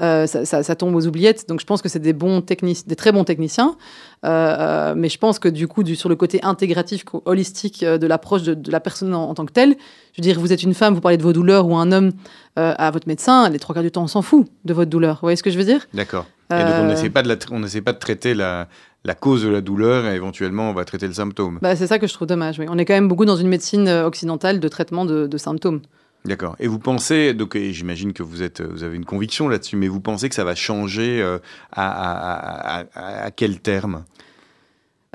euh, 0.00 0.26
ça, 0.26 0.74
tombe 0.74 0.94
aux 0.94 1.06
oubliettes. 1.06 1.46
Donc, 1.48 1.60
je 1.60 1.66
pense 1.66 1.82
que 1.82 1.88
c'est 1.88 1.98
des 1.98 2.14
bons 2.14 2.40
des 2.40 2.96
très 2.96 3.12
bons 3.12 3.24
techniciens. 3.24 3.76
Euh, 4.24 4.94
mais 4.96 5.08
je 5.10 5.18
pense 5.18 5.38
que 5.38 5.48
du 5.48 5.68
coup, 5.68 5.84
sur 5.94 6.08
le 6.08 6.16
côté 6.16 6.40
intégratif, 6.42 7.04
holistique 7.26 7.84
de 7.84 8.06
l'approche 8.06 8.42
de, 8.42 8.70
la 8.70 8.80
personne 8.80 9.14
en, 9.14 9.34
tant 9.34 9.44
que 9.44 9.52
telle, 9.52 9.76
je 10.12 10.22
veux 10.22 10.22
dire, 10.22 10.40
vous 10.40 10.52
êtes 10.52 10.62
une 10.62 10.74
femme, 10.74 10.94
vous 10.94 11.00
parlez 11.02 11.18
de 11.18 11.22
vos 11.22 11.34
douleurs, 11.34 11.66
ou 11.66 11.76
un 11.76 11.92
homme 11.92 12.12
à 12.56 12.90
votre 12.90 13.06
médecin, 13.06 13.48
les 13.50 13.58
trois 13.58 13.74
quarts 13.74 13.84
du 13.84 13.90
temps, 13.90 14.04
on 14.04 14.08
s'en 14.08 14.22
fout 14.22 14.48
de 14.64 14.72
votre 14.72 14.90
douleur. 14.90 15.16
Vous 15.16 15.26
voyez 15.26 15.36
ce 15.36 15.42
que 15.42 15.50
je 15.50 15.58
veux 15.58 15.64
dire? 15.64 15.86
D'accord. 15.92 16.26
Et 16.50 16.54
donc 16.54 16.68
on 16.78 16.84
Euh, 16.84 16.88
n'essaie 16.88 17.10
pas, 17.10 17.22
de 17.22 17.28
la 17.28 17.36
on 17.50 17.60
pas 17.82 17.92
de 17.92 17.98
traiter 17.98 18.34
la, 18.34 18.68
la 19.04 19.14
cause 19.14 19.42
de 19.44 19.48
la 19.48 19.60
douleur 19.60 20.06
et 20.06 20.14
éventuellement 20.14 20.70
on 20.70 20.74
va 20.74 20.84
traiter 20.84 21.06
le 21.06 21.12
symptôme. 21.12 21.58
bah, 21.60 21.76
C'est 21.76 21.86
ça 21.86 21.98
que 21.98 22.06
je 22.06 22.14
trouve 22.14 22.26
dommage. 22.28 22.58
Oui. 22.58 22.66
On 22.68 22.78
est 22.78 22.84
quand 22.84 22.94
même 22.94 23.08
beaucoup 23.08 23.26
dans 23.26 23.36
une 23.36 23.48
médecine 23.48 23.86
euh, 23.88 24.06
occidentale 24.06 24.58
de 24.60 24.68
traitement 24.68 25.04
de, 25.04 25.26
de 25.26 25.38
symptômes. 25.38 25.82
D'accord. 26.24 26.56
Et 26.58 26.66
vous 26.66 26.78
pensez, 26.80 27.32
donc 27.32 27.56
j'imagine 27.56 28.12
que 28.12 28.22
vous 28.22 28.42
êtes, 28.42 28.60
vous 28.60 28.82
avez 28.82 28.96
une 28.96 29.04
conviction 29.04 29.48
là-dessus, 29.48 29.76
mais 29.76 29.88
vous 29.88 30.00
pensez 30.00 30.28
que 30.28 30.34
ça 30.34 30.44
va 30.44 30.54
changer 30.54 31.22
euh, 31.22 31.38
à, 31.70 31.88
à- 31.88 32.80
à- 32.80 32.84
à- 32.94 33.24
à 33.26 33.30
quel 33.30 33.60
terme? 33.60 34.04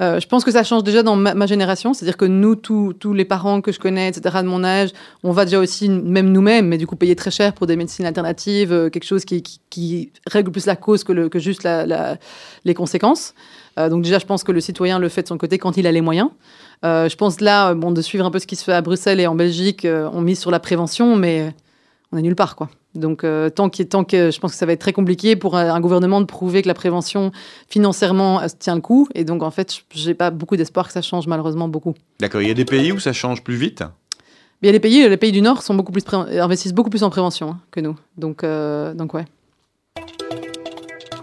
Euh, 0.01 0.19
je 0.19 0.27
pense 0.27 0.43
que 0.43 0.51
ça 0.51 0.63
change 0.63 0.83
déjà 0.83 1.03
dans 1.03 1.15
ma, 1.15 1.45
génération, 1.45 1.93
c'est-à-dire 1.93 2.17
que 2.17 2.25
nous, 2.25 2.55
tous 2.55 3.13
les 3.13 3.25
parents 3.25 3.61
que 3.61 3.71
je 3.71 3.79
connais, 3.79 4.09
etc., 4.09 4.37
de 4.41 4.47
mon 4.47 4.63
âge, 4.63 4.89
on 5.23 5.31
va 5.31 5.45
déjà 5.45 5.59
aussi, 5.59 5.87
même 5.87 6.31
nous-mêmes, 6.31 6.67
mais 6.67 6.77
du 6.77 6.87
coup 6.87 6.95
payer 6.95 7.15
très 7.15 7.29
cher 7.29 7.53
pour 7.53 7.67
des 7.67 7.75
médecines 7.75 8.05
alternatives, 8.05 8.73
euh, 8.73 8.89
quelque 8.89 9.05
chose 9.05 9.23
qui, 9.23 10.11
règle 10.25 10.51
plus 10.51 10.65
la 10.65 10.75
cause 10.75 11.03
que, 11.03 11.39
juste 11.39 11.67
les 12.65 12.73
conséquences. 12.73 13.35
Euh, 13.77 13.89
donc 13.89 14.03
déjà, 14.03 14.17
je 14.17 14.25
pense 14.25 14.43
que 14.43 14.51
le 14.51 14.61
citoyen 14.61 14.97
le 14.97 15.09
fait 15.09 15.23
de 15.23 15.27
son 15.27 15.37
côté 15.37 15.57
quand 15.59 15.77
il 15.77 15.85
a 15.85 15.91
les 15.91 16.01
moyens. 16.01 16.29
Je 16.83 17.15
pense 17.15 17.39
là, 17.39 17.73
bon, 17.73 17.91
de 17.91 18.01
suivre 18.01 18.25
un 18.25 18.31
peu 18.31 18.39
ce 18.39 18.47
qui 18.47 18.55
se 18.55 18.63
fait 18.63 18.73
à 18.73 18.81
Bruxelles 18.81 19.19
et 19.19 19.27
en 19.27 19.35
Belgique, 19.35 19.87
on 19.87 20.21
mise 20.21 20.39
sur 20.39 20.51
la 20.51 20.59
prévention, 20.59 21.15
mais 21.15 21.53
on 22.11 22.17
est 22.17 22.21
nulle 22.21 22.35
part, 22.35 22.55
quoi. 22.55 22.69
Donc 22.95 23.23
euh, 23.23 23.49
tant, 23.49 23.69
que 23.69 23.81
je 23.83 24.39
pense 24.39 24.51
que 24.51 24.57
ça 24.57 24.65
va 24.65 24.73
être 24.73 24.81
très 24.81 24.93
compliqué 24.93 25.35
pour 25.35 25.57
un, 25.57 25.73
un 25.73 25.79
gouvernement 25.79 26.21
de 26.21 26.25
prouver 26.25 26.61
que 26.61 26.67
la 26.67 26.73
prévention 26.73 27.31
financièrement 27.67 28.41
euh, 28.41 28.47
tient 28.57 28.75
le 28.75 28.81
coup. 28.81 29.07
Et 29.15 29.23
donc 29.23 29.41
en 29.41 29.51
fait, 29.51 29.83
j'ai 29.93 30.13
pas 30.13 30.29
beaucoup 30.29 30.57
d'espoir 30.57 30.87
que 30.87 30.93
ça 30.93 31.01
change 31.01 31.27
malheureusement 31.27 31.67
beaucoup. 31.67 31.95
D'accord. 32.19 32.41
Il 32.41 32.47
y 32.47 32.51
a 32.51 32.55
des 32.55 32.65
pays 32.65 32.91
où 32.91 32.99
ça 32.99 33.13
change 33.13 33.43
plus 33.43 33.55
vite? 33.55 33.83
Mais 34.61 34.71
les 34.71 34.79
pays, 34.79 35.07
les 35.09 35.17
pays 35.17 35.31
du 35.31 35.41
Nord 35.41 35.61
sont 35.61 35.73
beaucoup 35.73 35.91
plus 35.91 36.03
investissent 36.13 36.73
beaucoup 36.73 36.89
plus 36.89 37.03
en 37.03 37.09
prévention 37.09 37.51
hein, 37.51 37.59
que 37.71 37.79
nous. 37.79 37.95
Donc 38.17 38.43
euh, 38.43 38.93
donc 38.93 39.13
ouais. 39.13 39.25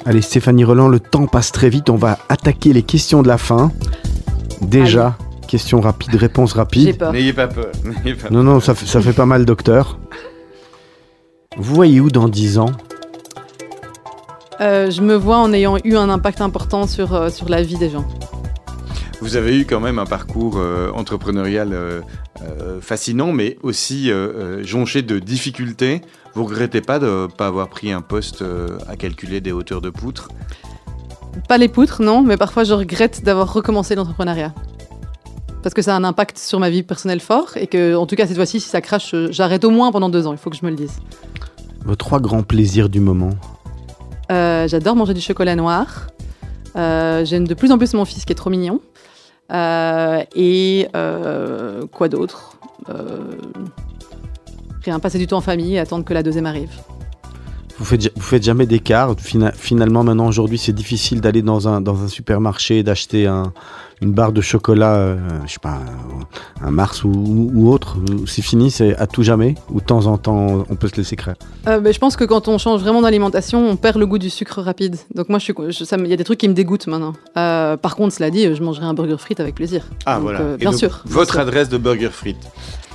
Allez, 0.04 0.22
Stéphanie 0.22 0.64
Roland, 0.64 0.88
le 0.88 0.98
temps 0.98 1.26
passe 1.26 1.52
très 1.52 1.68
vite. 1.68 1.88
On 1.88 1.96
va 1.96 2.18
attaquer 2.28 2.72
les 2.72 2.82
questions 2.82 3.22
de 3.22 3.28
la 3.28 3.38
fin. 3.38 3.70
Déjà, 4.62 5.16
question 5.46 5.80
rapide, 5.80 6.14
réponse 6.16 6.52
rapide. 6.54 7.02
N'ayez 7.12 7.32
pas 7.32 7.48
peur. 7.48 7.70
Non, 8.30 8.42
non, 8.42 8.60
ça 8.60 8.74
fait 8.74 9.12
pas 9.12 9.26
mal, 9.26 9.44
docteur. 9.44 9.98
Vous 11.60 11.74
voyez 11.74 12.00
où 12.00 12.08
dans 12.08 12.26
10 12.26 12.56
ans? 12.58 12.72
Euh, 14.62 14.90
je 14.90 15.02
me 15.02 15.14
vois 15.14 15.36
en 15.36 15.52
ayant 15.52 15.76
eu 15.84 15.94
un 15.94 16.08
impact 16.08 16.40
important 16.40 16.86
sur 16.86 17.14
euh, 17.14 17.28
sur 17.28 17.50
la 17.50 17.62
vie 17.62 17.76
des 17.76 17.90
gens. 17.90 18.06
Vous 19.20 19.36
avez 19.36 19.58
eu 19.58 19.66
quand 19.66 19.78
même 19.78 19.98
un 19.98 20.06
parcours 20.06 20.54
euh, 20.56 20.90
entrepreneurial 20.92 21.74
euh, 21.74 22.00
euh, 22.40 22.80
fascinant, 22.80 23.32
mais 23.32 23.58
aussi 23.62 24.10
jonché 24.62 25.02
de 25.02 25.18
difficultés. 25.18 26.00
Vous 26.34 26.44
regrettez 26.44 26.80
pas 26.80 26.98
de 26.98 27.28
pas 27.36 27.48
avoir 27.48 27.68
pris 27.68 27.92
un 27.92 28.00
poste 28.00 28.40
euh, 28.40 28.78
à 28.88 28.96
calculer 28.96 29.42
des 29.42 29.52
hauteurs 29.52 29.82
de 29.82 29.90
poutre 29.90 30.30
Pas 31.46 31.58
les 31.58 31.68
poutres, 31.68 32.00
non, 32.00 32.22
mais 32.22 32.38
parfois 32.38 32.64
je 32.64 32.72
regrette 32.72 33.22
d'avoir 33.22 33.52
recommencé 33.52 33.94
l'entrepreneuriat. 33.94 34.54
Parce 35.62 35.74
que 35.74 35.82
ça 35.82 35.94
a 35.94 35.98
un 35.98 36.04
impact 36.04 36.38
sur 36.38 36.58
ma 36.58 36.70
vie 36.70 36.82
personnelle 36.82 37.20
fort 37.20 37.50
et 37.56 37.66
que, 37.66 37.94
en 37.94 38.06
tout 38.06 38.16
cas, 38.16 38.26
cette 38.26 38.36
fois-ci, 38.36 38.60
si 38.60 38.68
ça 38.70 38.80
crache, 38.80 39.14
j'arrête 39.28 39.62
au 39.64 39.70
moins 39.70 39.92
pendant 39.92 40.08
deux 40.08 40.26
ans. 40.26 40.32
Il 40.32 40.38
faut 40.38 40.48
que 40.48 40.56
je 40.56 40.64
me 40.64 40.70
le 40.70 40.76
dise. 40.76 41.00
Vos 41.84 41.96
trois 41.96 42.20
grands 42.20 42.42
plaisirs 42.42 42.88
du 42.88 43.00
moment 43.00 43.30
Euh, 44.30 44.68
J'adore 44.68 44.96
manger 44.96 45.14
du 45.14 45.20
chocolat 45.20 45.56
noir. 45.56 46.06
Euh, 46.76 47.24
J'aime 47.24 47.46
de 47.48 47.54
plus 47.54 47.72
en 47.72 47.78
plus 47.78 47.94
mon 47.94 48.04
fils 48.04 48.24
qui 48.24 48.32
est 48.32 48.36
trop 48.36 48.50
mignon. 48.50 48.80
Euh, 49.52 50.22
et 50.36 50.88
quoi 51.92 52.08
d'autre? 52.08 52.56
Rien, 54.84 54.98
passer 54.98 55.18
du 55.18 55.26
temps 55.26 55.38
en 55.38 55.42
famille 55.42 55.74
et 55.74 55.78
attendre 55.78 56.04
que 56.04 56.14
la 56.14 56.22
deuxième 56.22 56.46
arrive. 56.46 56.70
vous 57.78 57.84
faites, 57.84 58.10
vous 58.16 58.22
faites 58.22 58.42
jamais 58.44 58.66
d'écart 58.66 59.14
Fina- 59.18 59.52
Finalement, 59.52 60.04
maintenant, 60.04 60.26
aujourd'hui, 60.26 60.56
c'est 60.58 60.72
difficile 60.72 61.20
d'aller 61.20 61.42
dans 61.42 61.68
un, 61.68 61.80
dans 61.80 62.02
un 62.02 62.08
supermarché 62.08 62.78
et 62.78 62.82
d'acheter 62.82 63.26
un- 63.26 63.52
une 64.02 64.12
barre 64.12 64.32
de 64.32 64.40
chocolat, 64.40 64.94
euh, 64.94 65.16
je 65.46 65.52
sais 65.52 65.58
pas, 65.60 65.78
un, 66.64 66.70
Mars 66.70 67.04
ou, 67.04 67.08
ou- 67.10 67.50
ou 67.54 67.70
autre. 67.72 67.96
C'est 68.26 68.42
fini, 68.42 68.70
c'est 68.70 68.96
à 68.96 69.06
tout 69.06 69.22
jamais 69.22 69.54
Ou 69.70 69.80
de 69.80 69.84
temps 69.84 70.06
en 70.06 70.16
temps, 70.18 70.64
on 70.70 70.74
peut 70.76 70.88
se 70.88 70.96
laisser 70.96 71.16
créer 71.16 71.34
Euh, 71.66 71.80
mais 71.82 71.92
je 71.92 71.98
pense 71.98 72.16
que 72.16 72.24
quand 72.24 72.48
on 72.48 72.56
change 72.58 72.80
vraiment 72.80 73.02
d'alimentation, 73.02 73.68
on 73.68 73.76
perd 73.76 73.98
le 73.98 74.06
goût 74.06 74.18
du 74.18 74.30
sucre 74.30 74.62
rapide. 74.62 74.96
Donc 75.14 75.28
moi, 75.28 75.38
il 75.46 76.06
y 76.06 76.12
a 76.12 76.16
des 76.16 76.24
trucs 76.24 76.38
qui 76.38 76.48
me 76.48 76.54
dégoûtent 76.54 76.86
maintenant. 76.86 77.12
Euh, 77.36 77.76
par 77.76 77.96
contre, 77.96 78.14
cela 78.14 78.30
dit, 78.30 78.54
je 78.54 78.62
mangerai 78.62 78.86
un 78.86 78.94
burger 78.94 79.16
frites 79.18 79.40
avec 79.40 79.54
plaisir. 79.54 79.84
Ah 80.06 80.14
Donc, 80.14 80.22
voilà. 80.22 80.40
euh, 80.40 80.54
Et 80.54 80.58
bien 80.58 80.70
donc, 80.70 80.78
sûr. 80.78 81.02
bien 81.04 81.14
Votre 81.14 81.32
sûr. 81.32 81.40
adresse 81.40 81.68
de 81.68 81.76
burger 81.78 82.10
frites. 82.10 82.36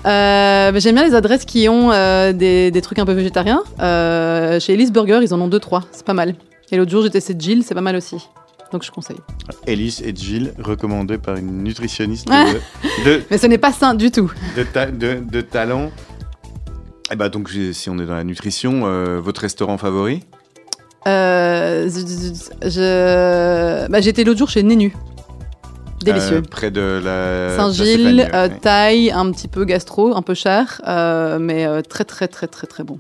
Euh, 0.06 0.72
mais 0.74 0.80
J'aime 0.80 0.96
bien 0.96 1.04
les 1.08 1.16
adresses 1.16 1.46
qui 1.46 1.68
ont 1.70 1.92
euh, 1.92 2.32
des, 2.34 2.70
des 2.72 2.82
trucs 2.82 3.00
un 3.00 3.06
peu 3.06 3.14
végétariens. 3.14 3.64
Euh, 3.80 4.60
chez 4.60 4.74
Elise 4.74 4.92
Burger, 4.92 5.20
ils 5.24 5.34
en 5.34 5.42
ont 5.42 5.48
deux, 5.48 5.60
trois. 5.60 5.84
C'est 5.92 6.06
pas 6.06 6.14
mal. 6.14 6.36
Et 6.72 6.78
l'autre 6.78 6.92
jour, 6.92 7.02
j'ai 7.04 7.10
testé 7.10 7.36
Jill, 7.38 7.64
c'est 7.64 7.74
pas 7.76 7.82
mal 7.82 7.96
aussi. 7.96 8.18
Donc 8.76 8.84
je 8.84 8.92
conseille. 8.92 9.16
Elise 9.68 10.02
et 10.02 10.14
Jill, 10.14 10.54
recommandés 10.60 11.18
par 11.18 11.38
une 11.38 11.64
nutritionniste 11.64 12.28
de, 12.28 13.06
de, 13.10 13.24
Mais 13.32 13.38
ce 13.38 13.48
n'est 13.48 13.58
pas 13.58 13.72
sain 13.72 13.94
du 13.94 14.12
tout. 14.12 14.30
de, 14.58 14.64
ta- 14.64 14.92
de- 14.92 15.22
de 15.24 15.40
talent. 15.40 15.92
Et 17.10 17.16
bah 17.16 17.30
donc 17.30 17.48
j'ai- 17.48 17.72
si 17.72 17.90
on 17.90 17.98
est 18.00 18.06
dans 18.06 18.16
la 18.16 18.26
nutrition, 18.26 18.82
euh, 18.86 19.22
votre 19.22 19.40
restaurant 19.40 19.78
favori? 19.78 20.24
Euh, 21.08 21.88
je... 21.90 23.88
bah, 23.88 24.02
J'étais 24.02 24.26
l'autre 24.26 24.40
jour 24.40 24.50
chez 24.50 24.62
Nénu. 24.62 24.94
Délicieux. 26.04 26.38
Euh, 26.38 26.42
près 26.42 26.70
de 26.70 27.00
la 27.02 27.56
Saint-Gilles, 27.56 28.30
euh, 28.34 28.50
ouais. 28.50 28.58
taille, 28.60 29.10
un 29.10 29.32
petit 29.32 29.48
peu 29.48 29.64
gastro, 29.64 30.18
un 30.18 30.22
peu 30.22 30.34
cher, 30.34 30.82
mais 31.40 31.66
très 31.84 32.04
très 32.04 32.28
très 32.28 32.48
très 32.48 32.68
très 32.68 32.84
bon. 32.84 32.98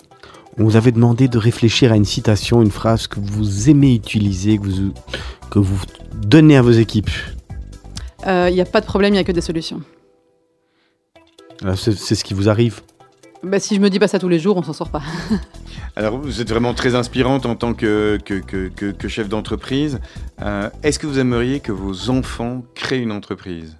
On 0.57 0.63
vous 0.63 0.75
avait 0.77 0.91
demandé 0.91 1.27
de 1.27 1.37
réfléchir 1.37 1.91
à 1.91 1.95
une 1.97 2.05
citation, 2.05 2.61
une 2.61 2.71
phrase 2.71 3.07
que 3.07 3.19
vous 3.19 3.69
aimez 3.69 3.93
utiliser, 3.95 4.57
que 4.57 4.63
vous, 4.67 4.93
que 5.49 5.59
vous 5.59 5.81
donnez 6.25 6.55
à 6.57 6.61
vos 6.61 6.71
équipes. 6.71 7.09
Il 8.25 8.53
n'y 8.53 8.61
a 8.61 8.65
pas 8.65 8.81
de 8.81 8.85
problème, 8.85 9.11
il 9.13 9.17
n'y 9.17 9.21
a 9.21 9.23
que 9.23 9.31
des 9.33 9.41
solutions. 9.41 9.81
Euh, 11.63 11.75
C'est 11.75 12.15
ce 12.15 12.23
qui 12.23 12.33
vous 12.33 12.49
arrive? 12.49 12.81
Bah, 13.43 13.59
si 13.59 13.75
je 13.75 13.79
me 13.81 13.89
dis 13.89 13.99
pas 13.99 14.07
ça 14.07 14.17
tous 14.17 14.29
les 14.29 14.39
jours, 14.39 14.57
on 14.57 14.63
s'en 14.63 14.73
sort 14.73 14.89
pas. 14.89 15.01
Alors, 15.95 16.17
vous 16.17 16.41
êtes 16.41 16.49
vraiment 16.49 16.73
très 16.73 16.95
inspirante 16.95 17.45
en 17.45 17.55
tant 17.55 17.73
que, 17.73 18.17
que, 18.25 18.35
que- 18.35 18.69
que- 18.69 18.91
que 18.91 19.07
chef 19.07 19.29
d'entreprise. 19.29 19.99
Euh, 20.41 20.69
Est-ce 20.83 20.97
que 20.99 21.05
vous 21.05 21.19
aimeriez 21.19 21.59
que 21.59 21.71
vos 21.71 22.09
enfants 22.09 22.63
créent 22.73 22.99
une 23.01 23.11
entreprise? 23.11 23.75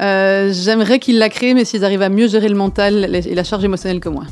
Euh, 0.00 0.50
J'aimerais 0.52 0.98
qu'ils 0.98 1.18
la 1.18 1.28
créent, 1.28 1.52
mais 1.54 1.64
s'ils 1.66 1.84
arrivent 1.84 2.02
à 2.02 2.08
mieux 2.08 2.28
gérer 2.28 2.48
le 2.48 2.54
mental 2.56 3.14
et 3.14 3.34
la 3.34 3.44
charge 3.44 3.64
émotionnelle 3.64 4.00
que 4.00 4.08
moi. 4.08 4.24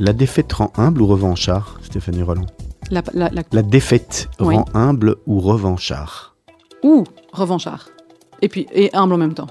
La 0.00 0.12
défaite 0.14 0.52
rend 0.54 0.72
humble 0.76 1.02
ou 1.02 1.06
revanchard, 1.06 1.78
Stéphanie 1.82 2.22
Roland 2.22 2.46
La, 2.90 3.02
la, 3.12 3.28
la- 3.30 3.42
La 3.52 3.62
défaite 3.62 4.28
Oui. 4.40 4.56
rend 4.56 4.64
humble 4.74 5.16
ou 5.26 5.40
revanchard 5.40 6.34
Ouh, 6.82 7.04
revanchard. 7.32 7.90
Et 8.40 8.48
puis, 8.48 8.66
et 8.72 8.88
humble 8.96 9.12
en 9.12 9.18
même 9.18 9.34
temps. 9.34 9.48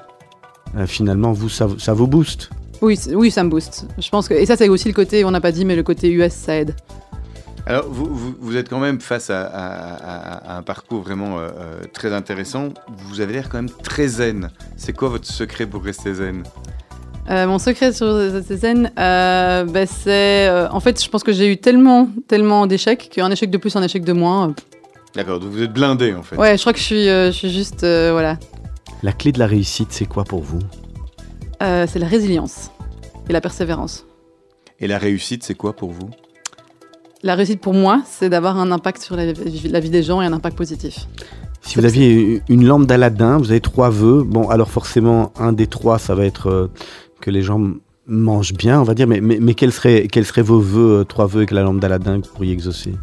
Euh, 0.76 0.88
Finalement, 0.88 1.32
vous, 1.32 1.48
ça, 1.50 1.68
ça 1.78 1.94
vous 1.94 2.08
booste. 2.08 2.50
Oui, 2.82 3.00
oui, 3.14 3.30
ça 3.30 3.44
me 3.44 3.50
booste. 3.52 3.86
Je 4.00 4.10
pense 4.10 4.28
que, 4.28 4.34
et 4.34 4.48
ça, 4.48 4.56
c'est 4.58 4.68
aussi 4.70 4.88
le 4.88 4.96
côté, 4.96 5.24
on 5.26 5.30
n'a 5.32 5.40
pas 5.42 5.52
dit, 5.52 5.64
mais 5.64 5.76
le 5.76 5.84
côté 5.84 6.10
US, 6.12 6.34
ça 6.34 6.56
aide. 6.56 6.76
Alors, 7.68 7.86
vous, 7.88 8.06
vous, 8.06 8.34
vous 8.40 8.58
êtes 8.58 8.68
quand 8.68 8.80
même 8.80 9.00
face 9.00 9.30
à, 9.30 9.42
à- 9.44 9.94
à- 9.94 10.54
à 10.54 10.58
un 10.58 10.64
parcours 10.64 11.04
vraiment 11.04 11.38
euh, 11.38 11.50
euh, 11.56 11.82
très 11.94 12.12
intéressant. 12.14 12.70
Vous 13.10 13.22
avez 13.22 13.34
l'air 13.34 13.48
quand 13.50 13.58
même 13.60 13.70
très 13.70 14.08
zen. 14.08 14.50
C'est 14.76 14.94
quoi 14.94 15.10
votre 15.10 15.28
secret 15.28 15.68
pour 15.68 15.84
rester 15.84 16.16
zen? 16.16 16.42
Euh, 17.30 17.46
mon 17.46 17.60
secret 17.60 17.94
sur 17.94 18.08
cette 18.32 18.60
scène, 18.60 18.92
euh, 18.98 19.64
bah, 19.66 19.86
c'est. 19.86 20.48
euh, 20.50 20.68
en 20.72 20.80
fait, 20.80 21.04
je 21.04 21.08
pense 21.10 21.24
que 21.24 21.32
j'ai 21.32 21.52
eu 21.52 21.58
tellement, 21.58 22.10
tellement 22.28 22.66
d'échecs 22.66 23.10
qu'un 23.14 23.30
échec 23.30 23.52
de 23.52 23.58
plus, 23.58 23.76
un 23.76 23.84
échec 23.84 24.04
de 24.04 24.14
moins. 24.14 24.50
euh, 24.50 24.54
D'accord, 25.16 25.40
donc 25.40 25.52
vous 25.52 25.62
êtes 25.62 25.74
blindé 25.74 26.14
en 26.14 26.24
fait. 26.24 26.36
Ouais, 26.38 26.56
je 26.58 26.62
crois 26.62 26.74
que 26.74 26.80
je 26.80 26.84
suis, 26.84 27.08
euh, 27.10 27.28
je 27.28 27.32
suis 27.38 27.52
juste. 27.52 27.84
euh, 27.84 28.10
voilà. 28.12 28.38
La 29.04 29.12
clé 29.12 29.32
de 29.32 29.40
la 29.40 29.48
réussite, 29.48 29.90
c'est 29.92 30.06
quoi 30.06 30.24
pour 30.24 30.42
vous? 30.42 30.60
Euh, 31.62 31.86
c'est 31.88 32.00
la 32.00 32.08
résilience 32.08 32.72
et 33.30 33.34
la 33.34 33.42
persévérance. 33.42 34.06
Et 34.80 34.88
la 34.88 34.98
réussite, 34.98 35.44
c'est 35.44 35.56
quoi 35.56 35.74
pour 35.74 35.92
vous? 35.92 36.10
La 37.22 37.36
réussite 37.36 37.60
pour 37.62 37.74
moi, 37.74 38.02
c'est 38.06 38.30
d'avoir 38.30 38.58
un 38.58 38.72
impact 38.72 39.02
sur 39.02 39.16
la, 39.16 39.34
vie- 39.34 39.68
la 39.70 39.80
vie 39.80 39.90
des 39.90 40.04
gens 40.04 40.22
et 40.22 40.26
un 40.26 40.34
impact 40.34 40.58
positif. 40.58 41.06
Si 41.62 41.78
vous 41.78 41.84
aviez 41.86 42.42
une 42.48 42.66
lampe 42.66 42.86
d'Aladin, 42.88 43.38
vous 43.38 43.52
avez 43.52 43.60
trois 43.60 43.90
vœux. 43.90 44.24
Bon, 44.24 44.50
alors 44.50 44.70
forcément, 44.70 45.34
un 45.38 45.52
des 45.52 45.68
trois, 45.68 46.00
ça 46.00 46.16
va 46.16 46.26
être 46.26 46.48
euh, 46.50 46.72
que 47.22 47.30
les 47.32 47.42
gens 47.42 47.62
mangent 48.08 48.54
bien, 48.54 48.80
on 48.80 48.84
va 48.84 48.94
dire. 48.94 49.08
Mais, 49.08 49.22
mais, 49.22 49.54
quels, 49.54 49.72
seraient, 49.72 50.08
vos 50.42 50.60
vœux, 50.60 51.00
euh, 51.00 51.04
trois 51.04 51.28
vœux 51.28 51.40
avec 51.40 51.52
la 51.52 51.62
lampe 51.62 51.80
d'Aladin 51.80 52.20
que 52.22 52.28
vous 52.28 52.34
pourriez 52.34 52.54
exaucer? 52.54 52.94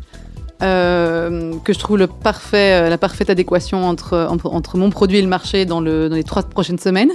Euh, 0.63 1.53
que 1.65 1.73
je 1.73 1.79
trouve 1.79 2.01
euh, 2.01 2.89
la 2.89 2.99
parfaite 2.99 3.31
adéquation 3.31 3.85
entre, 3.85 4.27
entre, 4.31 4.79
mon 4.79 4.91
produit 4.91 5.19
et 5.19 5.23
le 5.23 5.29
marché 5.29 5.67
dans, 5.67 5.81
le, 5.81 6.09
dans 6.09 6.17
les 6.17 6.25
trois 6.25 6.43
prochaines 6.43 6.79
semaines. 6.79 7.13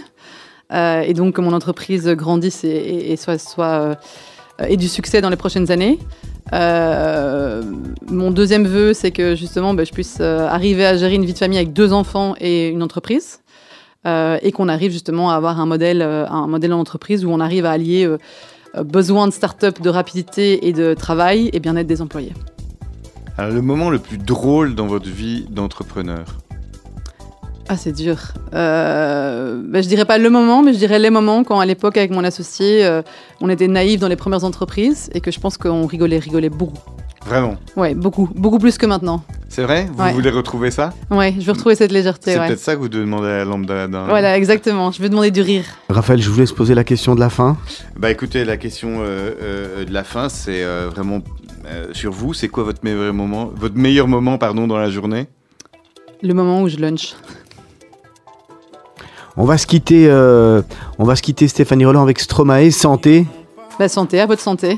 Et 0.73 1.13
donc 1.13 1.35
que 1.35 1.41
mon 1.41 1.51
entreprise 1.51 2.07
grandisse 2.07 2.63
et, 2.63 2.69
et- 2.69 3.11
et 3.11 3.17
soit, 3.17 3.37
soit 3.37 3.97
ait 4.59 4.77
du 4.77 4.87
succès 4.87 5.19
dans 5.19 5.29
les 5.29 5.35
prochaines 5.35 5.69
années. 5.69 5.99
Mon 8.09 8.31
deuxième 8.31 8.65
vœu, 8.65 8.93
c'est 8.93 9.11
que 9.11 9.35
justement, 9.35 9.73
ben, 9.73 9.85
je 9.85 9.91
puisse 9.91 10.21
arriver 10.21 10.85
à 10.85 10.95
gérer 10.95 11.15
une 11.15 11.25
vie 11.25 11.33
de 11.33 11.37
famille 11.37 11.57
avec 11.57 11.73
deux 11.73 11.91
enfants 11.91 12.35
et 12.39 12.69
une 12.69 12.83
entreprise. 12.83 13.39
Euh, 14.07 14.39
et 14.41 14.51
qu'on 14.51 14.67
arrive 14.67 14.91
justement 14.91 15.29
à 15.29 15.35
avoir 15.35 15.59
un 15.59 15.67
modèle, 15.67 16.01
euh, 16.01 16.27
un 16.27 16.47
modèle 16.47 16.71
d'entreprise 16.71 17.23
où 17.23 17.29
on 17.29 17.39
arrive 17.39 17.65
à 17.65 17.71
allier 17.71 18.05
euh, 18.05 18.17
besoin 18.83 19.27
de 19.27 19.31
start-up, 19.31 19.79
de 19.79 19.89
rapidité 19.89 20.67
et 20.67 20.73
de 20.73 20.95
travail 20.95 21.51
et 21.53 21.59
bien-être 21.59 21.85
des 21.85 22.01
employés. 22.01 22.33
Alors, 23.37 23.53
le 23.53 23.61
moment 23.61 23.89
le 23.89 23.99
plus 23.99 24.17
drôle 24.17 24.75
dans 24.75 24.87
votre 24.87 25.09
vie 25.09 25.45
d'entrepreneur? 25.49 26.25
Ah, 27.69 27.77
c'est 27.77 27.93
dur. 27.93 28.17
Euh, 28.53 29.61
ben, 29.65 29.81
je 29.81 29.87
dirais 29.87 30.05
pas 30.05 30.17
le 30.17 30.29
moment, 30.29 30.61
mais 30.61 30.73
je 30.73 30.77
dirais 30.77 30.99
les 30.99 31.09
moments 31.09 31.43
quand, 31.43 31.59
à 31.59 31.65
l'époque, 31.65 31.95
avec 31.95 32.11
mon 32.11 32.23
associé, 32.23 32.85
euh, 32.85 33.01
on 33.39 33.49
était 33.49 33.67
naïfs 33.67 33.99
dans 33.99 34.09
les 34.09 34.17
premières 34.17 34.43
entreprises 34.43 35.09
et 35.13 35.21
que 35.21 35.31
je 35.31 35.39
pense 35.39 35.57
qu'on 35.57 35.85
rigolait, 35.85 36.19
rigolait 36.19 36.49
beaucoup. 36.49 36.77
Vraiment 37.25 37.55
Ouais, 37.77 37.93
beaucoup, 37.93 38.29
beaucoup 38.35 38.57
plus 38.59 38.77
que 38.77 38.85
maintenant. 38.85 39.23
C'est 39.47 39.63
vrai? 39.63 39.87
Vous 39.93 40.01
Ouais. 40.03 40.13
voulez 40.13 40.29
retrouver 40.29 40.71
ça? 40.71 40.93
Ouais, 41.09 41.33
je 41.37 41.45
veux 41.45 41.51
retrouver 41.51 41.75
cette 41.75 41.91
légèreté. 41.91 42.31
C'est 42.33 42.39
Ouais. 42.39 42.47
peut-être 42.47 42.59
ça 42.59 42.75
que 42.75 42.79
vous 42.79 42.89
devez 42.89 43.03
demander 43.03 43.27
à 43.27 43.37
la 43.39 43.45
lampe 43.45 43.65
d'Aladin. 43.65 44.05
Voilà, 44.05 44.37
exactement. 44.37 44.91
Je 44.91 45.01
veux 45.01 45.09
demander 45.09 45.29
du 45.31 45.41
rire. 45.41 45.65
Raphaël, 45.89 46.21
je 46.21 46.29
vous 46.29 46.39
laisse 46.39 46.51
poser 46.53 46.73
la 46.73 46.83
question 46.83 47.15
de 47.15 47.19
la 47.19 47.29
fin. 47.29 47.57
Bah 47.97 48.09
écoutez, 48.11 48.45
la 48.45 48.57
question 48.57 48.99
euh, 49.01 49.31
euh, 49.41 49.85
de 49.85 49.93
la 49.93 50.03
fin, 50.03 50.29
c'est 50.29 50.63
euh, 50.63 50.89
vraiment 50.89 51.19
euh, 51.67 51.87
sur 51.93 52.11
vous. 52.11 52.33
C'est 52.33 52.47
quoi 52.47 52.63
votre 52.63 52.79
meilleur 52.83 53.13
moment, 53.13 53.51
votre 53.55 53.75
meilleur 53.75 54.07
moment 54.07 54.37
pardon, 54.37 54.67
dans 54.67 54.77
la 54.77 54.89
journée? 54.89 55.27
Le 56.23 56.33
moment 56.33 56.61
où 56.61 56.69
je 56.69 56.77
lunch. 56.77 57.13
On 59.37 59.45
va 59.45 59.57
se 59.57 59.65
quitter, 59.67 60.07
euh, 60.09 60.61
on 60.99 61.03
va 61.05 61.15
se 61.15 61.21
quitter 61.21 61.47
Stéphanie 61.47 61.85
Roland 61.85 62.03
avec 62.03 62.19
Stromae, 62.19 62.69
santé. 62.71 63.25
La 63.79 63.87
santé, 63.89 64.19
à 64.19 64.25
votre 64.25 64.41
santé. 64.41 64.77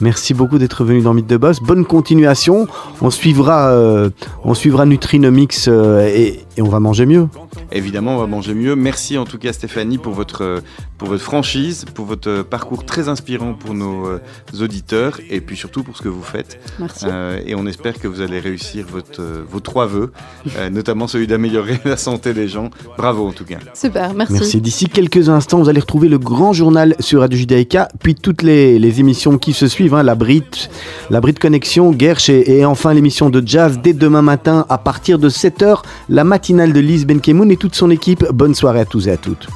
Merci 0.00 0.32
beaucoup 0.32 0.58
d'être 0.58 0.84
venu 0.84 1.02
dans 1.02 1.12
Mythe 1.12 1.26
de 1.26 1.36
Boss. 1.36 1.60
Bonne 1.60 1.84
continuation. 1.84 2.66
On 3.02 3.10
suivra, 3.10 3.70
euh, 3.70 4.08
on 4.44 4.54
suivra 4.54 4.86
Nutrinomix 4.86 5.68
euh, 5.68 6.08
et, 6.08 6.44
et 6.56 6.62
on 6.62 6.68
va 6.68 6.80
manger 6.80 7.06
mieux. 7.06 7.28
Évidemment, 7.72 8.16
on 8.16 8.18
va 8.18 8.26
manger 8.26 8.54
mieux. 8.54 8.76
Merci 8.76 9.18
en 9.18 9.24
tout 9.24 9.38
cas 9.38 9.52
Stéphanie 9.52 9.98
pour 9.98 10.12
votre, 10.12 10.62
pour 10.98 11.08
votre 11.08 11.22
franchise, 11.22 11.84
pour 11.94 12.06
votre 12.06 12.42
parcours 12.42 12.84
très 12.84 13.08
inspirant 13.08 13.54
pour 13.54 13.74
nos 13.74 14.06
euh, 14.06 14.20
auditeurs 14.60 15.20
et 15.30 15.40
puis 15.40 15.56
surtout 15.56 15.82
pour 15.82 15.96
ce 15.96 16.02
que 16.02 16.08
vous 16.08 16.22
faites. 16.22 16.58
Merci. 16.78 17.06
Euh, 17.08 17.40
et 17.46 17.54
on 17.54 17.66
espère 17.66 17.98
que 17.98 18.08
vous 18.08 18.20
allez 18.20 18.40
réussir 18.40 18.86
votre, 18.90 19.20
euh, 19.20 19.42
vos 19.48 19.60
trois 19.60 19.86
vœux, 19.86 20.12
euh, 20.56 20.70
notamment 20.70 21.06
celui 21.06 21.26
d'améliorer 21.26 21.80
la 21.84 21.96
santé 21.96 22.34
des 22.34 22.48
gens. 22.48 22.70
Bravo 22.96 23.26
en 23.26 23.32
tout 23.32 23.44
cas. 23.44 23.58
Super, 23.74 24.14
merci. 24.14 24.34
Merci. 24.34 24.60
D'ici 24.60 24.86
quelques 24.86 25.28
instants, 25.28 25.58
vous 25.58 25.68
allez 25.68 25.80
retrouver 25.80 26.08
le 26.08 26.18
grand 26.18 26.52
journal 26.52 26.94
sur 27.00 27.20
Radio 27.20 27.38
Judaïka, 27.38 27.88
puis 28.00 28.14
toutes 28.14 28.42
les, 28.42 28.78
les 28.78 29.00
émissions 29.00 29.38
qui 29.38 29.52
se 29.52 29.68
suivent, 29.68 29.94
hein, 29.94 30.02
la 30.02 30.14
Brit, 30.14 30.68
la 31.10 31.20
Brit 31.20 31.34
Connexion, 31.34 31.94
Gersh 31.96 32.28
et, 32.28 32.58
et 32.58 32.64
enfin 32.64 32.94
l'émission 32.94 33.30
de 33.30 33.42
jazz 33.44 33.80
dès 33.82 33.92
demain 33.92 34.22
matin 34.22 34.66
à 34.68 34.78
partir 34.78 35.18
de 35.18 35.28
7h, 35.28 35.82
la 36.08 36.24
matinale 36.40 36.72
de 36.72 36.80
Lise 36.80 37.06
Benkemoun 37.06 37.50
et 37.50 37.58
toute 37.58 37.74
son 37.74 37.90
équipe. 37.90 38.24
Bonne 38.32 38.54
soirée 38.54 38.80
à 38.80 38.86
tous 38.86 39.08
et 39.08 39.10
à 39.10 39.18
toutes. 39.18 39.46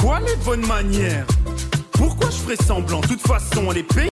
Quoi 0.00 0.18
les 0.20 0.44
bonnes 0.46 0.66
manières? 0.66 1.26
Pourquoi 1.92 2.30
je 2.30 2.36
ferais 2.36 2.56
semblant? 2.56 3.00
De 3.02 3.08
toute 3.08 3.20
façon, 3.20 3.70
elle 3.70 3.78
est 3.78 3.82
payée 3.82 4.02